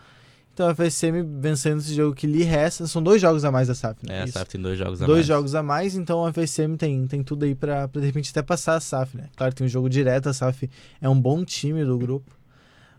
Então 0.52 0.68
a 0.68 0.74
FSM 0.74 1.22
vencendo 1.40 1.80
esse 1.80 1.92
jogo 1.94 2.14
que 2.14 2.28
lhe 2.28 2.44
resta, 2.44 2.86
são 2.86 3.02
dois 3.02 3.20
jogos 3.20 3.44
a 3.44 3.50
mais 3.50 3.66
da 3.66 3.74
SAF, 3.74 4.06
né? 4.06 4.20
É, 4.20 4.22
a 4.22 4.26
SAF 4.28 4.50
tem 4.50 4.60
dois 4.60 4.78
jogos 4.78 5.02
a 5.02 5.06
dois 5.06 5.16
mais. 5.16 5.16
Dois 5.16 5.26
jogos 5.26 5.54
a 5.56 5.62
mais, 5.62 5.96
então 5.96 6.24
a 6.24 6.32
FSM 6.32 6.76
tem, 6.76 7.06
tem 7.08 7.24
tudo 7.24 7.44
aí 7.44 7.56
pra, 7.56 7.88
pra 7.88 8.00
de 8.00 8.06
repente 8.06 8.30
até 8.30 8.40
passar 8.40 8.76
a 8.76 8.80
SAF, 8.80 9.16
né? 9.16 9.28
Claro, 9.36 9.52
tem 9.52 9.66
um 9.66 9.68
jogo 9.68 9.88
direto, 9.88 10.28
a 10.28 10.32
SAF 10.32 10.70
é 11.00 11.08
um 11.08 11.20
bom 11.20 11.44
time 11.44 11.84
do 11.84 11.98
grupo. 11.98 12.30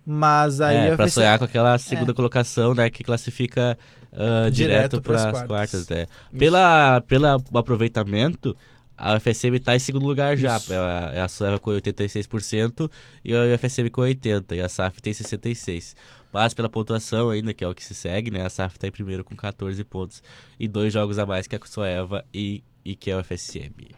Mas 0.05 0.61
aí 0.61 0.75
é, 0.75 0.91
a 0.91 0.95
pra 0.95 1.07
FSM... 1.07 1.13
sonhar 1.13 1.39
com 1.39 1.45
aquela 1.45 1.77
segunda 1.77 2.11
é. 2.11 2.13
colocação, 2.13 2.75
né? 2.75 2.89
Que 2.89 3.03
classifica 3.03 3.77
uh, 4.11 4.51
direto, 4.51 4.99
direto 4.99 5.01
para 5.01 5.15
as 5.15 5.23
quartas. 5.23 5.47
quartas 5.47 5.91
é. 5.91 6.07
Pela, 6.37 7.01
pela 7.01 7.37
aproveitamento, 7.53 8.55
a 8.97 9.15
UFSM 9.15 9.55
está 9.55 9.75
em 9.75 9.79
segundo 9.79 10.05
lugar 10.05 10.37
já. 10.37 10.59
É 10.69 11.19
a, 11.19 11.25
a 11.25 11.27
Sueva 11.27 11.59
com 11.59 11.71
86% 11.71 12.89
e 13.23 13.33
a 13.35 13.55
UFSM 13.55 13.89
com 13.91 14.01
80%. 14.01 14.55
E 14.55 14.61
a 14.61 14.69
SAF 14.69 15.01
tem 15.01 15.13
66%. 15.13 15.95
Mas 16.31 16.53
pela 16.53 16.69
pontuação 16.69 17.29
ainda, 17.29 17.53
que 17.53 17.63
é 17.63 17.67
o 17.67 17.73
que 17.73 17.83
se 17.83 17.93
segue, 17.93 18.31
né? 18.31 18.45
A 18.45 18.49
SAF 18.49 18.75
está 18.75 18.87
em 18.87 18.91
primeiro 18.91 19.23
com 19.23 19.35
14 19.35 19.83
pontos. 19.83 20.23
E 20.59 20.67
dois 20.67 20.93
jogos 20.93 21.19
a 21.19 21.25
mais 21.25 21.47
que 21.47 21.55
a 21.55 21.59
Sueva 21.65 22.25
e, 22.33 22.63
e 22.83 22.95
que 22.95 23.11
é 23.11 23.13
a 23.13 23.19
UFSM. 23.19 23.95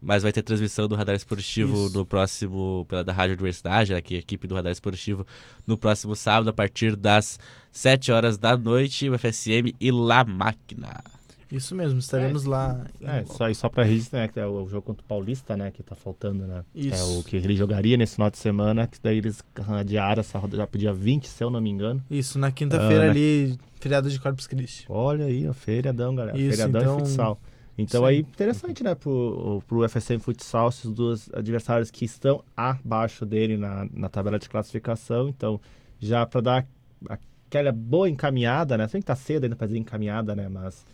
mas 0.00 0.22
vai 0.22 0.32
ter 0.32 0.42
transmissão 0.42 0.86
do 0.86 0.94
Radar 0.94 1.16
Esportivo 1.16 1.86
Isso. 1.86 1.98
no 1.98 2.06
próximo, 2.06 2.86
pela 2.88 3.02
da 3.02 3.12
Rádio 3.12 3.34
Universidade, 3.34 3.94
aqui, 3.94 4.16
a 4.16 4.18
equipe 4.18 4.46
do 4.46 4.54
Radar 4.54 4.72
Esportivo, 4.72 5.26
no 5.66 5.76
próximo 5.76 6.14
sábado, 6.14 6.50
a 6.50 6.52
partir 6.52 6.96
das 6.96 7.38
7 7.70 8.12
horas 8.12 8.38
da 8.38 8.56
noite, 8.56 9.08
o 9.08 9.18
FSM 9.18 9.74
e 9.80 9.90
La 9.90 10.24
Máquina. 10.24 11.11
Isso 11.52 11.74
mesmo, 11.74 11.98
estaremos 11.98 12.46
é, 12.46 12.48
lá. 12.48 12.86
É, 13.02 13.24
só, 13.26 13.52
só 13.52 13.68
para 13.68 13.84
registrar, 13.84 14.20
né, 14.20 14.28
que 14.28 14.40
é 14.40 14.46
o 14.46 14.66
jogo 14.66 14.80
contra 14.82 15.04
o 15.04 15.06
Paulista, 15.06 15.54
né, 15.54 15.70
que 15.70 15.82
tá 15.82 15.94
faltando, 15.94 16.46
né? 16.46 16.64
Isso. 16.74 16.96
É 16.96 17.18
o 17.18 17.22
que 17.22 17.36
ele 17.36 17.54
jogaria 17.54 17.94
nesse 17.98 18.14
final 18.14 18.30
de 18.30 18.38
semana, 18.38 18.86
que 18.86 18.98
daí 19.02 19.18
eles 19.18 19.44
adiaram 19.68 20.20
essa 20.20 20.38
roda 20.38 20.56
já 20.56 20.66
pro 20.66 20.78
dia 20.78 20.94
20, 20.94 21.28
se 21.28 21.44
eu 21.44 21.50
não 21.50 21.60
me 21.60 21.68
engano. 21.68 22.02
Isso, 22.10 22.38
na 22.38 22.50
quinta-feira 22.50 23.08
ah, 23.08 23.10
ali, 23.10 23.48
né? 23.48 23.58
feriado 23.78 24.10
de 24.10 24.18
Corpus 24.18 24.46
Christi. 24.46 24.86
Olha 24.88 25.26
aí, 25.26 25.46
o 25.46 25.52
feriadão, 25.52 26.14
galera. 26.14 26.38
Isso, 26.38 26.56
feriadão 26.56 26.80
então... 26.80 26.96
e 26.96 27.00
futsal. 27.00 27.40
Então 27.76 28.02
Sim. 28.02 28.06
aí, 28.06 28.18
interessante, 28.20 28.82
né, 28.82 28.94
pro, 28.94 29.62
pro 29.66 29.86
FSM 29.88 30.18
Futsal, 30.20 30.68
esses 30.68 30.90
dois 30.90 31.28
adversários 31.34 31.90
que 31.90 32.04
estão 32.04 32.42
abaixo 32.56 33.26
dele 33.26 33.56
na, 33.56 33.86
na 33.92 34.08
tabela 34.08 34.38
de 34.38 34.48
classificação. 34.48 35.28
Então, 35.28 35.60
já 35.98 36.24
para 36.24 36.40
dar 36.40 36.66
aquela 37.08 37.72
boa 37.72 38.08
encaminhada, 38.08 38.78
né? 38.78 38.88
Sem 38.88 39.00
que 39.00 39.06
tá 39.06 39.16
cedo 39.16 39.44
ainda 39.44 39.56
para 39.56 39.66
dizer 39.66 39.78
encaminhada, 39.78 40.34
né? 40.34 40.48
Mas 40.48 40.84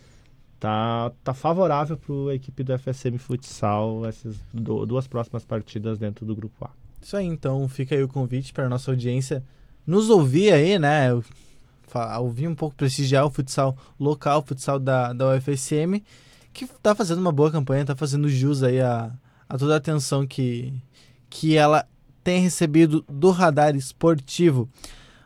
tá, 0.59 1.11
tá 1.23 1.33
favorável 1.33 1.97
para 1.97 2.31
a 2.31 2.35
equipe 2.35 2.63
do 2.63 2.77
FSM 2.77 3.17
Futsal 3.17 4.05
essas 4.05 4.35
do, 4.53 4.85
duas 4.85 5.07
próximas 5.07 5.45
partidas 5.45 5.97
dentro 5.97 6.25
do 6.25 6.35
grupo 6.35 6.65
A. 6.65 6.69
Isso 7.01 7.15
aí, 7.15 7.25
então 7.25 7.67
fica 7.69 7.95
aí 7.95 8.03
o 8.03 8.07
convite 8.07 8.51
para 8.51 8.67
nossa 8.67 8.91
audiência 8.91 9.43
nos 9.87 10.09
ouvir 10.09 10.53
aí, 10.53 10.77
né? 10.77 11.09
Ouvir 12.19 12.47
um 12.47 12.53
pouco, 12.53 12.75
prestigiar 12.75 13.25
o 13.25 13.31
futsal 13.31 13.75
local, 13.99 14.39
o 14.39 14.43
futsal 14.43 14.77
da, 14.77 15.13
da 15.13 15.35
UFSM, 15.35 16.03
que 16.53 16.67
tá 16.83 16.93
fazendo 16.93 17.19
uma 17.19 17.31
boa 17.31 17.51
campanha, 17.51 17.85
tá 17.85 17.95
fazendo 17.95 18.29
jus 18.29 18.61
aí 18.61 18.79
a, 18.79 19.11
a 19.47 19.57
toda 19.57 19.73
a 19.73 19.77
atenção 19.77 20.27
que, 20.27 20.73
que 21.29 21.55
ela 21.55 21.87
tem 22.23 22.41
recebido 22.41 23.03
do 23.09 23.31
radar 23.31 23.75
esportivo. 23.75 24.69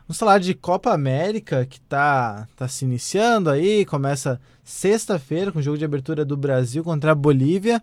Vamos 0.06 0.18
falar 0.18 0.38
de 0.38 0.52
Copa 0.52 0.92
América, 0.92 1.64
que 1.64 1.80
tá, 1.80 2.46
tá 2.54 2.68
se 2.68 2.84
iniciando 2.84 3.48
aí, 3.48 3.86
começa 3.86 4.38
sexta-feira 4.62 5.50
com 5.50 5.60
o 5.60 5.62
jogo 5.62 5.78
de 5.78 5.84
abertura 5.84 6.26
do 6.26 6.36
Brasil 6.36 6.84
contra 6.84 7.12
a 7.12 7.14
Bolívia. 7.14 7.82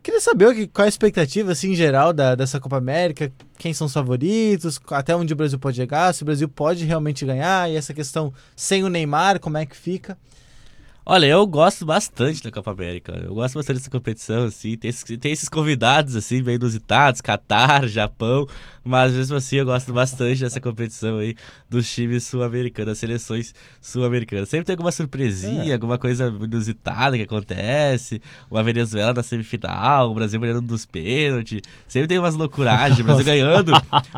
Queria 0.00 0.20
saber 0.20 0.54
que, 0.54 0.68
qual 0.68 0.84
a 0.84 0.88
expectativa 0.88 1.50
assim, 1.50 1.72
em 1.72 1.74
geral 1.74 2.12
da, 2.12 2.36
dessa 2.36 2.60
Copa 2.60 2.76
América, 2.76 3.32
quem 3.58 3.74
são 3.74 3.88
os 3.88 3.92
favoritos, 3.92 4.78
até 4.92 5.16
onde 5.16 5.32
o 5.32 5.36
Brasil 5.36 5.58
pode 5.58 5.76
chegar, 5.76 6.14
se 6.14 6.22
o 6.22 6.24
Brasil 6.24 6.48
pode 6.48 6.84
realmente 6.84 7.26
ganhar, 7.26 7.68
e 7.68 7.74
essa 7.74 7.92
questão 7.92 8.32
sem 8.54 8.84
o 8.84 8.88
Neymar, 8.88 9.40
como 9.40 9.58
é 9.58 9.66
que 9.66 9.76
fica? 9.76 10.16
Olha, 11.10 11.24
eu 11.24 11.46
gosto 11.46 11.86
bastante 11.86 12.42
da 12.42 12.50
Copa 12.50 12.70
América. 12.70 13.12
Eu 13.24 13.34
gosto 13.34 13.54
bastante 13.54 13.78
dessa 13.78 13.88
competição, 13.88 14.44
assim. 14.44 14.76
Tem 14.76 14.90
esses, 14.90 15.02
tem 15.02 15.32
esses 15.32 15.48
convidados, 15.48 16.14
assim, 16.14 16.42
bem 16.42 16.56
inusitados, 16.56 17.22
Catar, 17.22 17.88
Japão. 17.88 18.46
Mas 18.88 19.12
mesmo 19.12 19.36
assim 19.36 19.56
eu 19.56 19.66
gosto 19.66 19.92
bastante 19.92 20.40
dessa 20.40 20.58
competição 20.62 21.18
aí 21.18 21.34
dos 21.68 21.92
times 21.92 22.24
sul-americanos, 22.24 22.92
das 22.92 22.98
seleções 22.98 23.54
sul-americanas. 23.82 24.48
Sempre 24.48 24.64
tem 24.64 24.72
alguma 24.72 24.90
surpresinha, 24.90 25.72
é. 25.72 25.74
alguma 25.74 25.98
coisa 25.98 26.28
inusitada 26.28 27.14
que 27.14 27.22
acontece. 27.24 28.22
Uma 28.50 28.62
Venezuela 28.62 29.12
na 29.12 29.22
semifinal, 29.22 30.10
o 30.10 30.14
Brasil 30.14 30.40
ganhando 30.40 30.62
dos 30.62 30.86
pênaltis. 30.86 31.60
Sempre 31.86 32.08
tem 32.08 32.18
umas 32.18 32.34
loucuragens. 32.34 32.98
O 32.98 33.04
Brasil 33.04 33.24
ganhando, 33.26 33.72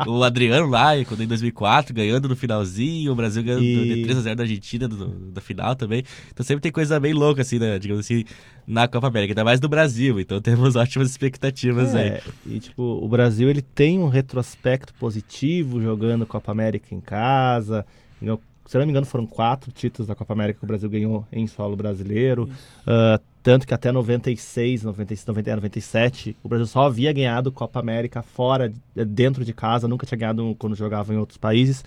o 0.07 0.23
Adriano 0.23 0.67
lá, 0.67 0.91
quando 1.05 1.21
em 1.21 1.27
2004, 1.27 1.93
ganhando 1.93 2.29
no 2.29 2.35
finalzinho. 2.37 3.11
O 3.11 3.15
Brasil 3.15 3.43
ganhando 3.43 3.65
e... 3.65 4.05
3x0 4.05 4.35
da 4.35 4.43
Argentina 4.43 4.87
no, 4.87 5.31
da 5.31 5.41
final 5.41 5.75
também. 5.75 6.01
Então 6.31 6.45
sempre 6.45 6.61
tem 6.61 6.71
coisa 6.71 6.97
bem 6.97 7.11
louca, 7.11 7.41
assim, 7.41 7.59
né? 7.59 7.77
Digamos 7.77 8.05
assim, 8.05 8.23
na 8.71 8.87
Copa 8.87 9.07
América, 9.07 9.33
ainda 9.33 9.43
mais 9.43 9.59
do 9.59 9.67
Brasil. 9.67 10.17
Então 10.17 10.39
temos 10.41 10.77
ótimas 10.77 11.09
expectativas 11.09 11.93
é, 11.93 12.21
aí. 12.47 12.55
E 12.55 12.59
tipo, 12.59 12.81
o 12.81 13.07
Brasil 13.07 13.49
ele 13.49 13.61
tem 13.61 13.99
um 13.99 14.07
retrospecto 14.07 14.93
positivo 14.93 15.81
jogando 15.81 16.25
Copa 16.25 16.53
América 16.53 16.95
em 16.95 17.01
casa. 17.01 17.85
Se 18.21 18.77
eu 18.77 18.79
não 18.79 18.85
me 18.85 18.91
engano, 18.91 19.05
foram 19.05 19.27
quatro 19.27 19.69
títulos 19.73 20.07
da 20.07 20.15
Copa 20.15 20.31
América 20.31 20.59
que 20.59 20.63
o 20.63 20.67
Brasil 20.67 20.89
ganhou 20.89 21.27
em 21.33 21.45
solo 21.47 21.75
brasileiro. 21.75 22.49
Uh, 22.83 23.21
tanto 23.43 23.67
que 23.67 23.73
até 23.73 23.91
96, 23.91 24.83
96, 24.83 25.25
97, 25.35 26.37
o 26.41 26.47
Brasil 26.47 26.67
só 26.67 26.85
havia 26.85 27.11
ganhado 27.11 27.51
Copa 27.51 27.79
América 27.79 28.21
fora, 28.21 28.71
dentro 28.95 29.43
de 29.43 29.51
casa, 29.51 29.87
nunca 29.87 30.05
tinha 30.05 30.17
ganhado 30.17 30.55
quando 30.57 30.75
jogava 30.75 31.13
em 31.13 31.17
outros 31.17 31.37
países. 31.37 31.83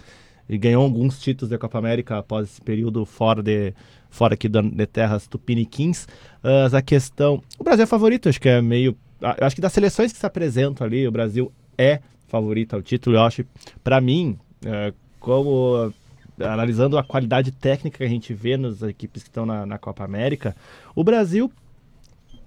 E 0.48 0.58
ganhou 0.58 0.82
alguns 0.82 1.20
títulos 1.20 1.50
da 1.50 1.58
Copa 1.58 1.78
América 1.78 2.18
após 2.18 2.48
esse 2.48 2.60
período 2.60 3.04
fora 3.04 3.42
de, 3.42 3.72
fora 4.10 4.34
aqui 4.34 4.48
de 4.48 4.86
terras 4.86 5.26
tupiniquins. 5.26 6.06
Uh, 6.42 6.74
a 6.76 6.82
questão. 6.82 7.42
O 7.58 7.64
Brasil 7.64 7.84
é 7.84 7.86
favorito, 7.86 8.28
acho 8.28 8.40
que 8.40 8.48
é 8.48 8.60
meio. 8.60 8.96
Acho 9.40 9.56
que 9.56 9.62
das 9.62 9.72
seleções 9.72 10.12
que 10.12 10.18
se 10.18 10.26
apresentam 10.26 10.86
ali, 10.86 11.06
o 11.08 11.12
Brasil 11.12 11.50
é 11.78 12.00
favorito 12.28 12.74
ao 12.74 12.82
título. 12.82 13.16
Eu 13.16 13.22
acho, 13.22 13.44
para 13.82 14.00
mim, 14.00 14.38
uh, 14.64 14.94
como 15.18 15.92
analisando 16.38 16.98
a 16.98 17.04
qualidade 17.04 17.52
técnica 17.52 17.98
que 17.98 18.04
a 18.04 18.08
gente 18.08 18.34
vê 18.34 18.56
nas 18.56 18.82
equipes 18.82 19.22
que 19.22 19.28
estão 19.28 19.46
na, 19.46 19.64
na 19.64 19.78
Copa 19.78 20.04
América, 20.04 20.54
o 20.94 21.04
Brasil 21.04 21.50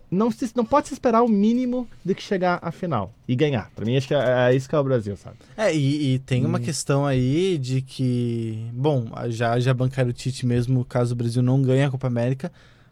não, 0.09 0.31
se, 0.31 0.49
não 0.55 0.65
pode 0.65 0.87
se 0.87 0.93
esperar 0.93 1.21
o 1.21 1.27
mínimo 1.27 1.87
de 2.03 2.15
que 2.15 2.23
chegar 2.23 2.59
à 2.61 2.71
final 2.71 3.13
e 3.27 3.35
ganhar. 3.35 3.69
Para 3.75 3.85
mim, 3.85 3.97
acho 3.97 4.07
que 4.07 4.13
é, 4.13 4.49
é, 4.49 4.55
isso 4.55 4.67
que 4.67 4.75
é 4.75 4.79
o 4.79 4.83
Brasil, 4.83 5.17
sabe? 5.17 5.35
É, 5.55 5.75
e, 5.75 6.13
e 6.13 6.19
tem 6.19 6.45
hum. 6.45 6.49
uma 6.49 6.59
questão 6.59 7.05
aí 7.05 7.57
de 7.57 7.81
que, 7.81 8.69
bom, 8.73 9.05
já, 9.27 9.59
já 9.59 9.73
bancaram 9.73 10.09
o 10.09 10.13
Tite 10.13 10.45
mesmo 10.45 10.85
caso 10.85 11.13
o 11.13 11.17
Brasil 11.17 11.41
não 11.41 11.61
ganhe 11.61 11.83
a 11.83 11.91
Copa 11.91 12.07
América, 12.07 12.51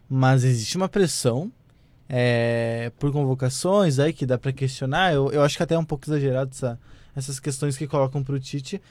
mas 0.09 0.43
existe 0.43 0.75
uma 0.75 0.89
pressão 0.89 1.51
é, 2.09 2.91
por 2.99 3.11
convocações 3.11 3.97
aí 3.97 4.11
que 4.11 4.25
dá 4.25 4.37
para 4.37 4.51
questionar. 4.51 5.13
Eu, 5.13 5.31
eu 5.31 5.41
acho 5.41 5.57
que 5.57 5.63
até 5.63 5.75
é 5.75 5.79
um 5.79 5.85
pouco 5.85 6.05
exagerado 6.05 6.51
essa, 6.51 6.79
essas 7.15 7.39
questões 7.39 7.77
que 7.77 7.87
colocam 7.87 8.23
para 8.23 8.35
o 8.35 8.39
Tite 8.39 8.81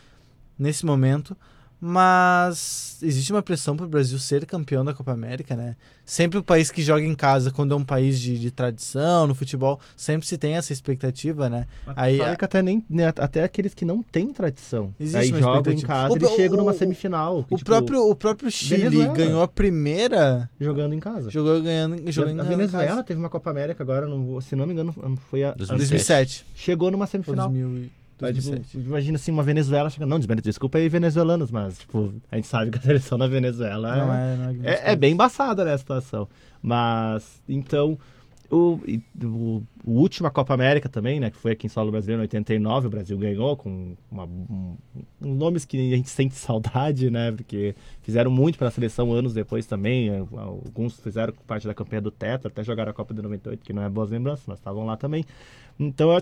nesse 0.58 0.86
momento. 0.86 1.36
Mas 1.80 2.98
existe 3.02 3.32
uma 3.32 3.42
pressão 3.42 3.76
para 3.76 3.84
o 3.84 3.88
Brasil 3.88 4.18
ser 4.18 4.46
campeão 4.46 4.84
da 4.84 4.94
Copa 4.94 5.12
América, 5.12 5.54
né? 5.54 5.76
Sempre 6.04 6.38
o 6.38 6.42
país 6.42 6.70
que 6.70 6.82
joga 6.82 7.02
em 7.02 7.14
casa, 7.14 7.50
quando 7.50 7.72
é 7.72 7.76
um 7.76 7.84
país 7.84 8.20
de, 8.20 8.38
de 8.38 8.50
tradição 8.50 9.26
no 9.26 9.34
futebol, 9.34 9.80
sempre 9.96 10.26
se 10.26 10.36
tem 10.36 10.54
essa 10.54 10.72
expectativa, 10.72 11.48
né? 11.48 11.66
Mas 11.86 11.96
aí 11.98 12.20
a... 12.20 12.32
até 12.32 12.62
nem 12.62 12.84
né, 12.88 13.08
até 13.08 13.42
aqueles 13.42 13.74
que 13.74 13.84
não 13.84 14.02
têm 14.02 14.32
tradição, 14.32 14.94
existe 14.98 15.34
aí 15.34 15.40
jogam 15.40 15.72
em 15.72 15.80
casa, 15.80 16.16
e 16.16 16.36
chegam 16.36 16.58
numa 16.58 16.72
semifinal. 16.72 17.38
O 17.50 17.56
tipo, 17.56 17.64
próprio 17.64 18.08
o 18.08 18.14
próprio 18.14 18.50
Chile 18.50 18.88
Venezuela. 18.88 19.14
ganhou 19.14 19.42
a 19.42 19.48
primeira 19.48 20.50
jogando 20.60 20.94
em 20.94 21.00
casa. 21.00 21.30
Jogou 21.30 21.60
ganhando, 21.62 22.10
jogando 22.12 22.40
a, 22.40 22.44
a 22.44 22.46
Venezuela 22.46 23.02
teve 23.02 23.18
uma 23.18 23.30
Copa 23.30 23.50
América 23.50 23.82
agora, 23.82 24.06
não, 24.06 24.40
se 24.40 24.54
não 24.54 24.66
me 24.66 24.72
engano, 24.72 24.92
foi 25.30 25.44
a 25.44 25.52
2007. 25.52 25.76
2007. 25.78 26.46
Chegou 26.54 26.90
numa 26.90 27.06
semifinal. 27.06 27.48
2000 27.48 28.03
tipo, 28.32 28.78
imagina 28.78 29.16
assim, 29.16 29.32
uma 29.32 29.42
Venezuela 29.42 29.90
chega. 29.90 30.06
Não, 30.06 30.18
desculpa 30.18 30.78
aí, 30.78 30.88
venezuelanos, 30.88 31.50
mas 31.50 31.78
tipo, 31.78 32.14
a 32.30 32.36
gente 32.36 32.46
sabe 32.46 32.70
que 32.70 32.78
a 32.78 32.80
seleção 32.80 33.18
da 33.18 33.26
Venezuela 33.26 33.96
não 33.96 34.14
é, 34.14 34.32
é, 34.32 34.36
não 34.36 34.64
é, 34.64 34.74
é, 34.74 34.92
é 34.92 34.96
bem 34.96 35.12
embaçada 35.12 35.64
né, 35.64 35.72
a 35.72 35.78
situação. 35.78 36.28
Mas, 36.62 37.42
então, 37.48 37.98
o, 38.50 38.78
o, 39.22 39.62
o 39.84 39.92
última 39.92 40.30
Copa 40.30 40.54
América 40.54 40.88
também, 40.88 41.18
né, 41.18 41.30
que 41.30 41.36
foi 41.36 41.52
aqui 41.52 41.66
em 41.66 41.70
solo 41.70 41.90
brasileiro 41.90 42.20
em 42.20 42.24
89, 42.24 42.86
o 42.86 42.90
Brasil 42.90 43.18
ganhou 43.18 43.56
com 43.56 43.96
uma, 44.10 44.24
um, 44.24 44.76
nomes 45.20 45.64
que 45.64 45.92
a 45.92 45.96
gente 45.96 46.08
sente 46.08 46.34
saudade, 46.36 47.10
né, 47.10 47.32
porque 47.32 47.74
fizeram 48.02 48.30
muito 48.30 48.58
para 48.58 48.68
a 48.68 48.70
seleção 48.70 49.12
anos 49.12 49.34
depois 49.34 49.66
também, 49.66 50.08
é, 50.08 50.18
alguns 50.36 50.98
fizeram 51.00 51.32
parte 51.46 51.66
da 51.66 51.74
campanha 51.74 52.02
do 52.02 52.10
Tetra, 52.10 52.48
até 52.48 52.62
jogaram 52.62 52.90
a 52.90 52.94
Copa 52.94 53.12
de 53.12 53.22
98, 53.22 53.64
que 53.64 53.72
não 53.72 53.82
é 53.82 53.88
boas 53.88 54.10
lembranças, 54.10 54.44
mas 54.46 54.58
estavam 54.58 54.84
lá 54.86 54.96
também. 54.96 55.24
Então, 55.78 56.12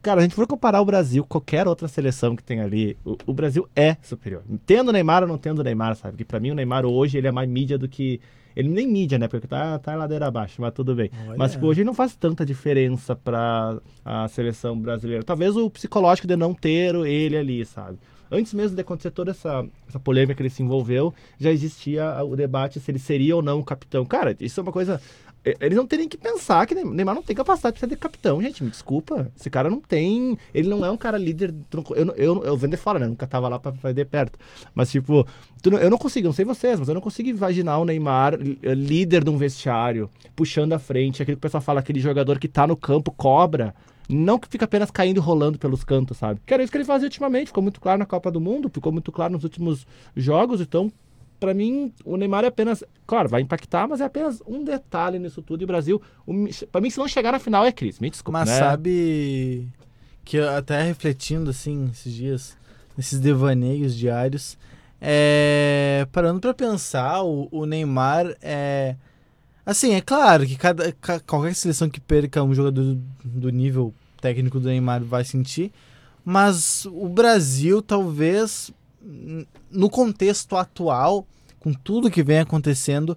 Cara, 0.00 0.20
a 0.20 0.22
gente 0.22 0.34
for 0.34 0.46
comparar 0.46 0.80
o 0.80 0.84
Brasil 0.84 1.22
com 1.24 1.28
qualquer 1.28 1.66
outra 1.66 1.88
seleção 1.88 2.36
que 2.36 2.42
tem 2.42 2.60
ali, 2.60 2.96
o, 3.04 3.16
o, 3.26 3.32
Brasil 3.32 3.68
é 3.74 3.96
superior. 4.02 4.42
Tendo 4.64 4.92
Neymar 4.92 5.22
ou 5.22 5.28
não 5.28 5.36
tendo 5.36 5.62
Neymar, 5.62 5.96
sabe? 5.96 6.12
Porque 6.12 6.24
pra 6.24 6.38
mim 6.38 6.52
o 6.52 6.54
Neymar 6.54 6.86
hoje 6.86 7.18
ele 7.18 7.26
é 7.26 7.32
mais 7.32 7.48
mídia 7.48 7.76
do 7.76 7.88
que. 7.88 8.20
Ele 8.54 8.68
nem 8.68 8.86
mídia, 8.86 9.18
né? 9.18 9.28
Porque 9.28 9.46
tá, 9.46 9.78
tá 9.78 9.94
ladeira 9.94 10.26
abaixo, 10.26 10.60
mas 10.60 10.72
tudo 10.72 10.94
bem. 10.94 11.10
Olha. 11.26 11.36
Mas 11.36 11.52
tipo, 11.52 11.66
hoje 11.66 11.84
não 11.84 11.94
faz 11.94 12.14
tanta 12.16 12.44
diferença 12.46 13.14
pra 13.14 13.78
a 14.04 14.26
seleção 14.28 14.78
brasileira. 14.78 15.22
Talvez 15.22 15.56
o 15.56 15.68
psicológico 15.70 16.26
de 16.26 16.36
não 16.36 16.54
ter 16.54 16.94
ele 16.94 17.36
ali, 17.36 17.64
sabe? 17.64 17.98
Antes 18.30 18.52
mesmo 18.52 18.76
de 18.76 18.82
acontecer 18.82 19.10
toda 19.10 19.30
essa, 19.30 19.66
essa 19.88 19.98
polêmica 19.98 20.34
que 20.34 20.42
ele 20.42 20.50
se 20.50 20.62
envolveu, 20.62 21.14
já 21.38 21.50
existia 21.50 22.22
o 22.22 22.36
debate 22.36 22.78
se 22.78 22.90
ele 22.90 22.98
seria 22.98 23.34
ou 23.34 23.42
não 23.42 23.58
o 23.58 23.64
capitão. 23.64 24.04
Cara, 24.04 24.36
isso 24.38 24.60
é 24.60 24.62
uma 24.62 24.72
coisa 24.72 25.00
eles 25.60 25.76
não 25.76 25.86
terem 25.86 26.08
que 26.08 26.16
pensar 26.16 26.66
que 26.66 26.74
Neymar 26.74 27.14
não 27.14 27.22
tem 27.22 27.34
capacidade 27.34 27.78
para 27.78 27.88
ser 27.88 27.96
capitão, 27.96 28.42
gente. 28.42 28.64
Me 28.64 28.70
desculpa. 28.70 29.30
Esse 29.38 29.48
cara 29.48 29.70
não 29.70 29.80
tem. 29.80 30.38
Ele 30.52 30.68
não 30.68 30.84
é 30.84 30.90
um 30.90 30.96
cara 30.96 31.16
líder. 31.16 31.54
Eu, 31.94 32.14
eu, 32.16 32.44
eu 32.44 32.56
vendo 32.56 32.72
de 32.72 32.76
fora, 32.76 32.98
né? 32.98 33.06
Nunca 33.06 33.26
tava 33.26 33.48
lá 33.48 33.58
pra 33.58 33.72
fazer 33.72 34.04
perto. 34.06 34.38
Mas, 34.74 34.90
tipo, 34.90 35.26
eu 35.64 35.90
não 35.90 35.98
consigo, 35.98 36.26
não 36.26 36.34
sei 36.34 36.44
vocês, 36.44 36.78
mas 36.78 36.88
eu 36.88 36.94
não 36.94 37.00
consigo 37.00 37.28
imaginar 37.28 37.78
o 37.78 37.84
Neymar 37.84 38.34
eh, 38.34 38.74
líder 38.74 39.24
de 39.24 39.30
um 39.30 39.36
vestiário, 39.36 40.10
puxando 40.34 40.72
a 40.72 40.78
frente. 40.78 41.22
Aquele 41.22 41.36
que 41.36 41.40
o 41.40 41.42
pessoal 41.42 41.60
fala, 41.60 41.80
aquele 41.80 42.00
jogador 42.00 42.38
que 42.38 42.48
tá 42.48 42.66
no 42.66 42.76
campo, 42.76 43.10
cobra. 43.12 43.74
Não 44.08 44.38
que 44.38 44.48
fica 44.48 44.64
apenas 44.64 44.90
caindo 44.90 45.18
e 45.18 45.20
rolando 45.20 45.58
pelos 45.58 45.84
cantos, 45.84 46.16
sabe? 46.16 46.40
Que 46.46 46.54
era 46.54 46.62
isso 46.62 46.72
que 46.72 46.78
ele 46.78 46.84
fazia 46.84 47.06
ultimamente. 47.06 47.48
Ficou 47.48 47.62
muito 47.62 47.80
claro 47.80 47.98
na 47.98 48.06
Copa 48.06 48.30
do 48.30 48.40
Mundo, 48.40 48.70
ficou 48.72 48.90
muito 48.90 49.12
claro 49.12 49.34
nos 49.34 49.44
últimos 49.44 49.86
jogos. 50.16 50.62
Então, 50.62 50.90
para 51.38 51.54
mim, 51.54 51.92
o 52.04 52.16
Neymar 52.16 52.44
é 52.44 52.48
apenas. 52.48 52.82
Claro, 53.06 53.28
vai 53.28 53.40
impactar, 53.40 53.88
mas 53.88 54.00
é 54.00 54.04
apenas 54.04 54.42
um 54.46 54.62
detalhe 54.64 55.18
nisso 55.18 55.40
tudo. 55.42 55.62
E 55.62 55.64
o 55.64 55.66
Brasil, 55.66 56.02
para 56.70 56.80
mim, 56.80 56.90
se 56.90 56.98
não 56.98 57.08
chegar 57.08 57.32
na 57.32 57.38
final 57.38 57.64
é 57.64 57.72
crise. 57.72 58.00
Me 58.00 58.10
desculpa. 58.10 58.40
Mas 58.40 58.48
né? 58.48 58.58
sabe 58.58 59.68
que 60.24 60.38
até 60.38 60.82
refletindo 60.82 61.50
assim 61.50 61.88
esses 61.90 62.12
dias, 62.12 62.56
nesses 62.96 63.20
devaneios 63.20 63.94
diários, 63.96 64.58
é, 65.00 66.06
parando 66.12 66.40
para 66.40 66.52
pensar, 66.52 67.22
o, 67.22 67.48
o, 67.50 67.64
Neymar 67.64 68.36
é. 68.42 68.96
Assim, 69.64 69.94
é 69.94 70.00
claro 70.00 70.46
que 70.46 70.56
cada, 70.56 70.92
qualquer 71.26 71.54
seleção 71.54 71.90
que 71.90 72.00
perca 72.00 72.42
um 72.42 72.54
jogador 72.54 72.82
do, 72.82 72.94
do 73.22 73.50
nível 73.50 73.94
técnico 74.20 74.58
do 74.58 74.68
Neymar 74.68 75.04
vai 75.04 75.24
sentir, 75.24 75.70
mas 76.24 76.86
o 76.86 77.06
Brasil 77.06 77.82
talvez 77.82 78.72
no 79.70 79.90
contexto 79.90 80.56
atual, 80.56 81.26
com 81.58 81.72
tudo 81.72 82.10
que 82.10 82.22
vem 82.22 82.38
acontecendo, 82.38 83.16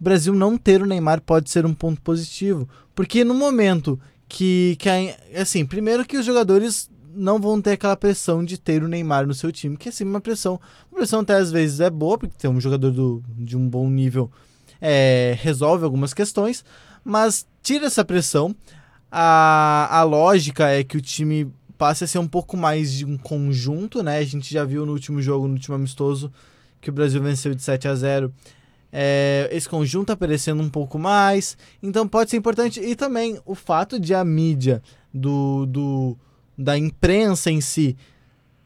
o 0.00 0.04
Brasil 0.04 0.32
não 0.32 0.56
ter 0.56 0.82
o 0.82 0.86
Neymar 0.86 1.20
pode 1.20 1.50
ser 1.50 1.66
um 1.66 1.74
ponto 1.74 2.00
positivo. 2.00 2.68
Porque 2.94 3.24
no 3.24 3.34
momento 3.34 3.98
que, 4.28 4.76
que 4.78 4.88
assim, 5.36 5.64
primeiro 5.64 6.04
que 6.04 6.16
os 6.16 6.24
jogadores 6.24 6.90
não 7.14 7.40
vão 7.40 7.60
ter 7.60 7.72
aquela 7.72 7.96
pressão 7.96 8.44
de 8.44 8.58
ter 8.58 8.82
o 8.82 8.88
Neymar 8.88 9.26
no 9.26 9.34
seu 9.34 9.50
time, 9.50 9.76
que 9.76 9.88
é 9.88 9.92
sempre 9.92 10.10
uma 10.10 10.20
pressão. 10.20 10.60
Uma 10.90 10.98
pressão 10.98 11.20
até 11.20 11.34
às 11.34 11.50
vezes 11.50 11.80
é 11.80 11.90
boa, 11.90 12.16
porque 12.16 12.36
ter 12.38 12.48
um 12.48 12.60
jogador 12.60 12.92
do, 12.92 13.22
de 13.36 13.56
um 13.56 13.68
bom 13.68 13.88
nível 13.90 14.30
é, 14.80 15.36
resolve 15.40 15.84
algumas 15.84 16.14
questões, 16.14 16.64
mas 17.04 17.46
tira 17.62 17.86
essa 17.86 18.04
pressão. 18.04 18.54
A, 19.10 19.98
a 19.98 20.02
lógica 20.04 20.68
é 20.68 20.84
que 20.84 20.96
o 20.96 21.00
time 21.00 21.50
passe 21.76 22.04
a 22.04 22.06
ser 22.06 22.18
um 22.18 22.28
pouco 22.28 22.56
mais 22.56 22.92
de 22.92 23.04
um 23.04 23.16
conjunto, 23.16 24.02
né? 24.02 24.18
A 24.18 24.24
gente 24.24 24.52
já 24.52 24.64
viu 24.64 24.84
no 24.84 24.92
último 24.92 25.22
jogo, 25.22 25.46
no 25.46 25.54
último 25.54 25.76
amistoso, 25.76 26.32
que 26.80 26.90
o 26.90 26.92
Brasil 26.92 27.22
venceu 27.22 27.54
de 27.54 27.62
7 27.62 27.88
a 27.88 27.94
0 27.94 28.32
é, 28.92 29.48
esse 29.52 29.68
conjunto 29.68 30.10
aparecendo 30.10 30.62
um 30.62 30.70
pouco 30.70 30.98
mais. 30.98 31.56
Então 31.82 32.08
pode 32.08 32.30
ser 32.30 32.36
importante. 32.36 32.80
E 32.80 32.96
também 32.96 33.38
o 33.44 33.54
fato 33.54 33.98
de 34.00 34.14
a 34.14 34.24
mídia 34.24 34.82
do, 35.12 35.66
do 35.66 36.16
da 36.56 36.76
imprensa 36.76 37.50
em 37.50 37.60
si 37.60 37.96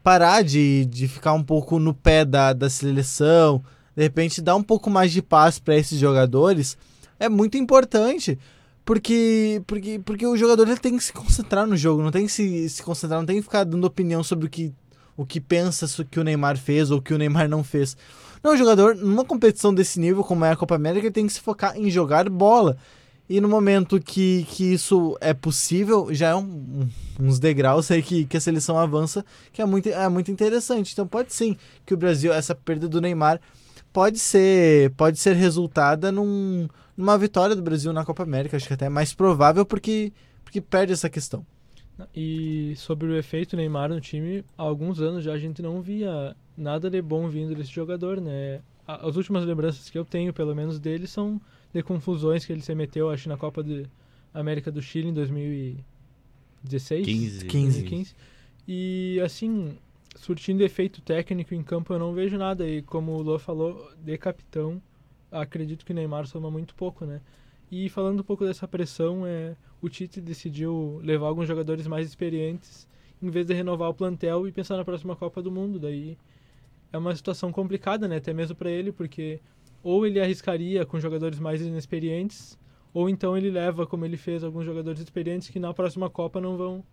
parar 0.03 0.43
de, 0.43 0.85
de 0.85 1.07
ficar 1.07 1.33
um 1.33 1.43
pouco 1.43 1.79
no 1.79 1.93
pé 1.93 2.25
da, 2.25 2.51
da 2.51 2.69
seleção, 2.69 3.63
de 3.95 4.03
repente 4.03 4.41
dar 4.41 4.55
um 4.55 4.63
pouco 4.63 4.89
mais 4.89 5.11
de 5.11 5.21
paz 5.21 5.59
para 5.59 5.77
esses 5.77 5.97
jogadores, 5.97 6.77
é 7.19 7.29
muito 7.29 7.57
importante. 7.57 8.37
Porque, 8.85 9.63
porque, 9.65 10.01
porque 10.03 10.27
o 10.27 10.35
jogador 10.35 10.67
ele 10.67 10.77
tem 10.77 10.97
que 10.97 11.03
se 11.05 11.13
concentrar 11.13 11.65
no 11.65 11.77
jogo, 11.77 12.03
não 12.03 12.11
tem 12.11 12.25
que 12.25 12.31
se, 12.31 12.69
se 12.69 12.83
concentrar, 12.83 13.17
não 13.17 13.25
tem 13.25 13.37
que 13.37 13.43
ficar 13.43 13.63
dando 13.63 13.85
opinião 13.85 14.21
sobre 14.21 14.47
o 14.47 14.49
que, 14.49 14.73
o 15.15 15.25
que 15.25 15.39
pensa 15.39 15.87
que 16.03 16.19
o 16.19 16.23
Neymar 16.23 16.57
fez 16.57 16.91
ou 16.91 17.01
que 17.01 17.13
o 17.13 17.17
Neymar 17.17 17.47
não 17.47 17.63
fez. 17.63 17.95
Não, 18.43 18.53
o 18.53 18.57
jogador, 18.57 18.95
numa 18.95 19.23
competição 19.23 19.73
desse 19.73 19.99
nível, 19.99 20.23
como 20.23 20.43
é 20.43 20.51
a 20.51 20.55
Copa 20.55 20.75
América, 20.75 21.05
ele 21.05 21.13
tem 21.13 21.27
que 21.27 21.33
se 21.33 21.39
focar 21.39 21.77
em 21.77 21.89
jogar 21.89 22.29
bola. 22.29 22.77
E 23.29 23.39
no 23.39 23.47
momento 23.47 24.01
que, 24.01 24.45
que 24.49 24.73
isso 24.73 25.17
é 25.21 25.33
possível, 25.33 26.13
já 26.13 26.29
é 26.29 26.35
um, 26.35 26.89
uns 27.19 27.39
degraus 27.39 27.89
aí 27.89 28.03
que, 28.03 28.25
que 28.25 28.35
a 28.35 28.41
seleção 28.41 28.77
avança, 28.77 29.25
que 29.53 29.61
é 29.61 29.65
muito, 29.65 29.87
é 29.87 30.09
muito 30.09 30.29
interessante. 30.29 30.91
Então 30.91 31.07
pode 31.07 31.33
sim 31.33 31.55
que 31.85 31.93
o 31.93 31.97
Brasil, 31.97 32.33
essa 32.33 32.53
perda 32.53 32.87
do 32.87 32.99
Neymar, 32.99 33.39
pode 33.93 34.19
ser, 34.19 34.91
pode 34.91 35.19
ser 35.19 35.35
resultada 35.35 36.11
num, 36.11 36.67
numa 36.97 37.17
vitória 37.17 37.55
do 37.55 37.61
Brasil 37.61 37.93
na 37.93 38.03
Copa 38.03 38.23
América. 38.23 38.57
Acho 38.57 38.67
que 38.67 38.73
até 38.73 38.87
é 38.87 38.89
mais 38.89 39.13
provável 39.13 39.65
porque, 39.65 40.11
porque 40.43 40.59
perde 40.59 40.91
essa 40.91 41.09
questão. 41.09 41.45
E 42.15 42.73
sobre 42.75 43.07
o 43.07 43.15
efeito 43.15 43.55
Neymar 43.55 43.89
no 43.89 44.01
time, 44.01 44.43
há 44.57 44.63
alguns 44.63 44.99
anos 44.99 45.23
já 45.23 45.33
a 45.33 45.37
gente 45.37 45.61
não 45.61 45.81
via 45.81 46.35
nada 46.57 46.89
de 46.89 47.01
bom 47.01 47.27
vindo 47.29 47.55
desse 47.55 47.71
jogador, 47.71 48.19
né? 48.19 48.61
As 48.87 49.15
últimas 49.15 49.45
lembranças 49.45 49.89
que 49.89 49.97
eu 49.97 50.03
tenho, 50.03 50.33
pelo 50.33 50.55
menos 50.55 50.79
dele, 50.79 51.07
são 51.07 51.39
de 51.73 51.81
confusões 51.81 52.45
que 52.45 52.51
ele 52.51 52.61
se 52.61 52.75
meteu, 52.75 53.09
acho, 53.09 53.29
na 53.29 53.37
Copa 53.37 53.63
de 53.63 53.85
América 54.33 54.71
do 54.71 54.81
Chile 54.81 55.09
em 55.09 55.13
2016. 55.13 57.05
15. 57.05 57.45
15. 57.45 57.83
15. 57.83 58.15
E, 58.67 59.19
assim, 59.23 59.77
surtindo 60.15 60.63
efeito 60.63 61.01
técnico 61.01 61.53
em 61.53 61.63
campo, 61.63 61.93
eu 61.93 61.99
não 61.99 62.13
vejo 62.13 62.37
nada. 62.37 62.67
E 62.67 62.81
como 62.81 63.13
o 63.13 63.21
Lô 63.21 63.39
falou, 63.39 63.89
de 64.03 64.17
capitão, 64.17 64.81
acredito 65.31 65.85
que 65.85 65.91
o 65.91 65.95
Neymar 65.95 66.27
soma 66.27 66.51
muito 66.51 66.75
pouco, 66.75 67.05
né? 67.05 67.21
E 67.75 67.89
falando 67.89 68.19
um 68.19 68.23
pouco 68.23 68.45
dessa 68.45 68.67
pressão, 68.67 69.25
é, 69.25 69.55
o 69.81 69.89
Tite 69.89 70.21
decidiu 70.21 70.99
levar 71.01 71.25
alguns 71.25 71.47
jogadores 71.47 71.87
mais 71.87 72.05
experientes 72.07 72.87
em 73.19 73.31
vez 73.31 73.47
de 73.47 73.53
renovar 73.55 73.89
o 73.89 73.95
plantel 73.95 74.47
e 74.47 74.51
pensar 74.51 74.77
na 74.77 74.85
próxima 74.85 75.15
Copa 75.15 75.41
do 75.41 75.51
Mundo. 75.51 75.79
Daí 75.79 76.15
é 76.91 76.99
uma 76.99 77.15
situação 77.15 77.51
complicada, 77.51 78.07
né? 78.07 78.17
Até 78.17 78.31
mesmo 78.31 78.55
para 78.55 78.69
ele, 78.69 78.91
porque 78.91 79.41
ou 79.81 80.05
ele 80.05 80.21
arriscaria 80.21 80.85
com 80.85 80.99
jogadores 80.99 81.39
mais 81.39 81.63
inexperientes, 81.63 82.59
ou 82.93 83.09
então 83.09 83.35
ele 83.35 83.49
leva, 83.49 83.87
como 83.87 84.05
ele 84.05 84.17
fez, 84.17 84.43
alguns 84.43 84.65
jogadores 84.65 85.01
experientes 85.01 85.49
que 85.49 85.59
na 85.59 85.73
próxima 85.73 86.11
Copa 86.11 86.39
não 86.39 86.55
vão 86.55 86.85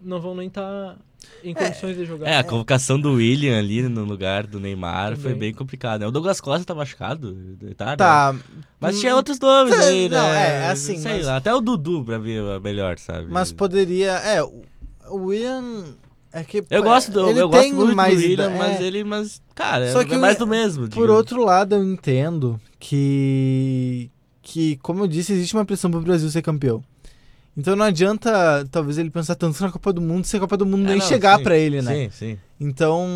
não 0.00 0.20
vão 0.20 0.34
nem 0.34 0.48
estar 0.48 0.62
tá 0.62 0.96
em 1.42 1.50
é. 1.50 1.54
condições 1.54 1.92
é, 1.92 2.00
de 2.00 2.04
jogar. 2.04 2.28
É, 2.28 2.36
a 2.38 2.44
convocação 2.44 2.98
do 2.98 3.14
William 3.14 3.58
ali 3.58 3.82
no 3.82 4.04
lugar 4.04 4.46
do 4.46 4.60
Neymar 4.60 5.10
Também. 5.10 5.22
foi 5.22 5.34
bem 5.34 5.54
complicada. 5.54 6.00
Né? 6.00 6.06
O 6.06 6.10
Douglas 6.10 6.40
Costa 6.40 6.64
tá 6.64 6.74
machucado, 6.74 7.36
tá? 7.76 7.96
Tá. 7.96 8.32
Né? 8.32 8.40
Mas 8.80 9.00
tinha 9.00 9.14
outros 9.14 9.38
nomes 9.38 9.78
aí, 9.78 10.08
né? 10.08 10.16
Não, 10.16 10.26
é, 10.26 10.70
assim. 10.70 10.98
Sei 10.98 11.14
mas... 11.14 11.26
lá, 11.26 11.36
até 11.36 11.54
o 11.54 11.60
Dudu 11.60 12.04
pra 12.04 12.18
ver 12.18 12.42
melhor, 12.60 12.98
sabe? 12.98 13.26
Mas 13.30 13.52
poderia. 13.52 14.12
É, 14.12 14.42
o 14.42 15.26
William. 15.26 15.84
É 16.32 16.42
que, 16.42 16.64
eu 16.68 16.82
gosto 16.82 17.12
do, 17.12 17.30
ele 17.30 17.40
eu 17.40 17.48
tem 17.48 17.72
gosto 17.72 17.76
muito 17.76 17.96
mais 17.96 18.20
do 18.20 18.26
William, 18.26 18.50
é... 18.50 18.58
mas 18.58 18.80
ele, 18.80 19.04
mas, 19.04 19.40
cara, 19.54 19.92
Só 19.92 20.02
que 20.02 20.14
é 20.14 20.18
mais 20.18 20.36
do 20.36 20.48
mesmo. 20.48 20.88
Por 20.88 21.08
outro 21.08 21.44
lado, 21.44 21.76
eu 21.76 21.84
entendo 21.84 22.60
que, 22.80 24.10
que, 24.42 24.76
como 24.78 25.04
eu 25.04 25.06
disse, 25.06 25.32
existe 25.32 25.54
uma 25.54 25.64
pressão 25.64 25.92
pro 25.92 26.00
Brasil 26.00 26.28
ser 26.28 26.42
campeão. 26.42 26.82
Então 27.56 27.76
não 27.76 27.84
adianta, 27.84 28.66
talvez, 28.70 28.98
ele 28.98 29.10
pensar 29.10 29.36
tanto 29.36 29.62
na 29.62 29.70
Copa 29.70 29.92
do 29.92 30.00
Mundo 30.00 30.24
se 30.24 30.36
a 30.36 30.40
Copa 30.40 30.56
do 30.56 30.66
Mundo 30.66 30.84
é, 30.86 30.88
nem 30.90 30.98
não, 30.98 31.06
chegar 31.06 31.38
para 31.40 31.56
ele, 31.56 31.80
né? 31.80 31.94
Sim, 31.94 32.10
sim. 32.10 32.38
Então, 32.60 33.06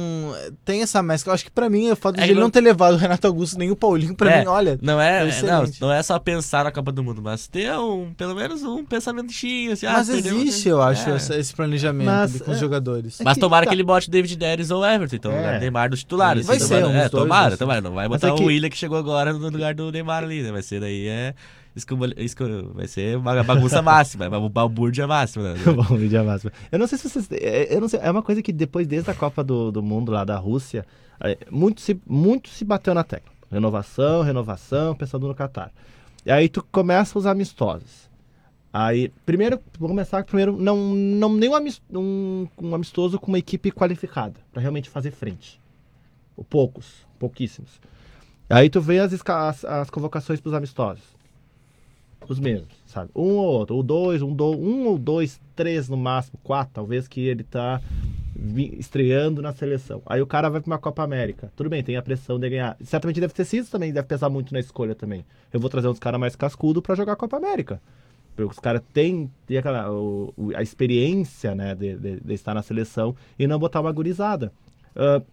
tem 0.65 0.83
essa 0.83 1.03
mescla. 1.03 1.31
Eu 1.31 1.35
acho 1.35 1.45
que 1.45 1.51
para 1.51 1.71
mim, 1.71 1.91
o 1.91 1.97
fato 1.97 2.19
é 2.19 2.25
de 2.25 2.31
ele 2.31 2.41
não 2.41 2.51
ter 2.51 2.61
levado 2.61 2.95
o 2.95 2.97
Renato 2.97 3.27
Augusto 3.27 3.59
nem 3.59 3.71
o 3.71 3.77
Paulinho, 3.77 4.15
para 4.15 4.31
é, 4.31 4.41
mim, 4.41 4.47
olha. 4.47 4.79
Não 4.83 5.01
é, 5.01 5.29
é 5.29 5.43
não, 5.43 5.65
não 5.81 5.93
é 5.93 6.03
só 6.03 6.19
pensar 6.19 6.65
na 6.65 6.73
Copa 6.73 6.93
do 6.93 7.03
Mundo, 7.03 7.23
mas 7.23 7.47
ter 7.47 7.73
um, 7.73 8.13
pelo 8.15 8.35
menos 8.35 8.63
um 8.63 8.85
pensamentinho 8.85 9.73
assim. 9.73 9.87
Ah, 9.87 9.95
mas 9.95 10.09
existe, 10.09 10.69
eu 10.69 10.83
acho, 10.83 11.09
é. 11.09 11.39
esse 11.39 11.55
planejamento 11.55 12.07
mas, 12.07 12.41
com 12.43 12.51
os 12.51 12.57
é, 12.57 12.61
jogadores. 12.61 13.19
mas 13.25 13.39
tomara 13.39 13.65
tá. 13.65 13.71
que 13.71 13.75
ele 13.75 13.85
bote 13.85 14.11
David 14.11 14.39
Neres 14.39 14.71
ou 14.71 14.85
Everton, 14.85 15.17
então, 15.17 15.33
é. 15.33 15.59
Neymar 15.61 15.91
dos 15.91 16.01
titulares. 16.01 16.47
Vai 16.47 16.57
assim, 16.57 16.67
ser, 16.67 16.83
tomara, 16.83 16.99
um 16.99 17.01
é, 17.01 17.09
tomara, 17.09 17.57
tomara. 17.57 17.81
Não 17.81 17.93
vai 17.93 18.09
botar 18.09 18.35
o 18.35 18.45
William 18.45 18.69
que 18.69 18.77
chegou 18.77 18.99
agora 18.99 19.33
no 19.33 19.49
lugar 19.49 19.75
do 19.75 19.91
Neymar 19.91 20.25
ali, 20.25 20.43
né? 20.43 20.53
Vai 20.53 20.63
ser 20.63 20.81
daí, 20.81 21.07
é 21.07 21.35
vai 22.75 22.87
ser 22.87 23.17
uma 23.17 23.43
bagunça 23.43 23.83
máxima, 23.83 24.25
é 24.25 24.29
uma 24.29 24.49
balbúrdia 24.49 25.07
máxima. 25.07 25.55
Né? 25.55 25.61
balbúrdia 25.65 26.23
máxima. 26.23 26.53
Eu 26.71 26.79
não 26.79 26.87
sei 26.87 26.99
se 26.99 27.09
vocês. 27.09 27.29
É, 27.33 27.75
eu 27.75 27.81
não 27.81 27.89
sei, 27.89 28.01
é 28.01 28.11
uma 28.11 28.23
coisa 28.23 28.43
que 28.43 28.53
depois, 28.53 28.87
desde 28.87 29.11
a 29.11 29.15
Copa 29.15 29.43
do, 29.45 29.71
do 29.71 29.83
Mundo 29.83 30.13
lá 30.13 30.25
da 30.25 30.37
Rússia, 30.37 30.85
é, 31.21 31.39
muito 31.51 31.81
se, 31.81 32.01
muito 32.07 32.49
se 32.49 32.65
bateu 32.65 32.95
na 32.95 33.05
tecla. 33.05 33.33
Renovação, 33.51 34.23
renovação, 34.23 34.95
pensando 34.95 35.27
no 35.27 35.35
Qatar. 35.35 35.73
E 36.25 36.31
aí 36.31 36.49
tu 36.49 36.65
começa 36.71 37.19
os 37.19 37.27
amistosos. 37.27 38.09
Aí, 38.73 39.11
primeiro, 39.25 39.59
vou 39.79 39.89
começar 39.89 40.23
primeiro, 40.25 40.57
não, 40.57 40.77
não 40.95 41.35
nem 41.35 41.51
um, 41.91 42.47
um 42.61 42.75
amistoso 42.75 43.19
com 43.19 43.29
uma 43.29 43.39
equipe 43.39 43.73
qualificada, 43.73 44.35
para 44.53 44.61
realmente 44.61 44.91
fazer 44.91 45.11
frente. 45.11 45.59
Poucos, 46.51 47.07
pouquíssimos. 47.19 47.81
Aí 48.49 48.69
tu 48.69 48.81
vê 48.81 48.99
as, 48.99 49.13
as, 49.13 49.65
as 49.65 49.91
convocações 49.91 50.41
para 50.41 50.51
os 50.51 50.55
amistosos 50.55 51.18
os 52.27 52.39
mesmos, 52.41 52.69
sabe? 52.87 53.11
Um 53.15 53.37
ou 53.37 53.47
outro, 53.47 53.77
ou 53.77 53.83
dois, 53.83 54.23
um, 54.23 54.35
do, 54.35 54.51
um 54.51 54.87
ou 54.87 54.99
dois, 54.99 55.41
três 55.55 55.89
no 55.89 55.97
máximo, 55.97 56.39
quatro, 56.43 56.75
talvez 56.75 57.07
que 57.07 57.21
ele 57.21 57.43
tá 57.43 57.81
estreando 58.79 59.43
na 59.43 59.53
seleção. 59.53 60.03
Aí 60.07 60.23
o 60.23 60.27
cara 60.27 60.49
vai 60.49 60.61
para 60.61 60.71
uma 60.71 60.79
Copa 60.79 61.03
América. 61.03 61.53
Tudo 61.57 61.69
bem, 61.69 61.83
tem 61.83 61.97
a 61.97 62.03
pressão 62.03 62.39
de 62.39 62.49
ganhar. 62.49 62.77
Certamente 62.83 63.21
deve 63.21 63.35
ter 63.35 63.45
sido 63.45 63.69
também, 63.69 63.93
deve 63.93 64.07
pesar 64.07 64.29
muito 64.29 64.53
na 64.53 64.61
escolha 64.61 64.95
também. 64.95 65.25
Eu 65.53 65.59
vou 65.59 65.69
trazer 65.69 65.89
uns 65.89 65.99
caras 65.99 66.21
mais 66.21 66.37
cascudo 66.37 66.81
para 66.81 66.95
jogar 66.95 67.15
a 67.15 67.17
Copa 67.17 67.37
América. 67.37 67.81
Porque 68.37 68.53
os 68.53 68.59
caras 68.61 68.83
têm, 68.93 69.29
a 70.55 70.63
experiência 70.63 71.55
né, 71.57 71.75
de, 71.75 71.97
de, 71.97 72.21
de, 72.21 72.35
estar 72.35 72.55
na 72.55 72.63
seleção 72.63 73.17
e 73.37 73.49
não 73.49 73.59
botar 73.59 73.81
uma 73.81 73.91
gurizada. 73.91 74.53
Uh, 74.95 75.25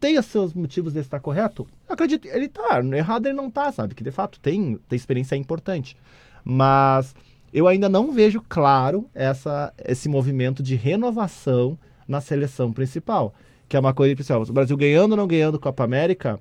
tem 0.00 0.20
seus 0.22 0.54
motivos 0.54 0.94
de 0.94 1.00
estar 1.00 1.20
correto? 1.20 1.68
Eu 1.86 1.92
acredito, 1.92 2.26
ele 2.26 2.48
tá, 2.48 2.80
errado 2.96 3.26
ele 3.26 3.34
não 3.34 3.50
tá, 3.50 3.70
sabe? 3.70 3.94
Que 3.94 4.02
de 4.02 4.10
fato 4.10 4.40
tem, 4.40 4.80
tem 4.88 4.96
experiência 4.96 5.36
importante. 5.36 5.96
Mas 6.42 7.14
eu 7.52 7.68
ainda 7.68 7.88
não 7.88 8.10
vejo 8.10 8.42
claro 8.48 9.08
essa, 9.14 9.72
esse 9.84 10.08
movimento 10.08 10.62
de 10.62 10.74
renovação 10.74 11.78
na 12.08 12.20
seleção 12.20 12.72
principal. 12.72 13.34
Que 13.68 13.76
é 13.76 13.80
uma 13.80 13.92
coisa 13.92 14.14
principal. 14.14 14.42
O 14.42 14.52
Brasil 14.52 14.76
ganhando 14.76 15.12
ou 15.12 15.16
não 15.18 15.26
ganhando 15.26 15.60
Copa 15.60 15.84
América, 15.84 16.40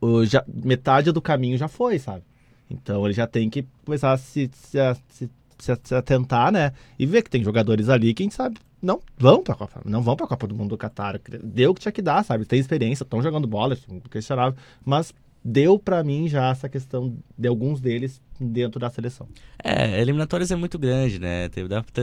o, 0.00 0.24
já, 0.24 0.44
metade 0.46 1.10
do 1.10 1.20
caminho 1.20 1.58
já 1.58 1.66
foi, 1.68 1.98
sabe? 1.98 2.22
Então 2.70 3.04
ele 3.04 3.12
já 3.12 3.26
tem 3.26 3.50
que 3.50 3.66
começar 3.84 4.12
a 4.12 4.16
se, 4.16 4.48
se, 4.54 4.78
se, 5.08 5.30
se, 5.58 5.80
se 5.82 5.94
atentar, 5.94 6.52
né? 6.52 6.72
E 6.96 7.04
ver 7.04 7.22
que 7.22 7.30
tem 7.30 7.42
jogadores 7.42 7.88
ali, 7.88 8.14
quem 8.14 8.30
sabe 8.30 8.56
não 8.82 9.00
vão 9.18 9.42
pra 9.42 9.54
Copa, 9.54 9.80
não 9.84 10.02
vão 10.02 10.16
pra 10.16 10.26
Copa 10.26 10.46
do 10.46 10.54
Mundo 10.54 10.70
do 10.70 10.78
Qatar. 10.78 11.20
Deu 11.42 11.70
o 11.70 11.74
que 11.74 11.82
tinha 11.82 11.92
que 11.92 12.02
dar, 12.02 12.24
sabe? 12.24 12.44
Tem 12.44 12.58
experiência, 12.58 13.04
estão 13.04 13.22
jogando 13.22 13.46
bola, 13.46 13.76
questionável, 14.10 14.58
mas 14.84 15.14
deu 15.44 15.78
para 15.78 16.04
mim 16.04 16.28
já 16.28 16.50
essa 16.50 16.68
questão 16.68 17.16
de 17.36 17.48
alguns 17.48 17.80
deles 17.80 18.20
dentro 18.38 18.78
da 18.78 18.88
seleção. 18.90 19.28
É, 19.62 20.00
eliminatórias 20.00 20.50
é 20.50 20.56
muito 20.56 20.78
grande, 20.78 21.18
né? 21.18 21.48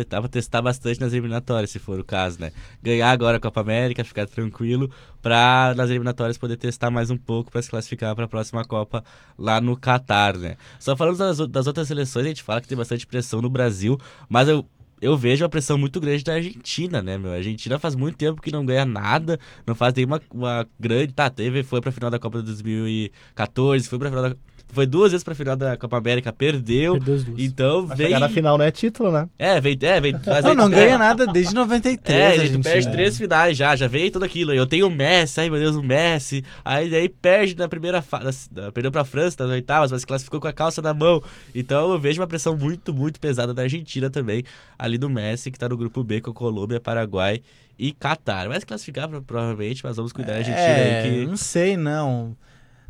Dá 0.08 0.20
pra 0.22 0.30
testar 0.30 0.62
bastante 0.62 1.00
nas 1.00 1.14
eliminatórias, 1.14 1.72
se 1.72 1.80
for 1.80 2.00
o 2.00 2.04
caso, 2.04 2.40
né? 2.40 2.52
Ganhar 2.82 3.10
agora 3.12 3.38
a 3.38 3.40
Copa 3.40 3.62
América, 3.62 4.04
ficar 4.04 4.28
tranquilo, 4.28 4.90
pra 5.22 5.74
nas 5.76 5.90
eliminatórias 5.90 6.38
poder 6.38 6.58
testar 6.58 6.92
mais 6.92 7.10
um 7.10 7.18
pouco 7.18 7.52
para 7.52 7.62
se 7.62 7.70
classificar 7.70 8.16
para 8.16 8.26
a 8.26 8.28
próxima 8.28 8.64
Copa 8.66 9.04
lá 9.38 9.60
no 9.62 9.76
Catar, 9.76 10.38
né? 10.38 10.58
Só 10.80 10.96
falando 10.96 11.18
das, 11.18 11.38
das 11.48 11.68
outras 11.68 11.88
seleções, 11.88 12.26
a 12.26 12.30
gente 12.30 12.44
fala 12.44 12.62
que 12.62 12.68
tem 12.68 12.78
bastante 12.78 13.06
pressão 13.08 13.42
no 13.42 13.50
Brasil, 13.50 14.00
mas 14.30 14.48
eu 14.48 14.66
eu 15.02 15.18
vejo 15.18 15.46
a 15.46 15.50
pressão 15.50 15.78
muito 15.78 16.00
grande 16.00 16.24
da 16.24 16.34
Argentina, 16.34 17.02
né, 17.02 17.18
meu? 17.18 17.32
A 17.32 17.36
Argentina 17.36 17.78
faz 17.80 17.96
muito 17.96 18.18
tempo 18.18 18.42
que 18.42 18.52
não 18.52 18.66
ganha 18.66 18.86
nada, 18.86 19.40
não 19.66 19.76
faz 19.76 19.94
nenhuma 19.94 20.22
uma 20.34 20.68
grande. 20.80 21.14
Tá, 21.14 21.30
teve, 21.30 21.64
foi 21.64 21.82
pra 21.82 21.92
final 21.92 22.10
da 22.10 22.20
Copa 22.20 22.40
de 22.40 22.46
2014, 22.46 23.88
foi 23.88 24.00
pra 24.00 24.10
final 24.10 24.30
da 24.30 24.36
foi 24.70 24.86
duas 24.86 25.12
vezes 25.12 25.24
pra 25.24 25.34
final 25.34 25.56
da 25.56 25.78
Copa 25.78 25.98
América, 25.98 26.32
perdeu. 26.32 26.94
Perdeu 26.94 27.16
as 27.16 27.24
duas. 27.24 27.40
Então 27.40 27.86
Mas 27.88 27.98
vem. 27.98 28.20
na 28.20 28.30
final 28.30 28.58
não 28.58 28.66
é 28.66 28.72
título, 28.72 29.12
né? 29.12 29.28
É, 29.38 29.60
vem. 29.62 29.78
É, 29.82 30.02
vem 30.02 30.14
mas 30.26 30.44
não, 30.44 30.54
não 30.54 30.70
ganha 30.70 30.98
nada 30.98 31.26
desde 31.28 31.54
93. 31.54 32.10
É, 32.10 32.44
a 32.44 32.46
gente 32.46 32.64
perde 32.64 32.92
três 32.92 33.18
finais 33.18 33.58
já, 33.58 33.76
já 33.76 33.88
veio 33.88 34.12
tudo 34.12 34.26
aquilo. 34.26 34.54
Eu 34.54 34.68
tenho 34.68 34.88
o 34.88 34.92
Messi, 34.92 35.40
ai 35.40 35.50
meu 35.50 35.60
Deus, 35.60 35.76
o 35.76 35.84
Messi. 35.84 36.44
Aí 36.64 36.90
daí 36.90 37.10
perde 37.10 37.56
na 37.56 37.68
primeira 37.68 38.02
fase. 38.02 38.50
Perdeu 38.74 38.92
pra 38.92 39.06
França 39.06 39.44
nas 39.44 39.52
oitavas, 39.52 39.92
mas 39.92 40.04
classificou 40.04 40.40
com 40.40 40.48
a 40.48 40.54
calça 40.54 40.82
na 40.82 40.94
mão. 40.94 41.24
Então 41.56 41.92
eu 41.92 42.00
vejo 42.00 42.22
uma 42.22 42.28
pressão 42.28 42.56
muito, 42.56 42.94
muito 42.94 43.20
pesada 43.20 43.54
da 43.54 43.64
Argentina 43.64 44.10
também. 44.10 44.44
Ali 44.78 44.98
do 44.98 45.10
Messi, 45.10 45.50
que 45.50 45.58
tá 45.58 45.70
no 45.70 45.78
grupo 45.78 46.04
B 46.04 46.22
com 46.22 46.34
Colômbia, 46.34 46.80
Paraguai 46.80 47.42
e 47.80 47.92
Catar. 47.92 48.48
Vai 48.48 48.60
se 48.60 48.66
classificar 48.66 49.08
provavelmente, 49.22 49.84
mas 49.84 49.96
vamos 49.96 50.12
cuidar 50.12 50.34
da 50.34 50.40
Argentina 50.40 50.60
é, 50.60 51.02
aí 51.02 51.10
que. 51.10 51.26
Não 51.26 51.38
sei, 51.38 51.78
não. 51.78 52.36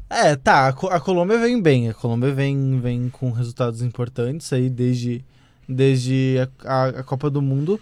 É, 0.09 0.35
tá, 0.35 0.69
a, 0.69 0.99
Colômbia 0.99 1.37
vem 1.37 1.61
bem. 1.61 1.89
A 1.89 1.93
Colômbia 1.93 2.33
vem, 2.33 2.79
vem 2.79 3.09
com 3.09 3.31
resultados 3.31 3.81
importantes 3.81 4.51
aí 4.53 4.69
desde, 4.69 5.23
desde 5.67 6.37
a, 6.63 6.71
a, 6.71 6.87
a 6.87 7.03
Copa 7.03 7.29
do 7.29 7.41
Mundo. 7.41 7.79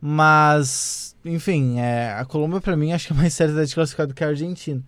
Mas, 0.00 1.16
enfim, 1.24 1.78
é, 1.78 2.12
a 2.12 2.24
Colômbia 2.24 2.60
para 2.60 2.76
mim 2.76 2.92
acho 2.92 3.06
que 3.06 3.12
é 3.12 3.16
mais 3.16 3.32
certa 3.32 3.64
de 3.64 3.74
classificar 3.74 4.06
do 4.06 4.12
que 4.12 4.22
a 4.22 4.28
Argentina. 4.28 4.82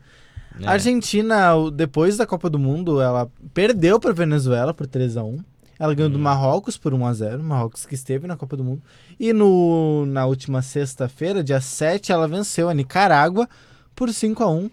É. 0.60 0.66
A 0.66 0.72
Argentina, 0.72 1.52
depois 1.72 2.16
da 2.16 2.26
Copa 2.26 2.50
do 2.50 2.58
Mundo, 2.58 3.00
ela 3.00 3.30
perdeu 3.52 3.98
para 3.98 4.12
Venezuela 4.12 4.74
por 4.74 4.86
3 4.86 5.16
a 5.16 5.24
1 5.24 5.38
Ela 5.78 5.94
ganhou 5.94 6.10
hum. 6.10 6.12
do 6.12 6.18
Marrocos 6.18 6.76
por 6.76 6.92
1 6.92 7.06
a 7.06 7.14
0 7.14 7.42
Marrocos 7.42 7.86
que 7.86 7.94
esteve 7.94 8.26
na 8.26 8.36
Copa 8.36 8.56
do 8.56 8.62
Mundo. 8.62 8.82
E 9.18 9.32
no, 9.32 10.04
na 10.06 10.26
última 10.26 10.60
sexta-feira, 10.60 11.42
dia 11.42 11.60
7, 11.60 12.12
ela 12.12 12.28
venceu 12.28 12.68
a 12.68 12.74
Nicarágua 12.74 13.48
por 13.94 14.12
5 14.12 14.42
a 14.42 14.50
1 14.50 14.70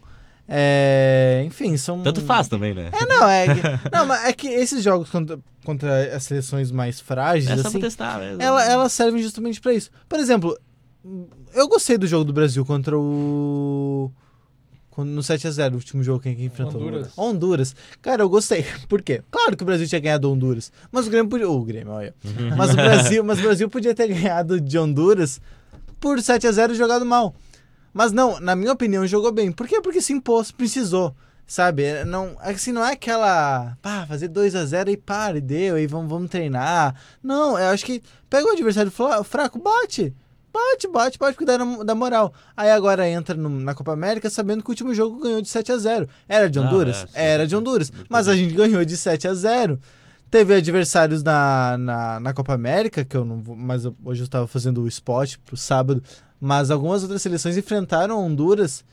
é, 0.54 1.44
enfim, 1.46 1.78
são. 1.78 2.02
Tanto 2.02 2.20
faz 2.20 2.50
também, 2.50 2.74
né? 2.74 2.90
É, 2.92 3.06
não, 3.06 3.26
é. 3.26 3.46
não, 3.90 4.06
mas 4.06 4.26
é 4.26 4.34
que 4.34 4.50
esses 4.50 4.84
jogos 4.84 5.10
contra, 5.10 5.40
contra 5.64 6.14
as 6.14 6.24
seleções 6.24 6.72
mais 6.72 7.00
frágeis. 7.00 7.50
É 7.50 7.66
assim, 7.66 7.80
testar 7.80 8.20
mesmo. 8.20 8.42
Ela, 8.42 8.66
elas 8.66 8.92
servem 8.92 9.24
justamente 9.24 9.62
para 9.62 9.74
isso. 9.74 9.90
Por 10.10 10.20
exemplo, 10.20 10.60
eu 11.54 11.70
gostei 11.70 11.98
do 11.98 12.06
jogo 12.06 12.26
do 12.26 12.34
Brasil 12.34 12.66
contra 12.66 13.00
o. 13.00 14.12
No 14.98 15.22
7x0, 15.22 15.72
o 15.72 15.76
último 15.76 16.04
jogo 16.04 16.20
quem, 16.20 16.36
quem 16.36 16.46
enfrentou? 16.46 16.82
Honduras. 16.82 17.18
Honduras. 17.18 17.76
Cara, 18.02 18.22
eu 18.22 18.30
gostei. 18.30 18.66
Por 18.90 19.02
quê? 19.02 19.24
Claro 19.32 19.56
que 19.56 19.64
o 19.64 19.66
Brasil 19.66 19.88
tinha 19.88 20.02
ganhado 20.02 20.30
Honduras. 20.30 20.70
Mas 20.92 21.08
o 21.08 21.10
Grêmio 21.10 21.30
podia. 21.30 21.50
O 21.50 21.64
Grêmio, 21.64 21.94
olha. 21.94 22.14
mas, 22.58 22.72
o 22.72 22.76
Brasil, 22.76 23.24
mas 23.24 23.40
o 23.40 23.42
Brasil 23.42 23.70
podia 23.70 23.96
ter 23.96 24.10
ganhado 24.14 24.60
de 24.60 24.78
Honduras 24.78 25.40
por 25.98 26.18
7x0 26.18 26.72
e 26.72 26.76
jogado 26.76 27.06
mal. 27.06 27.34
Mas 27.94 28.12
não, 28.12 28.40
na 28.40 28.56
minha 28.56 28.72
opinião, 28.72 29.06
jogou 29.06 29.32
bem. 29.32 29.52
Por 29.52 29.68
quê? 29.68 29.82
Porque 29.82 30.02
se 30.02 30.14
impôs, 30.14 30.52
precisou. 30.52 31.16
Sabe? 31.46 31.84
É, 31.84 32.06
não, 32.06 32.38
assim, 32.40 32.72
não 32.72 32.86
é 32.86 32.94
aquela. 32.94 33.78
Pá, 33.82 34.06
fazer 34.08 34.30
2 34.30 34.56
a 34.56 34.66
0 34.66 34.90
e 34.92 34.96
para, 34.96 35.38
e 35.38 35.42
deu, 35.42 35.78
e 35.78 35.86
vamos, 35.86 36.10
vamos 36.10 36.30
treinar. 36.30 36.96
Não, 37.22 37.60
eu 37.60 37.68
acho 37.68 37.86
que 37.86 38.02
pega 38.30 38.48
o 38.48 38.52
adversário 38.52 38.90
fraco, 38.90 39.60
bate. 39.60 40.14
Bate, 40.54 40.88
bate, 40.88 41.18
bate, 41.18 41.38
porque 41.38 41.46
dá, 41.46 41.58
dá 41.58 41.96
moral. 41.96 42.34
Aí 42.56 42.70
agora 42.70 43.08
entra 43.08 43.36
no, 43.36 43.50
na 43.50 43.74
Copa 43.74 43.94
América 43.94 44.30
sabendo 44.30 44.64
que 44.64 44.70
o 44.70 44.72
último 44.72 44.94
jogo 44.94 45.20
ganhou 45.20 45.42
de 45.42 45.48
7 45.48 45.72
a 45.72 45.78
0 45.78 46.10
Era 46.28 46.50
de 46.50 46.60
Honduras? 46.60 47.04
Não, 47.04 47.22
é, 47.22 47.34
Era 47.34 47.48
de 47.48 47.56
Honduras. 47.56 47.92
Mas 48.10 48.28
a 48.28 48.36
gente 48.36 48.54
ganhou 48.54 48.84
de 48.84 48.98
7 48.98 49.28
a 49.30 49.34
0 49.34 49.80
Teve 50.32 50.56
adversários 50.56 51.22
na, 51.22 51.78
na, 51.78 52.20
na 52.22 52.34
Copa 52.34 52.54
América, 52.54 53.04
que 53.04 53.18
eu 53.18 53.26
não 53.26 53.42
vou. 53.42 53.54
Mas 53.54 53.84
eu, 53.84 53.94
hoje 54.04 54.22
eu 54.22 54.26
estava 54.26 54.48
fazendo 54.48 54.82
o 54.82 54.88
spot 54.88 55.36
pro 55.46 55.58
sábado. 55.58 56.02
Mas 56.40 56.72
algumas 56.72 57.04
outras 57.04 57.22
seleções 57.22 57.58
enfrentaram 57.58 58.18
Honduras 58.18 58.84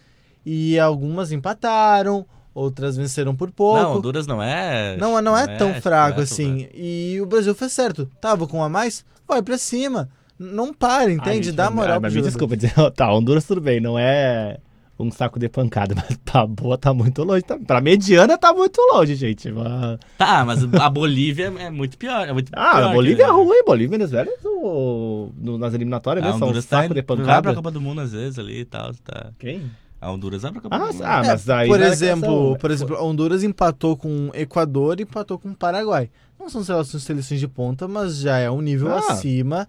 e 0.45 0.79
algumas 0.79 1.31
empataram, 1.31 2.27
outras 2.53 2.97
venceram 2.97 3.37
por 3.37 3.53
pouco. 3.53 3.81
Não, 3.81 3.97
Honduras 3.97 4.27
não 4.27 4.43
é. 4.43 4.97
Não, 4.97 5.13
não, 5.23 5.37
é, 5.37 5.47
não 5.47 5.55
é 5.55 5.57
tão 5.57 5.75
fraco 5.81 6.21
é 6.21 6.25
assim. 6.25 6.69
E 6.75 7.19
o 7.23 7.27
Brasil 7.27 7.55
fez 7.55 7.73
certo. 7.73 8.11
Tava 8.21 8.47
com 8.47 8.63
a 8.63 8.69
mais, 8.69 9.05
vai 9.27 9.41
para 9.41 9.57
cima. 9.57 10.11
Não 10.37 10.75
para, 10.75 11.11
entende? 11.11 11.53
Dá 11.53 11.71
moral 11.71 11.97
ah, 11.97 12.01
mas 12.01 12.15
me 12.15 12.21
desculpa 12.23 12.57
dizer, 12.57 12.75
tá, 12.95 13.13
Honduras 13.13 13.45
tudo 13.45 13.61
bem, 13.61 13.81
não 13.81 13.99
é 13.99 14.59
um 14.99 15.11
saco 15.11 15.39
de 15.39 15.49
pancada, 15.49 15.95
mas 15.97 16.17
pra 16.25 16.47
boa 16.47 16.77
tá 16.77 16.93
muito 16.93 17.23
longe. 17.23 17.43
Tá, 17.43 17.59
pra 17.59 17.81
mediana 17.81 18.37
tá 18.37 18.53
muito 18.53 18.81
longe, 18.93 19.15
gente. 19.15 19.51
Mas... 19.51 19.99
Tá, 20.17 20.45
mas 20.45 20.63
a 20.75 20.91
Bolívia 20.91 21.53
é 21.59 21.71
muito 21.71 21.97
pior. 21.97 22.29
É 22.29 22.33
muito 22.33 22.51
ah, 22.53 22.77
pior 22.77 22.83
a 22.85 22.89
Bolívia 22.93 23.25
é 23.25 23.31
ruim. 23.31 23.63
Bolívia 23.65 23.95
e 23.95 23.99
Venezuela 23.99 24.31
no, 24.43 25.59
nas 25.59 25.75
eliminatórias 25.75 26.25
ah, 26.25 26.39
são 26.39 26.51
um 26.51 26.61
saco 26.61 26.89
tá 26.89 26.95
de 26.95 27.03
pancada. 27.03 27.33
Vai 27.33 27.43
pra 27.43 27.55
Copa 27.55 27.71
do 27.71 27.81
Mundo 27.81 28.01
às 28.01 28.13
vezes 28.13 28.39
ali 28.39 28.61
e 28.61 28.65
tal. 28.65 28.93
Tá. 29.05 29.31
Quem? 29.39 29.71
A 30.01 30.11
Honduras 30.11 30.43
vai 30.43 30.53
pra 30.53 30.61
Copa 30.61 30.77
ah, 30.77 30.79
do 30.79 30.93
Mundo. 30.93 31.05
Ah, 31.05 31.23
mas 31.25 31.49
aí 31.49 31.69
por 31.69 31.81
exemplo, 31.81 32.57
por 32.59 32.71
exemplo, 32.71 32.97
a 32.97 33.03
Honduras 33.03 33.43
empatou 33.43 33.97
com 33.97 34.31
Equador 34.35 35.01
e 35.01 35.05
empatou 35.05 35.39
com 35.39 35.53
Paraguai. 35.55 36.11
Não 36.39 36.49
são 36.49 36.63
seleções 36.85 37.41
de 37.41 37.49
ponta, 37.49 37.89
mas 37.89 38.19
já 38.19 38.39
é 38.39 38.51
um 38.51 38.61
nível 38.61 38.93
ah. 38.93 38.99
acima. 38.99 39.69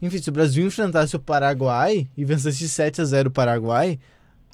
Enfim, 0.00 0.18
se 0.18 0.28
o 0.28 0.32
Brasil 0.32 0.66
enfrentasse 0.66 1.16
o 1.16 1.18
Paraguai 1.18 2.08
e 2.16 2.24
vencesse 2.24 2.68
7 2.68 3.00
a 3.00 3.04
0 3.04 3.28
o 3.28 3.32
Paraguai, 3.32 3.98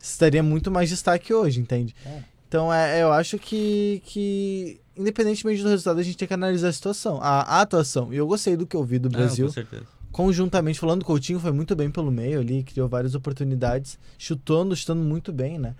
estaria 0.01 0.43
muito 0.43 0.71
mais 0.71 0.89
destaque 0.89 1.33
hoje, 1.33 1.61
entende? 1.61 1.95
É. 2.05 2.23
Então, 2.49 2.73
é, 2.73 3.01
eu 3.03 3.13
acho 3.13 3.39
que, 3.39 4.03
que, 4.05 4.81
independentemente 4.97 5.63
do 5.63 5.69
resultado, 5.69 6.01
a 6.01 6.03
gente 6.03 6.17
tem 6.17 6.27
que 6.27 6.35
analisar 6.35 6.69
a 6.69 6.73
situação, 6.73 7.19
a, 7.23 7.43
a 7.43 7.61
atuação. 7.61 8.13
E 8.13 8.17
eu 8.17 8.27
gostei 8.27 8.57
do 8.57 8.67
que 8.67 8.75
eu 8.75 8.83
vi 8.83 8.99
do 8.99 9.09
Brasil. 9.09 9.47
com 9.47 9.53
certeza. 9.53 9.87
Conjuntamente, 10.11 10.81
falando, 10.81 11.03
o 11.03 11.05
Coutinho 11.05 11.39
foi 11.39 11.53
muito 11.53 11.77
bem 11.77 11.89
pelo 11.89 12.11
meio 12.11 12.41
ali, 12.41 12.65
criou 12.65 12.89
várias 12.89 13.15
oportunidades, 13.15 13.97
chutando, 14.19 14.75
chutando 14.75 15.01
muito 15.03 15.33
bem, 15.33 15.59
né? 15.59 15.77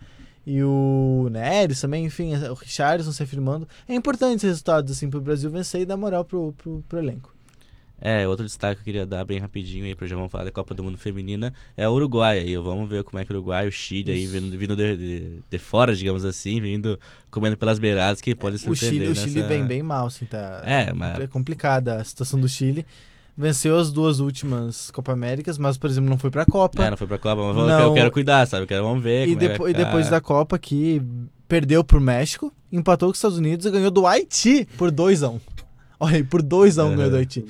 E 0.47 0.63
o 0.63 1.29
Neres 1.31 1.81
também, 1.81 2.05
enfim, 2.05 2.35
o 2.37 2.55
Richardson 2.55 3.11
se 3.11 3.23
afirmando. 3.23 3.67
É 3.89 3.95
importante 3.95 4.37
esses 4.37 4.49
resultados, 4.49 4.93
assim, 4.93 5.11
pro 5.11 5.21
Brasil 5.21 5.51
vencer 5.51 5.81
e 5.81 5.85
dar 5.85 5.97
moral 5.97 6.25
pro, 6.25 6.53
pro, 6.57 6.85
pro 6.89 6.99
elenco. 6.99 7.35
É, 8.01 8.27
outro 8.27 8.47
destaque 8.47 8.77
que 8.77 8.81
eu 8.81 8.85
queria 8.85 9.07
dar 9.07 9.25
bem 9.25 9.39
rapidinho 9.39 9.85
aí, 9.85 9.95
para 9.95 10.07
já 10.07 10.17
vamos 10.17 10.33
falar 10.33 10.45
da 10.45 10.51
Copa 10.51 10.75
do 10.75 10.83
Mundo 10.83 10.97
Feminina, 10.97 11.53
é 11.77 11.89
o 11.89 11.93
Uruguai. 11.93 12.39
Aí 12.39 12.57
vamos 12.57 12.89
ver 12.89 13.05
como 13.05 13.19
é 13.21 13.25
que 13.25 13.33
o 13.33 13.37
Uruguai, 13.37 13.69
o 13.69 13.73
Chile 13.73 14.13
aí, 14.13 14.27
vindo, 14.27 14.57
vindo 14.57 14.75
de, 14.75 14.97
de, 14.97 15.43
de, 15.51 15.59
fora, 15.59 15.95
digamos 15.95 16.25
assim, 16.25 16.61
vindo 16.61 16.99
comendo 17.31 17.57
pelas 17.57 17.79
beiradas, 17.79 18.21
que 18.21 18.35
pode 18.35 18.59
surpreender. 18.59 19.11
O 19.11 19.15
Chile, 19.15 19.21
nessa... 19.21 19.27
o 19.27 19.29
Chile 19.29 19.43
vem 19.43 19.65
bem 19.65 19.83
mal, 19.83 20.07
assim, 20.07 20.25
tá. 20.25 20.63
É, 20.65 20.93
mas... 20.93 21.21
É 21.21 21.27
complicada 21.27 21.97
a 21.97 22.05
situação 22.05 22.41
do 22.41 22.49
Chile. 22.49 22.87
Venceu 23.37 23.79
as 23.79 23.91
duas 23.91 24.21
últimas 24.21 24.91
Copa 24.91 25.13
Américas, 25.13 25.57
mas, 25.57 25.79
por 25.79 25.89
exemplo, 25.89 26.11
não 26.11 26.19
foi 26.19 26.31
pra 26.31 26.45
Copa. 26.45 26.85
É, 26.85 26.91
não 26.91 26.97
foi 26.97 27.07
pra 27.07 27.19
Copa, 27.19 27.43
mas 27.43 27.57
não... 27.57 27.81
eu 27.81 27.95
quero 27.95 28.11
cuidar, 28.11 28.47
sabe? 28.47 28.65
Eu 28.65 28.67
quero, 28.67 28.83
vamos 28.83 29.03
ver. 29.03 29.29
E, 29.29 29.37
depo 29.37 29.69
e 29.69 29.73
depois 29.73 30.11
da 30.11 30.21
Copa 30.21 30.57
aqui, 30.57 31.01
perdeu 31.49 31.83
pro 31.83 32.01
México, 32.01 32.53
empatou 32.71 33.09
com 33.09 33.13
os 33.13 33.19
Estados 33.19 33.39
Unidos 33.39 33.67
e 33.67 33.71
ganhou 33.71 33.91
do 33.91 34.07
Haiti 34.07 34.69
por 34.77 34.91
2 34.91 35.23
a 35.23 35.31
1 35.31 35.35
um. 35.35 35.41
Olha 36.01 36.17
aí, 36.17 36.25
por 36.25 36.43
2x1 36.43 36.93
um 36.93 36.97
ganhou 36.97 37.11
do 37.11 37.17
Haiti. 37.17 37.45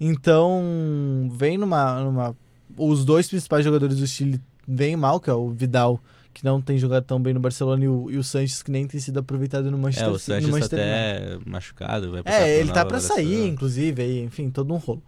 Então, 0.00 1.28
vem 1.32 1.58
numa, 1.58 2.00
numa. 2.00 2.36
Os 2.78 3.04
dois 3.04 3.28
principais 3.28 3.64
jogadores 3.64 3.96
do 3.98 4.06
Chile 4.06 4.40
vêm 4.66 4.94
mal, 4.94 5.18
que 5.18 5.28
é 5.28 5.34
o 5.34 5.50
Vidal, 5.50 6.00
que 6.32 6.44
não 6.44 6.62
tem 6.62 6.78
jogado 6.78 7.04
tão 7.04 7.20
bem 7.20 7.34
no 7.34 7.40
Barcelona, 7.40 7.84
e 7.84 7.88
o, 7.88 8.08
e 8.08 8.16
o 8.16 8.22
Sanches, 8.22 8.62
que 8.62 8.70
nem 8.70 8.86
tem 8.86 9.00
sido 9.00 9.18
aproveitado 9.18 9.68
no 9.68 9.76
Manchester 9.76 10.08
É, 10.08 10.10
o 10.12 10.18
Sanches 10.18 10.46
no 10.46 10.52
Manchester 10.52 10.78
até 10.78 11.38
machucado. 11.44 12.10
Vai 12.12 12.22
é, 12.24 12.60
ele 12.60 12.70
tá 12.70 12.84
para 12.84 13.00
sair, 13.00 13.48
inclusive, 13.48 14.00
aí, 14.00 14.22
enfim, 14.22 14.48
todo 14.48 14.72
um 14.72 14.76
rolo. 14.76 15.02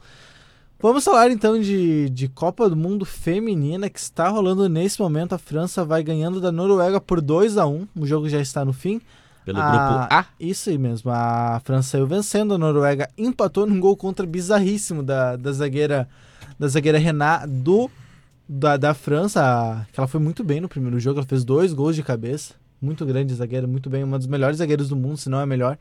Vamos 0.81 1.03
falar 1.03 1.31
então 1.31 1.59
de, 1.59 2.11
de 2.11 2.29
Copa 2.29 2.69
do 2.69 2.77
Mundo 2.77 3.07
Feminina 3.07 3.89
que 3.89 3.99
está 3.99 4.29
rolando 4.29 4.69
nesse 4.69 5.01
momento. 5.01 5.33
A 5.33 5.39
França 5.39 5.85
vai 5.85 6.03
ganhando 6.03 6.41
da 6.41 6.53
Noruega 6.53 7.01
por 7.01 7.23
2 7.23 7.57
a 7.57 7.67
1 7.67 7.89
O 7.97 8.07
jogo 8.07 8.29
já 8.29 8.39
está 8.39 8.65
no 8.65 8.73
fim. 8.75 9.01
Pelo 9.45 9.61
a, 9.61 9.71
grupo 9.71 10.15
A? 10.15 10.27
Isso 10.41 10.71
aí 10.71 10.79
mesmo. 10.79 11.11
A 11.11 11.61
França 11.65 11.91
saiu 11.91 12.07
vencendo, 12.07 12.55
a 12.55 12.59
Noruega 12.59 13.09
empatou 13.17 13.67
num 13.67 13.79
gol 13.79 13.97
contra 13.97 14.27
bizarríssimo 14.27 15.03
da, 15.03 15.37
da 15.37 15.53
zagueira 15.53 16.09
da 16.59 16.69
zagueira 16.69 16.99
Renat 16.99 17.47
do 17.47 17.91
da, 18.49 18.77
da 18.77 18.95
França, 18.95 19.87
que 19.93 19.99
ela 19.99 20.07
foi 20.07 20.21
muito 20.21 20.45
bem 20.45 20.61
no 20.61 20.69
primeiro 20.69 21.01
jogo, 21.01 21.19
ela 21.19 21.27
fez 21.27 21.45
dois 21.45 21.73
gols 21.73 21.97
de 21.97 22.03
cabeça. 22.03 22.55
Muito 22.81 23.05
grande 23.07 23.35
zagueira, 23.35 23.67
muito 23.67 23.89
bem, 23.89 24.05
uma 24.05 24.19
dos 24.19 24.27
melhores 24.27 24.59
zagueiros 24.59 24.89
do 24.89 24.97
mundo, 24.97 25.17
se 25.17 25.31
não 25.31 25.41
é 25.41 25.43
a 25.43 25.47
melhor. 25.47 25.79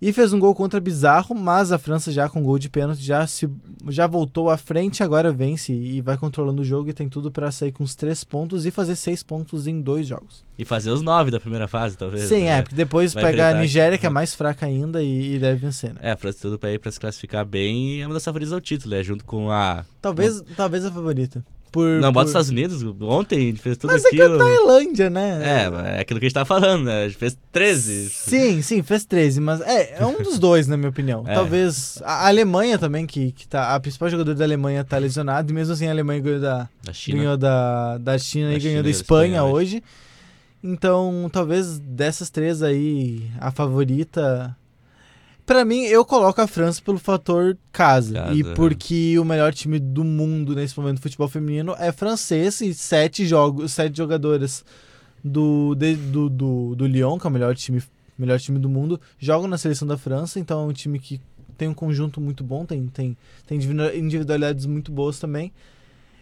E 0.00 0.12
fez 0.12 0.32
um 0.32 0.38
gol 0.38 0.54
contra 0.54 0.78
Bizarro, 0.78 1.34
mas 1.34 1.72
a 1.72 1.78
França 1.78 2.12
já 2.12 2.28
com 2.28 2.40
gol 2.40 2.56
de 2.56 2.68
pênalti 2.68 3.02
já, 3.02 3.26
se, 3.26 3.50
já 3.88 4.06
voltou 4.06 4.48
à 4.48 4.56
frente, 4.56 5.02
agora 5.02 5.32
vence 5.32 5.72
e 5.72 6.00
vai 6.00 6.16
controlando 6.16 6.62
o 6.62 6.64
jogo 6.64 6.88
e 6.88 6.92
tem 6.92 7.08
tudo 7.08 7.32
para 7.32 7.50
sair 7.50 7.72
com 7.72 7.82
os 7.82 7.96
três 7.96 8.22
pontos 8.22 8.64
e 8.64 8.70
fazer 8.70 8.94
seis 8.94 9.24
pontos 9.24 9.66
em 9.66 9.80
dois 9.80 10.06
jogos. 10.06 10.44
E 10.56 10.64
fazer 10.64 10.90
os 10.90 11.02
nove 11.02 11.32
da 11.32 11.40
primeira 11.40 11.66
fase, 11.66 11.96
talvez. 11.96 12.24
Sim, 12.24 12.42
né? 12.42 12.58
é, 12.58 12.62
porque 12.62 12.76
depois 12.76 13.12
Vai 13.12 13.24
pega 13.24 13.50
a 13.50 13.54
Nigéria, 13.54 13.98
que 13.98 14.06
é 14.06 14.10
mais 14.10 14.34
fraca 14.34 14.66
ainda, 14.66 15.02
e, 15.02 15.34
e 15.34 15.38
deve 15.40 15.58
vencer, 15.58 15.92
né? 15.92 16.00
É, 16.00 16.12
a 16.12 16.16
França 16.16 16.38
tem 16.38 16.50
tudo 16.50 16.60
pra 16.60 16.72
ir 16.72 16.78
pra 16.78 16.92
se 16.92 17.00
classificar 17.00 17.44
bem 17.44 17.96
e 17.96 18.00
é 18.00 18.06
uma 18.06 18.14
das 18.14 18.24
favoritas 18.24 18.52
ao 18.52 18.60
título, 18.60 18.94
é 18.94 19.02
junto 19.02 19.24
com 19.24 19.50
a. 19.50 19.84
Talvez, 20.00 20.40
talvez 20.56 20.84
a 20.84 20.92
favorita. 20.92 21.44
Por, 21.70 22.00
Não, 22.00 22.08
por... 22.08 22.14
bota 22.14 22.24
os 22.24 22.30
Estados 22.30 22.48
Unidos, 22.50 22.82
ontem 23.00 23.36
a 23.36 23.40
gente 23.40 23.60
fez 23.60 23.76
tudo 23.76 23.92
Mas 23.92 24.04
é 24.04 24.10
que 24.10 24.20
a 24.20 24.24
aquilo. 24.24 24.38
Tailândia, 24.38 25.10
né? 25.10 25.64
É, 25.64 25.70
mas 25.70 25.86
é 25.86 26.00
aquilo 26.00 26.18
que 26.20 26.26
a 26.26 26.28
gente 26.28 26.34
tava 26.34 26.46
falando, 26.46 26.84
né? 26.84 27.04
A 27.04 27.08
gente 27.08 27.18
fez 27.18 27.36
13. 27.52 28.10
Sim, 28.10 28.62
sim, 28.62 28.82
fez 28.82 29.04
13, 29.04 29.40
mas 29.40 29.60
é, 29.60 29.96
é 30.00 30.06
um 30.06 30.22
dos 30.22 30.38
dois, 30.38 30.66
na 30.66 30.76
minha 30.76 30.90
opinião. 30.90 31.24
É. 31.28 31.34
Talvez 31.34 32.00
a 32.04 32.26
Alemanha 32.28 32.78
também, 32.78 33.06
que, 33.06 33.32
que 33.32 33.46
tá. 33.46 33.74
A 33.74 33.80
principal 33.80 34.08
jogadora 34.08 34.36
da 34.36 34.44
Alemanha 34.44 34.82
tá 34.82 34.96
lesionada, 34.98 35.50
e 35.50 35.54
mesmo 35.54 35.74
assim 35.74 35.86
a 35.86 35.90
Alemanha 35.90 36.20
ganhou 36.20 36.40
da, 36.40 36.68
Da 36.82 36.92
China. 36.92 37.18
ganhou 37.18 37.36
da, 37.36 37.98
da 37.98 38.18
China 38.18 38.50
Da 38.50 38.56
e 38.56 38.58
ganhou 38.58 38.70
China 38.70 38.82
da 38.82 38.88
e 38.88 38.92
da 38.92 38.98
Espanha 38.98 39.28
Espanha 39.36 39.44
hoje. 39.44 39.82
Então, 40.62 41.28
talvez 41.32 41.78
dessas 41.78 42.30
três 42.30 42.62
aí, 42.62 43.22
a 43.40 43.50
favorita. 43.50 44.56
Pra 45.48 45.64
mim, 45.64 45.80
eu 45.84 46.04
coloco 46.04 46.40
a 46.40 46.46
França 46.46 46.80
pelo 46.84 46.98
fator 46.98 47.56
casa. 47.72 48.12
Casa, 48.14 48.34
e 48.34 48.42
é. 48.42 48.54
porque 48.54 49.18
o 49.18 49.24
melhor 49.24 49.52
time 49.54 49.78
do 49.78 50.04
mundo 50.04 50.54
nesse 50.54 50.78
momento 50.78 50.98
do 50.98 51.02
futebol 51.02 51.26
feminino 51.26 51.74
é 51.78 51.90
francês 51.90 52.60
e 52.60 52.74
sete 52.74 53.26
jogos, 53.26 53.72
sete 53.72 53.96
jogadoras 53.96 54.62
do, 55.24 55.74
de- 55.74 55.96
do, 55.96 56.28
do, 56.28 56.74
do 56.76 56.86
Lyon, 56.86 57.18
que 57.18 57.26
é 57.26 57.30
o 57.30 57.32
melhor 57.32 57.56
time, 57.56 57.82
melhor 58.18 58.38
time 58.38 58.58
do 58.58 58.68
mundo, 58.68 59.00
jogam 59.18 59.48
na 59.48 59.56
seleção 59.56 59.88
da 59.88 59.96
França, 59.96 60.38
então 60.38 60.60
é 60.60 60.64
um 60.66 60.72
time 60.72 60.98
que 60.98 61.18
tem 61.56 61.66
um 61.66 61.74
conjunto 61.74 62.20
muito 62.20 62.44
bom, 62.44 62.66
tem, 62.66 62.86
tem, 62.86 63.16
tem 63.46 63.56
individu- 63.56 63.96
individualidades 63.96 64.66
muito 64.66 64.92
boas 64.92 65.18
também. 65.18 65.50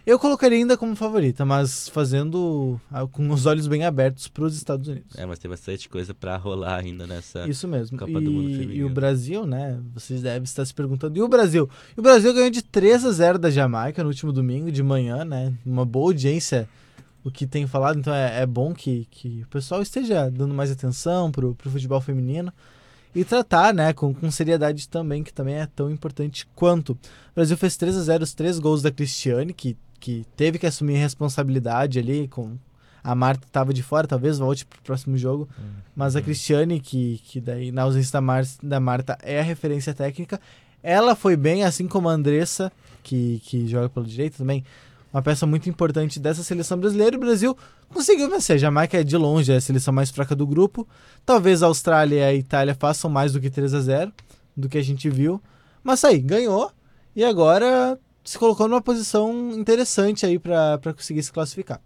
Eu 0.07 0.21
colocaria 0.21 0.57
ainda 0.57 0.77
como 0.77 0.95
favorita, 0.95 1.45
mas 1.45 1.89
fazendo 1.89 2.81
ah, 2.93 3.05
com 3.09 3.29
os 3.29 3.45
olhos 3.45 3.67
bem 3.67 3.85
abertos 3.85 4.29
para 4.29 4.45
os 4.45 4.57
Estados 4.57 4.87
Unidos. 4.87 5.19
É, 5.19 5.27
mas 5.27 5.41
tem 5.41 5.51
bastante 5.51 5.89
coisa 5.89 6.15
pra 6.15 6.37
rolar 6.37 6.77
ainda 6.77 7.09
nessa. 7.09 7.45
Isso 7.49 7.67
mesmo. 7.67 7.99
Copa 7.99 8.21
do 8.21 8.31
Mundo 8.31 8.49
E, 8.49 8.53
feminino. 8.53 8.73
e 8.75 8.85
o 8.85 8.89
Brasil, 8.89 9.45
né? 9.45 9.81
Vocês 9.93 10.23
devem 10.23 10.45
estar 10.45 10.65
se 10.65 10.73
perguntando. 10.73 11.19
E 11.19 11.23
o 11.23 11.27
Brasil? 11.27 11.69
E 11.97 11.99
o 11.99 12.03
Brasil 12.05 12.33
ganhou 12.33 12.51
de 12.51 12.63
3 12.63 13.05
a 13.05 13.11
0 13.11 13.39
da 13.41 13.51
Jamaica 13.51 14.05
no 14.05 14.09
último 14.09 14.33
domingo 14.33 14.71
de 14.71 14.81
manhã, 14.81 15.25
né? 15.25 15.53
Uma 15.67 15.85
boa 15.85 16.11
audiência, 16.11 16.69
o 17.25 17.31
que 17.31 17.45
tem 17.45 17.67
falado. 17.67 17.99
Então 17.99 18.15
é, 18.15 18.43
é 18.43 18.47
bom 18.47 18.73
que, 18.73 19.09
que 19.11 19.43
o 19.43 19.49
pessoal 19.49 19.83
esteja 19.83 20.31
dando 20.31 20.55
mais 20.55 20.71
atenção 20.71 21.33
pro, 21.33 21.53
pro 21.57 21.69
futebol 21.69 22.01
feminino. 22.01 22.53
E 23.13 23.25
tratar, 23.25 23.73
né, 23.73 23.95
com, 23.95 24.13
com 24.13 24.31
seriedade 24.31 24.87
também, 24.89 25.25
que 25.25 25.33
também 25.33 25.55
é 25.55 25.67
tão 25.67 25.91
importante 25.91 26.47
quanto. 26.55 26.93
O 26.93 26.99
Brasil 27.35 27.57
fez 27.57 27.75
3 27.77 27.97
a 27.97 28.03
0 28.03 28.23
os 28.25 28.35
três 28.35 28.59
gols 28.59 28.83
da 28.83 28.91
Cristiane, 28.91 29.55
que, 29.55 29.75
que 29.99 30.27
teve 30.37 30.59
que 30.59 30.67
assumir 30.67 30.97
responsabilidade 30.97 31.99
ali 31.99 32.29
com. 32.29 32.57
A 33.03 33.15
Marta 33.15 33.47
estava 33.47 33.73
de 33.73 33.85
fora, 33.85 34.09
talvez 34.09 34.39
volte 34.39 34.67
pro 34.67 34.83
próximo 34.83 35.17
jogo. 35.17 35.49
Mas 35.95 36.17
a 36.17 36.23
Cristiane, 36.23 36.81
que, 36.81 37.21
que 37.25 37.41
daí 37.41 37.71
na 37.71 37.83
ausência 37.83 38.13
da, 38.13 38.21
Mar 38.21 38.45
da 38.61 38.81
Marta 38.81 39.17
é 39.23 39.39
a 39.39 39.45
referência 39.45 39.95
técnica, 39.95 40.41
ela 40.83 41.15
foi 41.15 41.37
bem, 41.37 41.63
assim 41.63 41.87
como 41.87 42.09
a 42.09 42.13
Andressa, 42.13 42.73
que, 43.05 43.41
que 43.45 43.69
joga 43.69 43.89
pelo 43.89 44.07
direito 44.07 44.39
também. 44.39 44.65
Uma 45.13 45.23
peça 45.23 45.47
muito 45.47 45.71
importante 45.71 46.19
dessa 46.19 46.43
seleção 46.43 46.79
brasileira. 46.79 47.17
O 47.17 47.21
Brasil 47.21 47.57
conseguiu 47.89 48.29
vencer. 48.29 48.59
Jamaica 48.59 48.99
é 48.99 49.05
de 49.05 49.17
longe 49.17 49.53
a 49.53 49.61
seleção 49.61 49.95
mais 49.95 50.11
fraca 50.11 50.35
do 50.35 50.47
grupo. 50.47 50.87
Talvez 51.25 51.63
a 51.63 51.67
Austrália 51.67 52.17
e 52.17 52.23
a 52.23 52.35
Itália 52.35 52.75
façam 52.75 53.09
mais 53.09 53.33
do 53.33 53.41
que 53.41 53.49
3 53.49 53.73
a 53.73 53.81
0 53.81 54.13
do 54.57 54.69
que 54.69 54.77
a 54.77 54.83
gente 54.83 55.09
viu. 55.09 55.41
Mas 55.83 56.05
aí, 56.05 56.19
ganhou. 56.19 56.71
E 57.15 57.25
agora 57.25 57.99
se 58.27 58.39
colocou 58.39 58.69
numa 58.69 58.83
posição 58.83 59.53
interessante 59.53 60.27
aí 60.27 60.39
para 60.39 60.93
conseguir 60.95 61.23
se 61.23 61.33
classificar. 61.33 61.81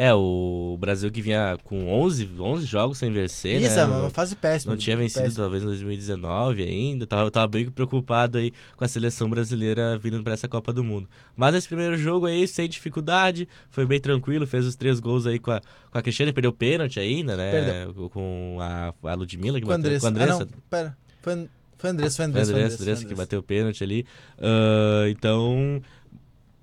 É, 0.00 0.14
o 0.14 0.76
Brasil 0.78 1.10
que 1.10 1.20
vinha 1.20 1.58
com 1.64 1.88
11, 1.88 2.30
11 2.38 2.64
jogos 2.66 2.98
sem 2.98 3.10
vencer, 3.10 3.60
Isso, 3.60 3.74
né? 3.74 3.82
é 3.82 3.84
uma 3.84 4.10
fase 4.10 4.36
péssima. 4.36 4.72
Não 4.72 4.78
tinha 4.78 4.96
vencido 4.96 5.34
talvez 5.34 5.64
em 5.64 5.66
2019 5.66 6.62
ainda. 6.62 7.04
Tava, 7.04 7.28
tava 7.32 7.48
bem 7.48 7.68
preocupado 7.68 8.38
aí 8.38 8.52
com 8.76 8.84
a 8.84 8.88
seleção 8.88 9.28
brasileira 9.28 9.98
vindo 9.98 10.22
pra 10.22 10.34
essa 10.34 10.46
Copa 10.46 10.72
do 10.72 10.84
Mundo. 10.84 11.08
Mas 11.34 11.52
esse 11.56 11.66
primeiro 11.66 11.96
jogo 11.96 12.26
aí, 12.26 12.46
sem 12.46 12.68
dificuldade, 12.68 13.48
foi 13.70 13.84
bem 13.86 13.98
tranquilo, 13.98 14.46
fez 14.46 14.64
os 14.66 14.76
três 14.76 15.00
gols 15.00 15.26
aí 15.26 15.40
com 15.40 15.50
a, 15.50 15.60
com 15.90 15.98
a 15.98 16.02
Cristiane, 16.02 16.32
perdeu 16.32 16.52
o 16.52 16.54
pênalti 16.54 17.00
ainda, 17.00 17.36
né? 17.36 17.88
Com 18.12 18.58
a, 18.60 18.94
a 19.02 19.14
Ludmilla 19.14 19.58
que 19.58 19.66
Com 19.66 19.72
bateu. 19.72 19.84
Andressa. 19.84 20.00
Com 20.00 20.06
a 20.06 20.10
Andressa. 20.10 20.42
Ah, 20.44 20.46
não, 20.46 20.62
pera. 20.70 20.96
Foi, 21.20 21.48
foi 21.78 21.90
Andressa, 21.90 22.16
foi 22.16 22.24
Foi 22.26 22.30
Andressa. 22.30 22.52
Andressa, 22.52 22.82
Andressa 22.82 23.04
que 23.06 23.14
bateu 23.14 23.40
o 23.40 23.42
pênalti 23.42 23.82
ali. 23.82 24.04
Ah, 24.38 25.06
então. 25.08 25.80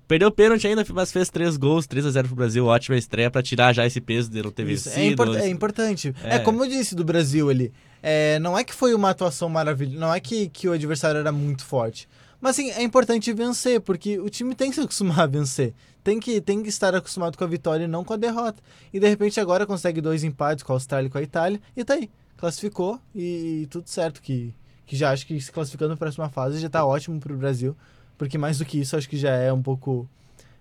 Perdeu 0.08 0.28
o 0.28 0.30
pênalti 0.32 0.68
ainda, 0.68 0.84
mas 0.94 1.10
fez 1.10 1.28
três 1.28 1.56
gols, 1.56 1.84
3 1.84 2.06
a 2.06 2.10
0 2.12 2.28
pro 2.28 2.36
Brasil. 2.36 2.64
Ótima 2.64 2.96
estreia 2.96 3.28
pra 3.28 3.42
tirar 3.42 3.72
já 3.72 3.84
esse 3.84 4.00
peso 4.00 4.30
de 4.30 4.40
não 4.40 4.52
ter 4.52 4.64
Isso, 4.68 4.88
vencido. 4.88 5.02
é, 5.04 5.06
import- 5.08 5.36
é 5.36 5.48
importante. 5.48 6.14
É. 6.22 6.36
É. 6.36 6.38
como 6.38 6.62
eu 6.64 6.68
disse 6.68 6.94
do 6.94 7.04
Brasil 7.04 7.50
ali. 7.50 7.72
É, 8.00 8.38
não 8.38 8.56
é 8.56 8.62
que 8.62 8.72
foi 8.72 8.94
uma 8.94 9.10
atuação 9.10 9.48
maravilhosa, 9.48 9.98
não 9.98 10.14
é 10.14 10.20
que, 10.20 10.48
que 10.48 10.68
o 10.68 10.72
adversário 10.72 11.18
era 11.18 11.32
muito 11.32 11.64
forte. 11.64 12.08
Mas 12.40 12.52
assim, 12.52 12.70
é 12.70 12.82
importante 12.84 13.32
vencer, 13.32 13.80
porque 13.80 14.20
o 14.20 14.28
time 14.30 14.54
tem 14.54 14.68
que 14.70 14.76
se 14.76 14.80
acostumar 14.82 15.20
a 15.20 15.26
vencer. 15.26 15.74
Tem 16.04 16.20
que, 16.20 16.40
tem 16.40 16.62
que 16.62 16.68
estar 16.68 16.94
acostumado 16.94 17.36
com 17.36 17.42
a 17.42 17.46
vitória 17.48 17.82
e 17.84 17.88
não 17.88 18.04
com 18.04 18.12
a 18.12 18.16
derrota. 18.16 18.62
E 18.92 19.00
de 19.00 19.08
repente 19.08 19.40
agora 19.40 19.66
consegue 19.66 20.00
dois 20.00 20.22
empates 20.22 20.62
com 20.62 20.72
a 20.72 20.76
Austrália 20.76 21.08
e 21.08 21.10
com 21.10 21.18
a 21.18 21.22
Itália. 21.22 21.60
E 21.76 21.82
tá 21.84 21.94
aí. 21.94 22.08
Classificou 22.36 23.00
e, 23.12 23.66
tudo 23.70 23.88
certo. 23.88 24.22
Que, 24.22 24.54
que 24.86 24.96
já 24.96 25.10
acho 25.10 25.26
que 25.26 25.38
se 25.40 25.50
classificando 25.52 25.90
na 25.90 25.96
próxima 25.96 26.28
fase 26.28 26.60
já 26.60 26.68
tá 26.70 26.84
ótimo 26.86 27.18
pro 27.20 27.36
Brasil. 27.36 27.76
Porque 28.16 28.38
mais 28.38 28.58
do 28.58 28.64
que 28.64 28.78
isso, 28.80 28.96
acho 28.96 29.08
que 29.08 29.16
já 29.18 29.30
é 29.30 29.52
um 29.52 29.62
pouco. 29.62 30.08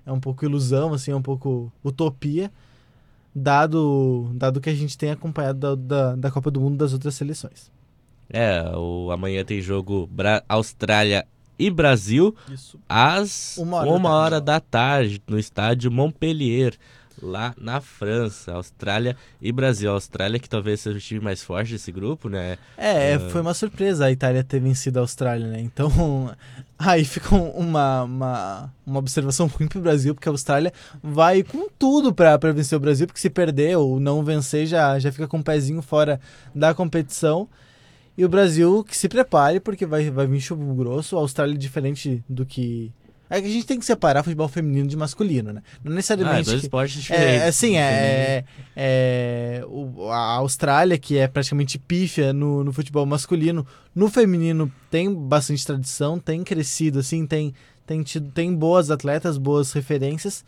É 0.06 0.12
um 0.12 0.20
pouco 0.20 0.44
ilusão, 0.46 0.94
assim, 0.94 1.12
é 1.12 1.16
um 1.16 1.22
pouco 1.22 1.72
utopia 1.84 2.52
dado 3.34 4.30
dado 4.34 4.62
que 4.62 4.70
a 4.70 4.74
gente 4.74 4.98
tem 4.98 5.12
acompanhado 5.12 5.60
da, 5.60 5.76
da, 5.76 6.16
da 6.16 6.32
Copa 6.32 6.50
do 6.52 6.62
Mundo 6.62 6.78
das 6.78 6.94
outras 6.94 7.16
seleções. 7.16 7.72
É, 8.30 8.62
o, 8.76 9.12
amanhã 9.12 9.44
tem 9.44 9.62
jogo 9.62 10.08
Bra- 10.12 10.44
Austrália 10.50 11.26
e 11.60 11.70
Brasil 11.70 12.36
Isso. 12.52 12.80
às 12.90 13.58
Uma 13.58 13.84
uma 13.84 14.10
hora 14.10 14.10
hora, 14.10 14.42
da 14.42 14.60
tarde. 14.60 15.20
da 15.20 15.20
tarde 15.20 15.22
no 15.28 15.40
estádio 15.40 15.92
Montpellier, 15.92 16.76
lá 17.22 17.54
na 17.58 17.82
França. 17.82 18.54
Austrália 18.54 19.16
e 19.42 19.52
Brasil. 19.52 19.90
A 19.90 19.94
Austrália 19.94 20.40
que 20.40 20.50
talvez 20.50 20.80
seja 20.82 20.98
o 20.98 21.02
time 21.02 21.20
mais 21.20 21.42
forte 21.44 21.72
desse 21.74 21.92
grupo, 21.92 22.30
né? 22.30 22.58
É, 22.78 23.14
É. 23.14 23.20
foi 23.20 23.42
uma 23.42 23.54
surpresa 23.54 24.06
a 24.06 24.12
Itália 24.12 24.44
ter 24.44 24.60
vencido 24.60 25.00
a 25.00 25.02
Austrália, 25.02 25.48
né? 25.48 25.60
Então, 25.62 25.90
aí 26.78 27.04
fica 27.06 27.34
um- 27.36 27.50
uma, 27.52 28.04
uma, 28.04 28.74
uma 28.86 29.00
observação 29.00 29.48
ruim 29.48 29.68
pro 29.68 29.82
Brasil, 29.82 30.14
porque 30.14 30.30
a 30.30 30.32
Austrália 30.32 30.72
vai 31.04 31.44
com 31.44 31.70
tudo 31.78 32.14
pra 32.14 32.38
vencer 32.38 32.76
o 32.78 32.80
Brasil, 32.82 33.08
porque 33.08 33.20
se 33.20 33.30
perder 33.30 33.78
ou 33.78 34.00
não 34.00 34.24
vencer, 34.24 34.66
já, 34.66 34.98
já 35.00 35.12
fica 35.12 35.28
com 35.28 35.40
o 35.40 35.44
pezinho 35.44 35.82
fora 35.82 36.20
da 36.54 36.74
competição. 36.74 37.48
E 38.18 38.24
o 38.24 38.30
Brasil 38.30 38.82
que 38.84 38.96
se 38.96 39.10
prepare, 39.10 39.60
porque 39.60 39.86
vai, 39.86 40.10
vai 40.10 40.26
vir 40.26 40.40
chuva 40.40 40.64
grosso. 40.74 41.18
A 41.18 41.20
Austrália 41.20 41.54
é 41.54 41.58
diferente 41.58 42.24
do 42.30 42.46
que. 42.46 42.94
É 43.30 43.42
que 43.42 43.48
a 43.48 43.52
gente 43.52 43.66
tem 43.66 43.80
que 43.80 43.86
separar 43.86 44.22
futebol 44.24 44.48
feminino 44.48 44.88
de 44.88 44.96
masculino, 44.96 45.52
né? 45.52 45.62
Não 45.84 45.92
Ah, 45.92 45.96
necessariamente. 45.96 46.46
dois 46.46 46.60
que- 46.62 46.66
esportes 46.68 47.02
diferentes. 47.02 47.42
É, 47.42 47.48
assim, 47.48 47.76
é, 47.78 48.44
é, 48.76 49.64
o- 49.68 50.10
a 50.12 50.34
Austrália, 50.36 50.98
que 50.98 51.18
é 51.18 51.28
praticamente 51.28 51.80
pífia 51.80 52.32
no, 52.32 52.64
no 52.64 52.72
futebol 52.72 53.06
masculino, 53.06 53.66
no 53.96 54.10
feminino 54.10 54.72
tem 54.92 55.12
bastante 55.14 55.66
tradição, 55.66 56.20
tem 56.20 56.44
crescido, 56.44 57.00
assim, 57.00 57.26
tem, 57.26 57.54
tem, 57.88 58.04
tido, 58.04 58.30
tem 58.32 58.54
boas 58.54 58.92
atletas, 58.92 59.38
boas 59.38 59.72
referências. 59.74 60.46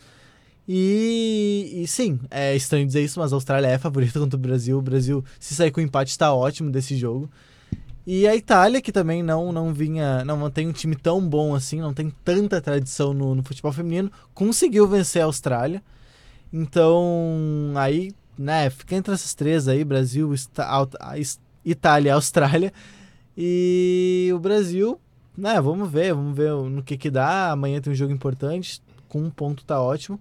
E, 0.70 1.80
e 1.82 1.86
sim, 1.88 2.20
é 2.30 2.54
estranho 2.54 2.86
dizer 2.86 3.02
isso, 3.02 3.18
mas 3.18 3.32
a 3.32 3.36
Austrália 3.36 3.68
é 3.68 3.78
favorita 3.78 4.18
contra 4.20 4.36
o 4.36 4.40
Brasil. 4.40 4.78
O 4.78 4.82
Brasil, 4.82 5.24
se 5.40 5.54
sair 5.54 5.70
com 5.70 5.80
empate, 5.80 6.10
está 6.10 6.32
ótimo 6.32 6.70
desse 6.70 6.96
jogo. 6.96 7.30
E 8.10 8.26
a 8.26 8.34
Itália, 8.34 8.80
que 8.80 8.90
também 8.90 9.22
não, 9.22 9.52
não 9.52 9.70
vinha, 9.70 10.24
não 10.24 10.50
tem 10.50 10.66
um 10.66 10.72
time 10.72 10.96
tão 10.96 11.20
bom 11.20 11.54
assim, 11.54 11.78
não 11.78 11.92
tem 11.92 12.08
tanta 12.24 12.58
tradição 12.58 13.12
no, 13.12 13.34
no 13.34 13.42
futebol 13.42 13.70
feminino, 13.70 14.10
conseguiu 14.32 14.88
vencer 14.88 15.20
a 15.20 15.26
Austrália. 15.26 15.82
Então, 16.50 17.74
aí, 17.76 18.10
né, 18.38 18.70
fica 18.70 18.96
entre 18.96 19.12
essas 19.12 19.34
três 19.34 19.68
aí, 19.68 19.84
Brasil, 19.84 20.32
Itália 21.62 22.08
e 22.08 22.12
Austrália. 22.12 22.72
E 23.36 24.30
o 24.34 24.38
Brasil, 24.38 24.98
né, 25.36 25.60
vamos 25.60 25.90
ver, 25.90 26.14
vamos 26.14 26.34
ver 26.34 26.54
no 26.54 26.82
que 26.82 26.96
que 26.96 27.10
dá. 27.10 27.50
Amanhã 27.50 27.78
tem 27.78 27.92
um 27.92 27.96
jogo 27.96 28.10
importante, 28.10 28.80
com 29.06 29.20
um 29.20 29.28
ponto 29.28 29.66
tá 29.66 29.82
ótimo. 29.82 30.18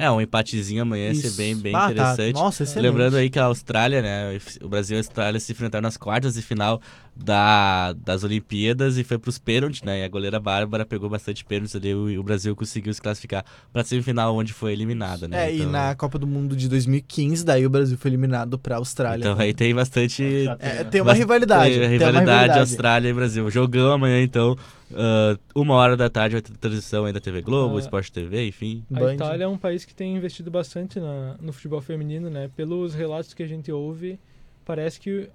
É, 0.00 0.08
um 0.08 0.20
empatezinho 0.20 0.82
amanhã 0.82 1.08
ia 1.08 1.14
ser 1.16 1.32
bem, 1.32 1.56
bem 1.56 1.74
Ah, 1.74 1.78
tá. 1.86 1.90
interessante. 1.90 2.34
Nossa, 2.34 2.62
excelente. 2.62 2.88
Lembrando 2.88 3.16
aí 3.16 3.28
que 3.28 3.36
a 3.36 3.46
Austrália, 3.46 4.00
né? 4.00 4.38
O 4.62 4.68
Brasil 4.68 4.94
e 4.94 4.98
a 4.98 5.00
Austrália 5.00 5.40
se 5.40 5.50
enfrentaram 5.50 5.82
nas 5.82 5.96
quartas 5.96 6.34
de 6.34 6.42
final 6.42 6.80
da, 7.18 7.92
das 7.94 8.22
Olimpíadas 8.22 8.96
e 8.96 9.02
foi 9.02 9.18
para 9.18 9.28
os 9.28 9.38
pênaltis, 9.38 9.82
né? 9.82 10.00
E 10.00 10.04
a 10.04 10.08
goleira 10.08 10.38
Bárbara 10.38 10.86
pegou 10.86 11.10
bastante 11.10 11.44
pênaltis 11.44 11.74
ali 11.74 11.88
e 11.88 12.18
o 12.18 12.22
Brasil 12.22 12.54
conseguiu 12.54 12.94
se 12.94 13.02
classificar 13.02 13.44
para 13.72 13.82
a 13.82 13.84
semifinal, 13.84 14.36
onde 14.36 14.52
foi 14.52 14.72
eliminada, 14.72 15.26
né? 15.26 15.48
É, 15.48 15.54
então... 15.54 15.68
e 15.68 15.70
na 15.70 15.94
Copa 15.96 16.18
do 16.18 16.26
Mundo 16.26 16.54
de 16.54 16.68
2015, 16.68 17.44
daí 17.44 17.66
o 17.66 17.70
Brasil 17.70 17.98
foi 17.98 18.10
eliminado 18.10 18.56
para 18.58 18.76
a 18.76 18.78
Austrália. 18.78 19.24
Então 19.24 19.38
aí 19.38 19.52
tem 19.52 19.74
bastante. 19.74 20.46
É, 20.60 20.84
tem 20.84 21.00
uma 21.00 21.12
rivalidade. 21.12 21.70
Tem, 21.70 21.80
tem 21.80 21.90
rivalidade, 21.90 22.24
rivalidade 22.24 22.58
Austrália 22.60 23.08
e 23.08 23.12
Brasil. 23.12 23.50
Jogão 23.50 23.92
amanhã, 23.92 24.22
então. 24.22 24.56
Uh, 24.90 25.38
uma 25.54 25.74
hora 25.74 25.98
da 25.98 26.08
tarde 26.08 26.36
vai 26.36 26.40
ter 26.40 26.56
transmissão 26.56 27.04
aí 27.04 27.12
da 27.12 27.20
TV 27.20 27.42
Globo, 27.42 27.74
uh, 27.74 27.78
Sport 27.78 28.08
TV, 28.08 28.46
enfim. 28.46 28.82
A 28.90 29.00
Band. 29.00 29.14
Itália 29.14 29.44
é 29.44 29.48
um 29.48 29.58
país 29.58 29.84
que 29.84 29.94
tem 29.94 30.16
investido 30.16 30.50
bastante 30.50 30.98
na, 30.98 31.36
no 31.42 31.52
futebol 31.52 31.82
feminino, 31.82 32.30
né? 32.30 32.48
Pelos 32.56 32.94
relatos 32.94 33.34
que 33.34 33.42
a 33.42 33.46
gente 33.46 33.70
ouve, 33.70 34.18
parece 34.64 34.98
que 34.98 35.28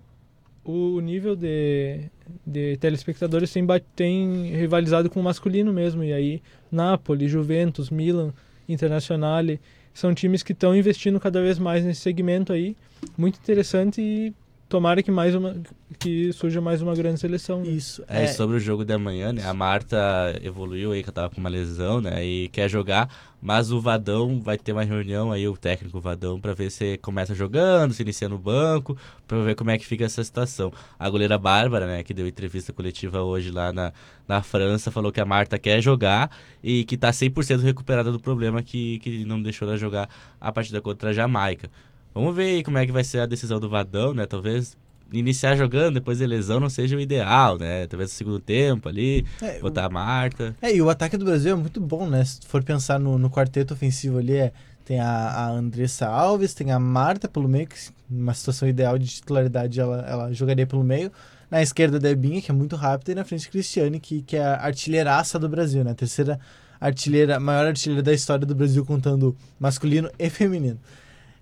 o 0.63 0.99
nível 0.99 1.35
de, 1.35 2.09
de 2.45 2.77
telespectadores 2.77 3.51
tem, 3.51 3.65
tem 3.95 4.51
rivalizado 4.51 5.09
com 5.09 5.19
o 5.19 5.23
masculino 5.23 5.73
mesmo. 5.73 6.03
E 6.03 6.13
aí, 6.13 6.41
Napoli, 6.71 7.27
Juventus, 7.27 7.89
Milan, 7.89 8.33
Internazionale, 8.67 9.59
são 9.93 10.13
times 10.13 10.41
que 10.41 10.53
estão 10.53 10.75
investindo 10.75 11.19
cada 11.19 11.41
vez 11.41 11.59
mais 11.59 11.83
nesse 11.83 12.01
segmento 12.01 12.53
aí. 12.53 12.75
Muito 13.17 13.37
interessante 13.37 14.01
e 14.01 14.33
tomara 14.73 15.03
que 15.03 15.11
mais 15.11 15.35
uma 15.35 15.55
que 15.99 16.33
surja 16.33 16.59
mais 16.59 16.81
uma 16.81 16.95
grande 16.95 17.19
seleção. 17.19 17.61
Né? 17.61 17.69
Isso. 17.69 18.03
É, 18.07 18.23
é, 18.23 18.27
sobre 18.27 18.57
o 18.57 18.59
jogo 18.59 18.83
da 18.83 18.97
manhã, 18.97 19.31
né? 19.31 19.45
A 19.45 19.53
Marta 19.53 19.95
evoluiu 20.41 20.93
aí 20.93 21.03
que 21.03 21.09
ela 21.09 21.13
tava 21.13 21.29
com 21.29 21.39
uma 21.39 21.49
lesão, 21.49 22.01
né? 22.01 22.25
E 22.25 22.49
quer 22.49 22.67
jogar, 22.67 23.07
mas 23.39 23.71
o 23.71 23.79
Vadão 23.79 24.41
vai 24.41 24.57
ter 24.57 24.71
uma 24.71 24.83
reunião 24.83 25.31
aí 25.31 25.47
o 25.47 25.55
técnico 25.55 25.99
Vadão 25.99 26.41
para 26.41 26.55
ver 26.55 26.71
se 26.71 26.97
começa 26.97 27.35
jogando, 27.35 27.93
se 27.93 28.01
inicia 28.01 28.27
no 28.27 28.39
banco, 28.39 28.97
para 29.27 29.43
ver 29.43 29.53
como 29.53 29.69
é 29.69 29.77
que 29.77 29.85
fica 29.85 30.05
essa 30.05 30.23
situação. 30.23 30.73
A 30.97 31.07
goleira 31.07 31.37
Bárbara, 31.37 31.85
né, 31.85 32.01
que 32.01 32.11
deu 32.11 32.27
entrevista 32.27 32.73
coletiva 32.73 33.21
hoje 33.21 33.51
lá 33.51 33.71
na, 33.71 33.93
na 34.27 34.41
França, 34.41 34.89
falou 34.89 35.11
que 35.11 35.21
a 35.21 35.25
Marta 35.25 35.59
quer 35.59 35.81
jogar 35.81 36.31
e 36.63 36.83
que 36.83 36.97
tá 36.97 37.11
100% 37.11 37.61
recuperada 37.61 38.11
do 38.11 38.19
problema 38.19 38.63
que 38.63 38.97
que 38.99 39.23
não 39.23 39.39
deixou 39.39 39.67
ela 39.67 39.77
jogar 39.77 40.09
a 40.41 40.51
partida 40.51 40.81
contra 40.81 41.11
a 41.11 41.13
Jamaica. 41.13 41.69
Vamos 42.13 42.35
ver 42.35 42.55
aí 42.55 42.63
como 42.63 42.77
é 42.77 42.85
que 42.85 42.91
vai 42.91 43.03
ser 43.03 43.19
a 43.19 43.25
decisão 43.25 43.59
do 43.59 43.69
Vadão, 43.69 44.13
né? 44.13 44.25
Talvez 44.25 44.77
iniciar 45.11 45.55
jogando 45.55 45.95
depois 45.95 46.19
da 46.19 46.25
lesão 46.25 46.59
não 46.59 46.69
seja 46.69 46.95
o 46.95 46.99
ideal, 46.99 47.57
né? 47.57 47.87
Talvez 47.87 48.11
no 48.11 48.15
segundo 48.15 48.39
tempo 48.39 48.89
ali, 48.89 49.25
é, 49.41 49.59
botar 49.59 49.83
o... 49.83 49.85
a 49.85 49.89
Marta. 49.89 50.55
É, 50.61 50.75
e 50.75 50.81
o 50.81 50.89
ataque 50.89 51.17
do 51.17 51.25
Brasil 51.25 51.53
é 51.53 51.55
muito 51.55 51.79
bom, 51.79 52.07
né? 52.07 52.23
Se 52.25 52.39
for 52.45 52.63
pensar 52.63 52.99
no, 52.99 53.17
no 53.17 53.29
quarteto 53.29 53.73
ofensivo 53.73 54.17
ali, 54.17 54.35
é, 54.35 54.51
tem 54.85 54.99
a, 54.99 55.07
a 55.07 55.49
Andressa 55.49 56.07
Alves, 56.07 56.53
tem 56.53 56.71
a 56.71 56.79
Marta 56.79 57.27
pelo 57.27 57.47
meio, 57.47 57.67
que 57.67 57.75
numa 58.09 58.33
situação 58.33 58.67
ideal 58.67 58.97
de 58.97 59.07
titularidade 59.07 59.79
ela, 59.79 60.05
ela 60.07 60.33
jogaria 60.33 60.67
pelo 60.67 60.83
meio. 60.83 61.11
Na 61.49 61.61
esquerda, 61.61 61.99
Debinha, 61.99 62.41
que 62.41 62.49
é 62.49 62.53
muito 62.53 62.75
rápida, 62.75 63.11
e 63.11 63.15
na 63.15 63.23
frente, 63.23 63.47
Cristiane, 63.49 63.99
que, 63.99 64.23
que 64.23 64.35
é 64.35 64.43
a 64.43 64.65
artilheiraça 64.65 65.37
do 65.37 65.47
Brasil, 65.47 65.83
né? 65.83 65.91
A 65.91 65.95
terceira 65.95 66.39
artilheira, 66.81 67.39
maior 67.39 67.67
artilheira 67.67 68.01
da 68.01 68.11
história 68.11 68.45
do 68.45 68.55
Brasil, 68.55 68.83
contando 68.83 69.35
masculino 69.59 70.09
e 70.17 70.29
feminino. 70.29 70.79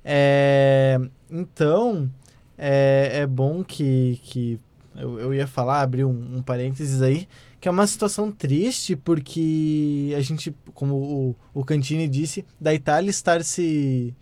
É, 0.04 0.99
então, 1.30 2.10
é, 2.58 3.22
é 3.22 3.28
bom 3.28 3.64
que, 3.64 4.20
que 4.24 4.60
eu, 4.95 5.20
eu 5.20 5.34
ia 5.34 5.47
falar, 5.47 5.82
abrir 5.82 6.06
um, 6.06 6.38
um 6.38 6.41
parênteses 6.41 7.02
aí, 7.02 7.28
que 7.60 7.68
é 7.68 7.72
uma 7.72 7.86
situação 7.88 8.32
triste 8.32 8.95
porque 8.95 10.14
a 10.18 10.22
gente, 10.22 10.56
como 10.74 10.95
o, 10.95 11.36
o 11.54 11.64
Cantini 11.64 12.08
disse, 12.08 12.45
da 12.60 12.74
Itália 12.74 13.10
estar 13.10 13.43
se, 13.43 14.14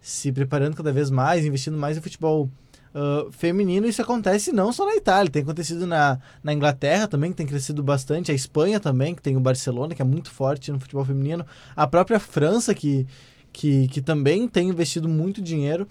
se 0.00 0.32
preparando 0.32 0.76
cada 0.76 0.92
vez 0.92 1.10
mais, 1.10 1.44
investindo 1.44 1.76
mais 1.76 1.96
em 1.96 2.00
futebol 2.00 2.50
uh, 2.94 3.30
feminino, 3.30 3.86
isso 3.86 4.00
acontece 4.00 4.50
não 4.50 4.72
só 4.72 4.86
na 4.86 4.96
Itália, 4.96 5.30
tem 5.30 5.42
acontecido 5.42 5.86
na, 5.86 6.18
na 6.42 6.52
Inglaterra 6.54 7.06
também, 7.06 7.30
que 7.30 7.36
tem 7.36 7.46
crescido 7.46 7.82
bastante, 7.82 8.32
a 8.32 8.34
Espanha 8.34 8.80
também, 8.80 9.14
que 9.14 9.22
tem 9.22 9.36
o 9.36 9.40
Barcelona, 9.40 9.94
que 9.94 10.02
é 10.02 10.04
muito 10.04 10.30
forte 10.30 10.72
no 10.72 10.80
futebol 10.80 11.04
feminino, 11.04 11.44
a 11.74 11.86
própria 11.86 12.18
França, 12.18 12.74
que 12.74 13.06
que, 13.56 13.88
que 13.88 14.02
também 14.02 14.46
tem 14.46 14.68
investido 14.68 15.08
muito 15.08 15.40
dinheiro. 15.40 15.88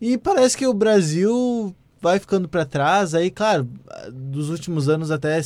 E 0.00 0.16
parece 0.16 0.56
que 0.56 0.66
o 0.66 0.72
Brasil 0.72 1.76
vai 2.00 2.18
ficando 2.18 2.48
para 2.48 2.64
trás. 2.64 3.14
Aí, 3.14 3.30
claro, 3.30 3.68
dos 4.10 4.48
últimos 4.48 4.88
anos 4.88 5.10
até 5.10 5.38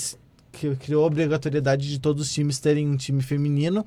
criou 0.78 1.02
a 1.02 1.06
obrigatoriedade 1.08 1.88
de 1.88 1.98
todos 1.98 2.28
os 2.28 2.32
times 2.32 2.60
terem 2.60 2.88
um 2.88 2.96
time 2.96 3.20
feminino. 3.20 3.84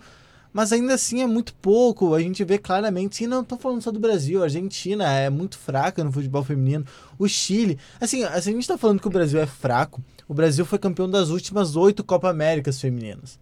Mas 0.52 0.74
ainda 0.74 0.94
assim 0.94 1.22
é 1.22 1.26
muito 1.26 1.54
pouco. 1.56 2.14
A 2.14 2.20
gente 2.20 2.44
vê 2.44 2.58
claramente, 2.58 3.16
sim, 3.16 3.28
não 3.28 3.42
estou 3.42 3.58
falando 3.58 3.82
só 3.82 3.92
do 3.92 4.00
Brasil, 4.00 4.42
a 4.42 4.44
Argentina 4.44 5.10
é 5.10 5.30
muito 5.30 5.58
fraca 5.58 6.04
no 6.04 6.12
futebol 6.12 6.44
feminino, 6.44 6.86
o 7.18 7.30
Chile. 7.30 7.80
Assim, 8.00 8.26
assim 8.26 8.50
a 8.50 8.54
gente 8.54 8.60
está 8.64 8.78
falando 8.78 9.00
que 9.00 9.08
o 9.08 9.12
Brasil 9.12 9.40
é 9.40 9.46
fraco. 9.46 10.04
O 10.28 10.34
Brasil 10.34 10.66
foi 10.66 10.78
campeão 10.78 11.10
das 11.10 11.30
últimas 11.30 11.78
oito 11.78 12.04
Copa 12.04 12.30
Américas 12.30 12.80
femininas. 12.82 13.40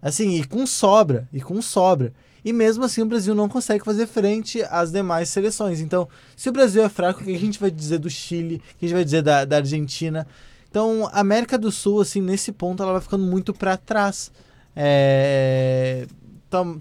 Assim, 0.00 0.36
e 0.36 0.44
com 0.44 0.64
sobra, 0.66 1.28
e 1.32 1.40
com 1.40 1.60
sobra. 1.60 2.12
E 2.46 2.52
mesmo 2.52 2.84
assim 2.84 3.02
o 3.02 3.06
Brasil 3.06 3.34
não 3.34 3.48
consegue 3.48 3.84
fazer 3.84 4.06
frente 4.06 4.62
às 4.70 4.92
demais 4.92 5.28
seleções. 5.28 5.80
Então, 5.80 6.08
se 6.36 6.48
o 6.48 6.52
Brasil 6.52 6.84
é 6.84 6.88
fraco, 6.88 7.20
o 7.20 7.24
que 7.24 7.34
a 7.34 7.38
gente 7.40 7.58
vai 7.58 7.72
dizer 7.72 7.98
do 7.98 8.08
Chile? 8.08 8.62
O 8.76 8.78
que 8.78 8.84
a 8.84 8.88
gente 8.88 8.94
vai 8.94 9.04
dizer 9.04 9.20
da, 9.20 9.44
da 9.44 9.56
Argentina? 9.56 10.24
Então, 10.70 11.10
a 11.12 11.18
América 11.18 11.58
do 11.58 11.72
Sul, 11.72 12.00
assim, 12.00 12.20
nesse 12.20 12.52
ponto, 12.52 12.84
ela 12.84 12.92
vai 12.92 13.00
ficando 13.00 13.24
muito 13.24 13.52
para 13.52 13.76
trás. 13.76 14.30
É... 14.76 16.06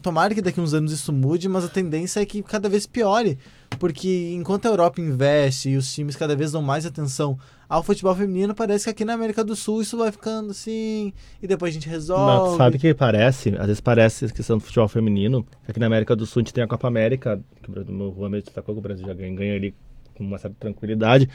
Tomara 0.03 0.36
que 0.36 0.41
daqui 0.41 0.59
a 0.59 0.63
uns 0.63 0.76
anos 0.76 0.91
isso 0.91 1.11
mude, 1.11 1.49
mas 1.49 1.66
a 1.66 1.68
tendência 1.68 2.20
é 2.20 2.26
que 2.28 2.43
cada 2.43 2.70
vez 2.70 2.86
piore. 2.86 3.39
Porque 3.80 4.34
enquanto 4.36 4.68
a 4.68 4.70
Europa 4.70 5.01
investe 5.01 5.70
e 5.70 5.78
os 5.78 5.91
times 5.91 6.16
cada 6.16 6.36
vez 6.36 6.51
dão 6.51 6.61
mais 6.61 6.86
atenção 6.86 7.39
ao 7.68 7.84
futebol 7.84 8.16
feminino, 8.16 8.53
parece 8.53 8.86
que 8.86 8.89
aqui 8.91 9.05
na 9.05 9.13
América 9.13 9.43
do 9.43 9.55
Sul 9.55 9.82
isso 9.82 9.97
vai 9.97 10.11
ficando 10.11 10.51
assim, 10.51 11.13
e 11.41 11.47
depois 11.47 11.72
a 11.72 11.74
gente 11.74 11.89
resolve. 11.89 12.49
Não, 12.51 12.57
sabe 12.57 12.78
que 12.78 12.93
parece? 12.93 13.49
Às 13.57 13.68
vezes 13.68 13.82
parece 13.82 14.26
a 14.26 14.30
questão 14.30 14.57
do 14.57 14.63
futebol 14.63 14.88
feminino. 14.88 15.45
Aqui 15.68 15.80
na 15.80 15.86
América 15.88 16.16
do 16.16 16.26
Sul 16.26 16.41
a 16.41 16.43
gente 16.43 16.53
tem 16.53 16.63
a 16.63 16.68
Copa 16.68 16.88
América, 16.88 17.39
que 17.61 17.72
o 17.72 18.13
Juan 18.16 18.30
mesmo 18.30 18.45
destacou 18.45 18.76
que 18.76 18.80
o 18.80 18.82
Brasil 18.82 19.05
já 19.05 19.13
ganha, 19.13 19.36
ganha 19.36 19.55
ali 19.55 19.74
com 20.16 20.24
uma 20.24 20.38
certa 20.38 20.55
tranquilidade 20.59 21.30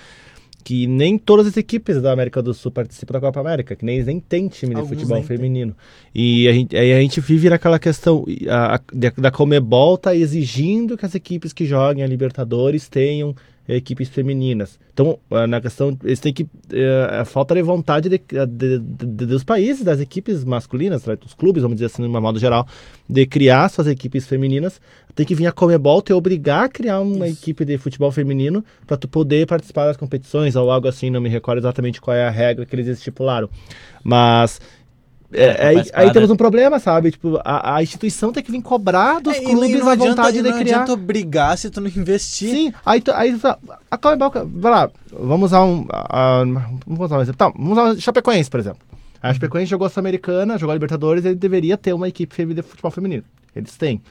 que 0.62 0.86
nem 0.86 1.18
todas 1.18 1.46
as 1.46 1.56
equipes 1.56 2.00
da 2.00 2.12
América 2.12 2.42
do 2.42 2.52
Sul 2.52 2.70
participam 2.70 3.14
da 3.14 3.20
Copa 3.20 3.40
América, 3.40 3.74
que 3.74 3.84
nem, 3.84 4.02
nem 4.02 4.20
tem 4.20 4.48
time 4.48 4.74
de 4.74 4.80
Alguns 4.80 4.96
futebol 4.96 5.22
feminino. 5.22 5.74
Tem. 6.12 6.22
E 6.22 6.48
a 6.48 6.52
gente, 6.52 6.76
aí 6.76 6.92
a 6.92 7.00
gente 7.00 7.20
vive 7.20 7.48
naquela 7.48 7.78
questão, 7.78 8.24
a, 8.48 8.76
a, 8.76 8.80
da 9.16 9.30
Comebol 9.30 9.96
tá 9.96 10.14
exigindo 10.14 10.96
que 10.96 11.06
as 11.06 11.14
equipes 11.14 11.52
que 11.52 11.64
joguem 11.64 12.04
a 12.04 12.06
Libertadores 12.06 12.88
tenham 12.88 13.34
equipes 13.76 14.08
femininas. 14.08 14.78
Então, 14.92 15.18
ah, 15.30 15.46
na 15.46 15.60
questão, 15.60 15.96
eles 16.02 16.20
têm 16.20 16.32
que. 16.32 16.46
É, 16.72 17.24
falta 17.24 17.54
de 17.54 17.62
vontade 17.62 18.08
de, 18.08 18.18
de, 18.18 18.78
de, 18.78 19.26
dos 19.26 19.44
países, 19.44 19.84
das 19.84 20.00
equipes 20.00 20.44
masculinas, 20.44 21.04
né, 21.06 21.16
dos 21.16 21.34
clubes, 21.34 21.62
vamos 21.62 21.76
dizer 21.76 21.86
assim, 21.86 22.02
de 22.02 22.08
uma 22.08 22.20
modo 22.20 22.38
geral, 22.38 22.66
de 23.08 23.26
criar 23.26 23.68
suas 23.68 23.86
equipes 23.86 24.26
femininas. 24.26 24.80
Tem 25.14 25.26
que 25.26 25.34
vir 25.34 25.46
a 25.46 25.52
Comebol 25.52 26.00
te 26.02 26.12
obrigar 26.12 26.64
a 26.64 26.68
criar 26.68 27.00
uma 27.00 27.26
Isso. 27.26 27.42
equipe 27.42 27.64
de 27.64 27.76
futebol 27.78 28.12
feminino 28.12 28.64
para 28.86 28.96
tu 28.96 29.08
poder 29.08 29.46
participar 29.46 29.86
das 29.86 29.96
competições 29.96 30.54
ou 30.56 30.70
algo 30.70 30.86
assim, 30.86 31.10
não 31.10 31.20
me 31.20 31.28
recordo 31.28 31.58
exatamente 31.58 32.00
qual 32.00 32.16
é 32.16 32.26
a 32.26 32.30
regra 32.30 32.64
que 32.64 32.74
eles 32.74 32.86
estipularam. 32.86 33.48
Mas 34.02 34.60
é, 35.32 35.44
é, 35.44 35.66
aí, 35.68 35.90
aí, 35.92 36.12
temos 36.12 36.30
um 36.30 36.36
problema, 36.36 36.80
sabe? 36.80 37.12
Tipo, 37.12 37.40
a, 37.44 37.76
a 37.76 37.82
instituição 37.82 38.32
tem 38.32 38.42
que 38.42 38.50
vir 38.50 38.60
cobrar 38.62 39.20
dos 39.20 39.36
é, 39.36 39.40
clubes 39.40 39.80
a 39.80 39.94
vontade 39.94 40.00
adianta, 40.00 40.32
de 40.32 40.42
não 40.42 40.58
criar. 40.58 40.76
Não 40.76 40.82
adianta 40.82 40.92
obrigar 40.92 41.56
se 41.56 41.70
tu 41.70 41.80
não 41.80 41.88
investir. 41.88 42.50
Sim, 42.50 42.72
aí, 42.84 43.00
tu, 43.00 43.12
aí 43.12 43.38
a 43.90 43.96
Comebol, 43.96 44.32
vai 44.54 44.72
lá, 44.72 44.90
vamos 45.12 45.50
usar 45.50 45.64
um, 45.64 45.86
a, 45.88 46.42
vamos 46.86 47.04
usar 47.04 47.18
um 47.18 47.22
exemplo. 47.22 47.38
Tá, 47.38 47.48
vamos 47.48 47.72
usar 47.72 47.90
o 47.90 48.00
Chapecoense, 48.00 48.50
por 48.50 48.58
exemplo. 48.58 48.80
A 49.22 49.28
uhum. 49.28 49.34
Chapecoense 49.34 49.70
jogou 49.70 49.86
a 49.86 49.90
Sul-Americana, 49.90 50.58
jogou 50.58 50.72
a 50.72 50.74
Libertadores, 50.74 51.24
ele 51.24 51.36
deveria 51.36 51.76
ter 51.76 51.92
uma 51.92 52.08
equipe 52.08 52.44
de 52.46 52.62
futebol 52.62 52.90
feminino. 52.90 53.22
Eles 53.54 53.76
têm. 53.76 54.02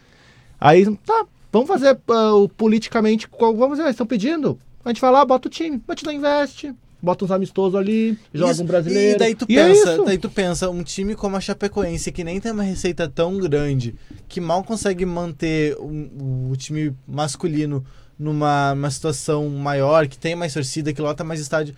Aí, 0.59 0.86
tá, 1.05 1.26
vamos 1.51 1.67
fazer 1.67 1.97
uh, 2.09 2.47
politicamente, 2.49 3.28
vamos 3.39 3.78
ver, 3.78 3.84
eles 3.84 3.95
estão 3.95 4.05
pedindo. 4.05 4.57
A 4.86 4.89
gente 4.89 5.01
vai 5.01 5.11
lá, 5.11 5.26
bota 5.26 5.47
o 5.47 5.51
time, 5.51 5.82
a 5.86 5.91
gente 5.91 6.05
não 6.05 6.13
investe, 6.13 6.74
bota 7.02 7.26
uns 7.26 7.32
amistosos 7.32 7.76
ali, 7.76 8.18
joga 8.34 8.52
isso. 8.52 8.64
um 8.64 8.66
brasileiro. 8.66 9.16
E 9.16 9.20
daí 9.20 9.36
tu 9.36 9.45
e 9.47 9.58
é 9.58 9.68
pensa, 9.68 9.91
é 9.91 10.04
daí 10.04 10.18
tu 10.18 10.30
pensa, 10.30 10.70
um 10.70 10.84
time 10.84 11.16
como 11.16 11.36
a 11.36 11.39
Chapecoense, 11.39 12.12
que 12.12 12.24
nem 12.24 12.39
tem 12.39 12.52
uma 12.52 12.64
receita 12.64 13.08
tão 13.08 13.38
grande, 13.38 13.95
que 14.28 14.41
mal 14.41 14.64
consegue 14.64 15.06
manter 15.06 15.76
o, 15.80 16.50
o 16.52 16.56
time 16.56 16.93
masculino 17.08 17.84
numa 18.18 18.74
uma 18.74 18.91
situação 18.91 19.47
maior, 19.50 20.08
que 20.08 20.18
tem 20.18 20.36
mais 20.36 20.54
torcida, 20.54 20.91
que 20.91 21.02
lota 21.02 21.24
mais 21.24 21.39
estádio. 21.39 21.74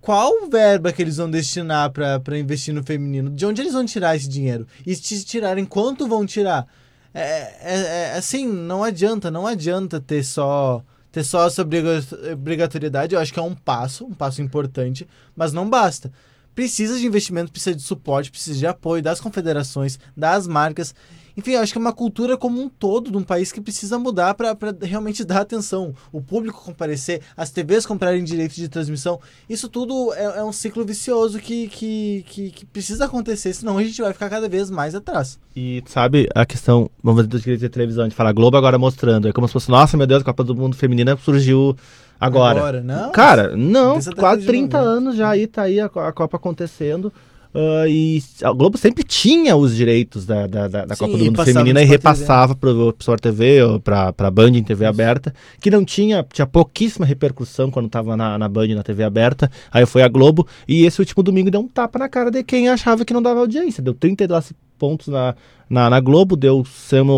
Qual 0.00 0.48
verba 0.48 0.92
que 0.92 1.02
eles 1.02 1.16
vão 1.16 1.30
destinar 1.30 1.90
para 1.90 2.38
investir 2.38 2.72
no 2.72 2.82
feminino? 2.82 3.30
De 3.30 3.44
onde 3.44 3.60
eles 3.60 3.72
vão 3.72 3.84
tirar 3.84 4.16
esse 4.16 4.28
dinheiro? 4.28 4.66
E 4.86 4.94
se 4.94 5.24
tirarem, 5.24 5.64
quanto 5.64 6.08
vão 6.08 6.24
tirar? 6.24 6.66
É, 7.12 7.20
é, 7.20 8.12
é 8.14 8.14
assim, 8.16 8.46
não 8.46 8.82
adianta, 8.84 9.30
não 9.30 9.46
adianta 9.46 10.00
ter 10.00 10.24
só 10.24 10.82
ter 11.18 11.24
só 11.24 11.46
essa 11.46 11.62
obrigatoriedade, 11.62 13.14
eu 13.14 13.20
acho 13.20 13.32
que 13.32 13.38
é 13.38 13.42
um 13.42 13.54
passo, 13.54 14.06
um 14.06 14.14
passo 14.14 14.40
importante, 14.40 15.06
mas 15.34 15.52
não 15.52 15.68
basta. 15.68 16.12
Precisa 16.54 16.98
de 16.98 17.06
investimento, 17.06 17.50
precisa 17.50 17.74
de 17.74 17.82
suporte, 17.82 18.30
precisa 18.30 18.58
de 18.58 18.66
apoio 18.66 19.02
das 19.02 19.20
confederações, 19.20 19.98
das 20.16 20.46
marcas. 20.46 20.94
Enfim, 21.38 21.52
eu 21.52 21.60
acho 21.60 21.70
que 21.70 21.78
é 21.78 21.80
uma 21.80 21.92
cultura 21.92 22.36
como 22.36 22.60
um 22.60 22.68
todo 22.68 23.12
de 23.12 23.16
um 23.16 23.22
país 23.22 23.52
que 23.52 23.60
precisa 23.60 23.96
mudar 23.96 24.34
para 24.34 24.56
realmente 24.82 25.22
dar 25.24 25.42
atenção. 25.42 25.94
O 26.10 26.20
público 26.20 26.60
comparecer, 26.64 27.22
as 27.36 27.48
TVs 27.48 27.86
comprarem 27.86 28.24
direito 28.24 28.56
de 28.56 28.68
transmissão. 28.68 29.20
Isso 29.48 29.68
tudo 29.68 30.12
é, 30.14 30.40
é 30.40 30.42
um 30.42 30.50
ciclo 30.50 30.84
vicioso 30.84 31.38
que, 31.38 31.68
que, 31.68 32.24
que, 32.26 32.50
que, 32.50 32.66
precisa 32.66 33.04
acontecer, 33.04 33.54
senão 33.54 33.78
a 33.78 33.84
gente 33.84 34.02
vai 34.02 34.12
ficar 34.12 34.28
cada 34.28 34.48
vez 34.48 34.68
mais 34.68 34.96
atrás. 34.96 35.38
E 35.54 35.80
sabe 35.86 36.28
a 36.34 36.44
questão, 36.44 36.90
vamos 37.00 37.20
dizer, 37.20 37.28
dos 37.28 37.42
direitos 37.42 37.62
de 37.62 37.68
televisão, 37.68 38.02
a 38.02 38.08
gente 38.08 38.16
fala 38.16 38.32
Globo 38.32 38.56
agora 38.56 38.76
mostrando, 38.76 39.28
é 39.28 39.32
como 39.32 39.46
se 39.46 39.52
fosse, 39.52 39.70
nossa, 39.70 39.96
meu 39.96 40.08
Deus, 40.08 40.22
a 40.22 40.24
Copa 40.24 40.42
do 40.42 40.56
Mundo 40.56 40.74
Feminina 40.74 41.16
surgiu 41.16 41.76
agora. 42.18 42.58
Agora, 42.58 42.80
não? 42.82 43.12
Cara, 43.12 43.56
não, 43.56 44.00
quase 44.16 44.44
30 44.44 44.76
anos 44.76 45.14
já 45.14 45.30
aí 45.30 45.46
tá 45.46 45.62
aí 45.62 45.78
a, 45.78 45.86
a 45.86 46.12
Copa 46.12 46.36
acontecendo. 46.36 47.12
Uh, 47.54 47.88
e 47.88 48.22
a 48.42 48.52
Globo 48.52 48.76
sempre 48.76 49.02
tinha 49.02 49.56
os 49.56 49.74
direitos 49.74 50.26
da, 50.26 50.46
da, 50.46 50.68
da, 50.68 50.94
Sim, 50.94 51.06
Copa 51.06 51.18
do 51.18 51.24
Mundo 51.24 51.44
Feminina 51.44 51.82
e 51.82 51.84
repassava 51.84 52.54
para 52.54 52.70
o 52.70 52.94
Sport 52.98 53.20
TV 53.20 53.62
ou 53.62 53.80
para 53.80 54.12
a 54.16 54.30
Band 54.30 54.50
em 54.50 54.62
TV 54.62 54.84
Isso. 54.84 54.90
aberta, 54.90 55.34
que 55.60 55.70
não 55.70 55.84
tinha, 55.84 56.24
tinha 56.30 56.46
pouquíssima 56.46 57.06
repercussão 57.06 57.70
quando 57.70 57.86
estava 57.86 58.16
na, 58.16 58.36
na 58.36 58.48
Band 58.48 58.68
na 58.68 58.82
TV 58.82 59.02
aberta. 59.02 59.50
Aí 59.72 59.86
foi 59.86 60.02
a 60.02 60.08
Globo 60.08 60.46
e 60.66 60.84
esse 60.84 61.00
último 61.00 61.22
domingo 61.22 61.50
deu 61.50 61.60
um 61.60 61.68
tapa 61.68 61.98
na 61.98 62.08
cara 62.08 62.30
de 62.30 62.42
quem 62.42 62.68
achava 62.68 63.04
que 63.04 63.14
não 63.14 63.22
dava 63.22 63.40
audiência. 63.40 63.82
Deu 63.82 63.94
32 63.94 64.52
pontos 64.78 65.08
na, 65.08 65.34
na, 65.68 65.90
na 65.90 66.00
Globo, 66.00 66.36
deu 66.36 66.64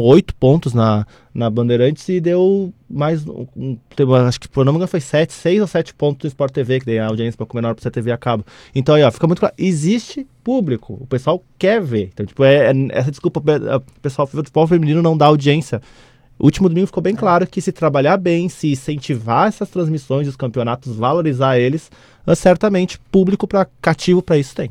oito 0.03 0.35
pontos 0.35 0.75
na, 0.75 1.07
na 1.33 1.49
Bandeirantes 1.49 2.09
e 2.09 2.21
deu 2.21 2.73
mais. 2.89 3.27
Um, 3.27 3.77
teve, 3.95 4.15
acho 4.17 4.41
que 4.41 4.49
por 4.49 4.65
não 4.65 4.73
me 4.73 4.79
engano 4.79 4.89
foi 4.89 5.01
sete, 5.01 5.33
seis 5.33 5.61
ou 5.61 5.67
sete 5.67 5.95
pontos 5.95 6.23
do 6.23 6.27
Sport 6.29 6.53
TV, 6.53 6.81
que 6.81 6.87
tem 6.87 6.99
a 6.99 7.07
audiência 7.07 7.37
para 7.37 7.55
menor 7.55 7.75
para 7.75 7.91
TV 7.91 8.11
a 8.11 8.19
cabo. 8.19 8.45
Então 8.75 8.95
aí, 8.95 9.03
ó, 9.03 9.11
fica 9.11 9.27
muito 9.27 9.41
claro. 9.41 9.55
Existe 9.59 10.27
público, 10.43 10.99
o 11.01 11.07
pessoal 11.07 11.45
quer 11.59 11.81
ver. 11.81 12.11
Então, 12.13 12.27
tipo, 12.27 12.43
é, 12.43 12.71
é 12.71 12.75
essa 12.91 13.11
desculpa, 13.11 13.41
o 13.41 14.01
pessoal 14.01 14.27
o 14.27 14.37
futebol 14.37 14.67
feminino 14.67 15.03
não 15.03 15.17
dá 15.17 15.27
audiência. 15.27 15.81
O 16.39 16.47
último 16.47 16.71
domingo 16.71 16.87
ficou 16.87 17.03
bem 17.03 17.15
claro 17.15 17.47
que 17.47 17.61
se 17.61 17.71
trabalhar 17.71 18.17
bem, 18.17 18.49
se 18.49 18.73
incentivar 18.73 19.49
essas 19.49 19.69
transmissões 19.69 20.27
dos 20.27 20.37
campeonatos, 20.37 20.97
valorizar 20.97 21.59
eles, 21.59 21.91
certamente 22.35 22.99
público 23.13 23.47
para 23.47 23.69
cativo 23.83 24.23
para 24.23 24.39
isso 24.39 24.57
tem. 24.57 24.71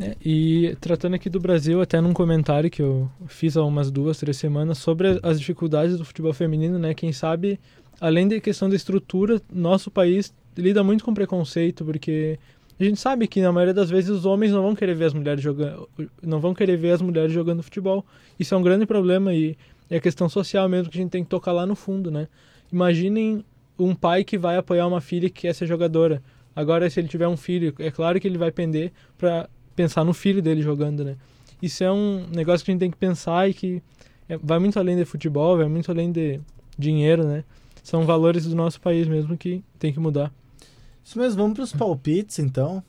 É, 0.00 0.16
e 0.24 0.76
tratando 0.80 1.14
aqui 1.14 1.30
do 1.30 1.38
Brasil, 1.38 1.80
até 1.80 2.00
num 2.00 2.12
comentário 2.12 2.70
que 2.70 2.82
eu 2.82 3.10
fiz 3.26 3.56
há 3.56 3.64
umas 3.64 3.90
duas, 3.90 4.18
três 4.18 4.36
semanas 4.36 4.78
sobre 4.78 5.20
as 5.22 5.38
dificuldades 5.38 5.96
do 5.96 6.04
futebol 6.04 6.32
feminino, 6.32 6.78
né? 6.78 6.94
Quem 6.94 7.12
sabe, 7.12 7.60
além 8.00 8.26
da 8.26 8.40
questão 8.40 8.68
da 8.68 8.76
estrutura, 8.76 9.40
nosso 9.52 9.90
país 9.90 10.34
lida 10.56 10.82
muito 10.82 11.04
com 11.04 11.14
preconceito, 11.14 11.84
porque 11.84 12.38
a 12.78 12.84
gente 12.84 12.98
sabe 12.98 13.28
que 13.28 13.40
na 13.40 13.52
maioria 13.52 13.74
das 13.74 13.88
vezes 13.88 14.10
os 14.10 14.24
homens 14.24 14.50
não 14.50 14.62
vão 14.62 14.74
querer 14.74 14.94
ver 14.94 15.04
as 15.04 15.14
mulheres 15.14 15.42
jogando, 15.42 15.88
não 16.22 16.40
vão 16.40 16.52
querer 16.54 16.76
ver 16.76 16.92
as 16.92 17.02
mulheres 17.02 17.32
jogando 17.32 17.62
futebol. 17.62 18.04
Isso 18.38 18.54
é 18.54 18.58
um 18.58 18.62
grande 18.62 18.86
problema 18.86 19.32
e 19.32 19.56
é 19.88 20.00
questão 20.00 20.28
social 20.28 20.68
mesmo 20.68 20.90
que 20.90 20.98
a 20.98 21.02
gente 21.02 21.10
tem 21.10 21.22
que 21.22 21.30
tocar 21.30 21.52
lá 21.52 21.66
no 21.66 21.76
fundo, 21.76 22.10
né? 22.10 22.28
Imaginem 22.72 23.44
um 23.78 23.94
pai 23.94 24.24
que 24.24 24.38
vai 24.38 24.56
apoiar 24.56 24.86
uma 24.86 25.00
filha 25.00 25.28
que 25.28 25.42
quer 25.42 25.54
ser 25.54 25.66
jogadora. 25.66 26.22
Agora, 26.54 26.88
se 26.90 27.00
ele 27.00 27.08
tiver 27.08 27.28
um 27.28 27.36
filho, 27.36 27.74
é 27.78 27.90
claro 27.90 28.20
que 28.20 28.26
ele 28.26 28.38
vai 28.38 28.50
pender 28.50 28.92
para 29.16 29.48
pensar 29.74 30.04
no 30.04 30.12
filho 30.12 30.42
dele 30.42 30.62
jogando, 30.62 31.04
né? 31.04 31.16
Isso 31.60 31.82
é 31.82 31.92
um 31.92 32.26
negócio 32.28 32.64
que 32.64 32.70
a 32.70 32.74
gente 32.74 32.80
tem 32.80 32.90
que 32.90 32.96
pensar 32.96 33.48
e 33.48 33.54
que 33.54 33.82
é, 34.28 34.36
vai 34.36 34.58
muito 34.58 34.78
além 34.78 34.96
de 34.96 35.04
futebol, 35.04 35.56
vai 35.56 35.68
muito 35.68 35.90
além 35.90 36.10
de 36.10 36.40
dinheiro, 36.78 37.24
né? 37.24 37.44
São 37.82 38.04
valores 38.04 38.46
do 38.46 38.54
nosso 38.54 38.80
país 38.80 39.08
mesmo 39.08 39.36
que 39.36 39.62
tem 39.78 39.92
que 39.92 40.00
mudar. 40.00 40.32
Isso 41.04 41.18
mesmo, 41.18 41.42
vamos 41.42 41.54
para 41.54 41.64
os 41.64 41.72
palpites 41.72 42.38
então. 42.38 42.82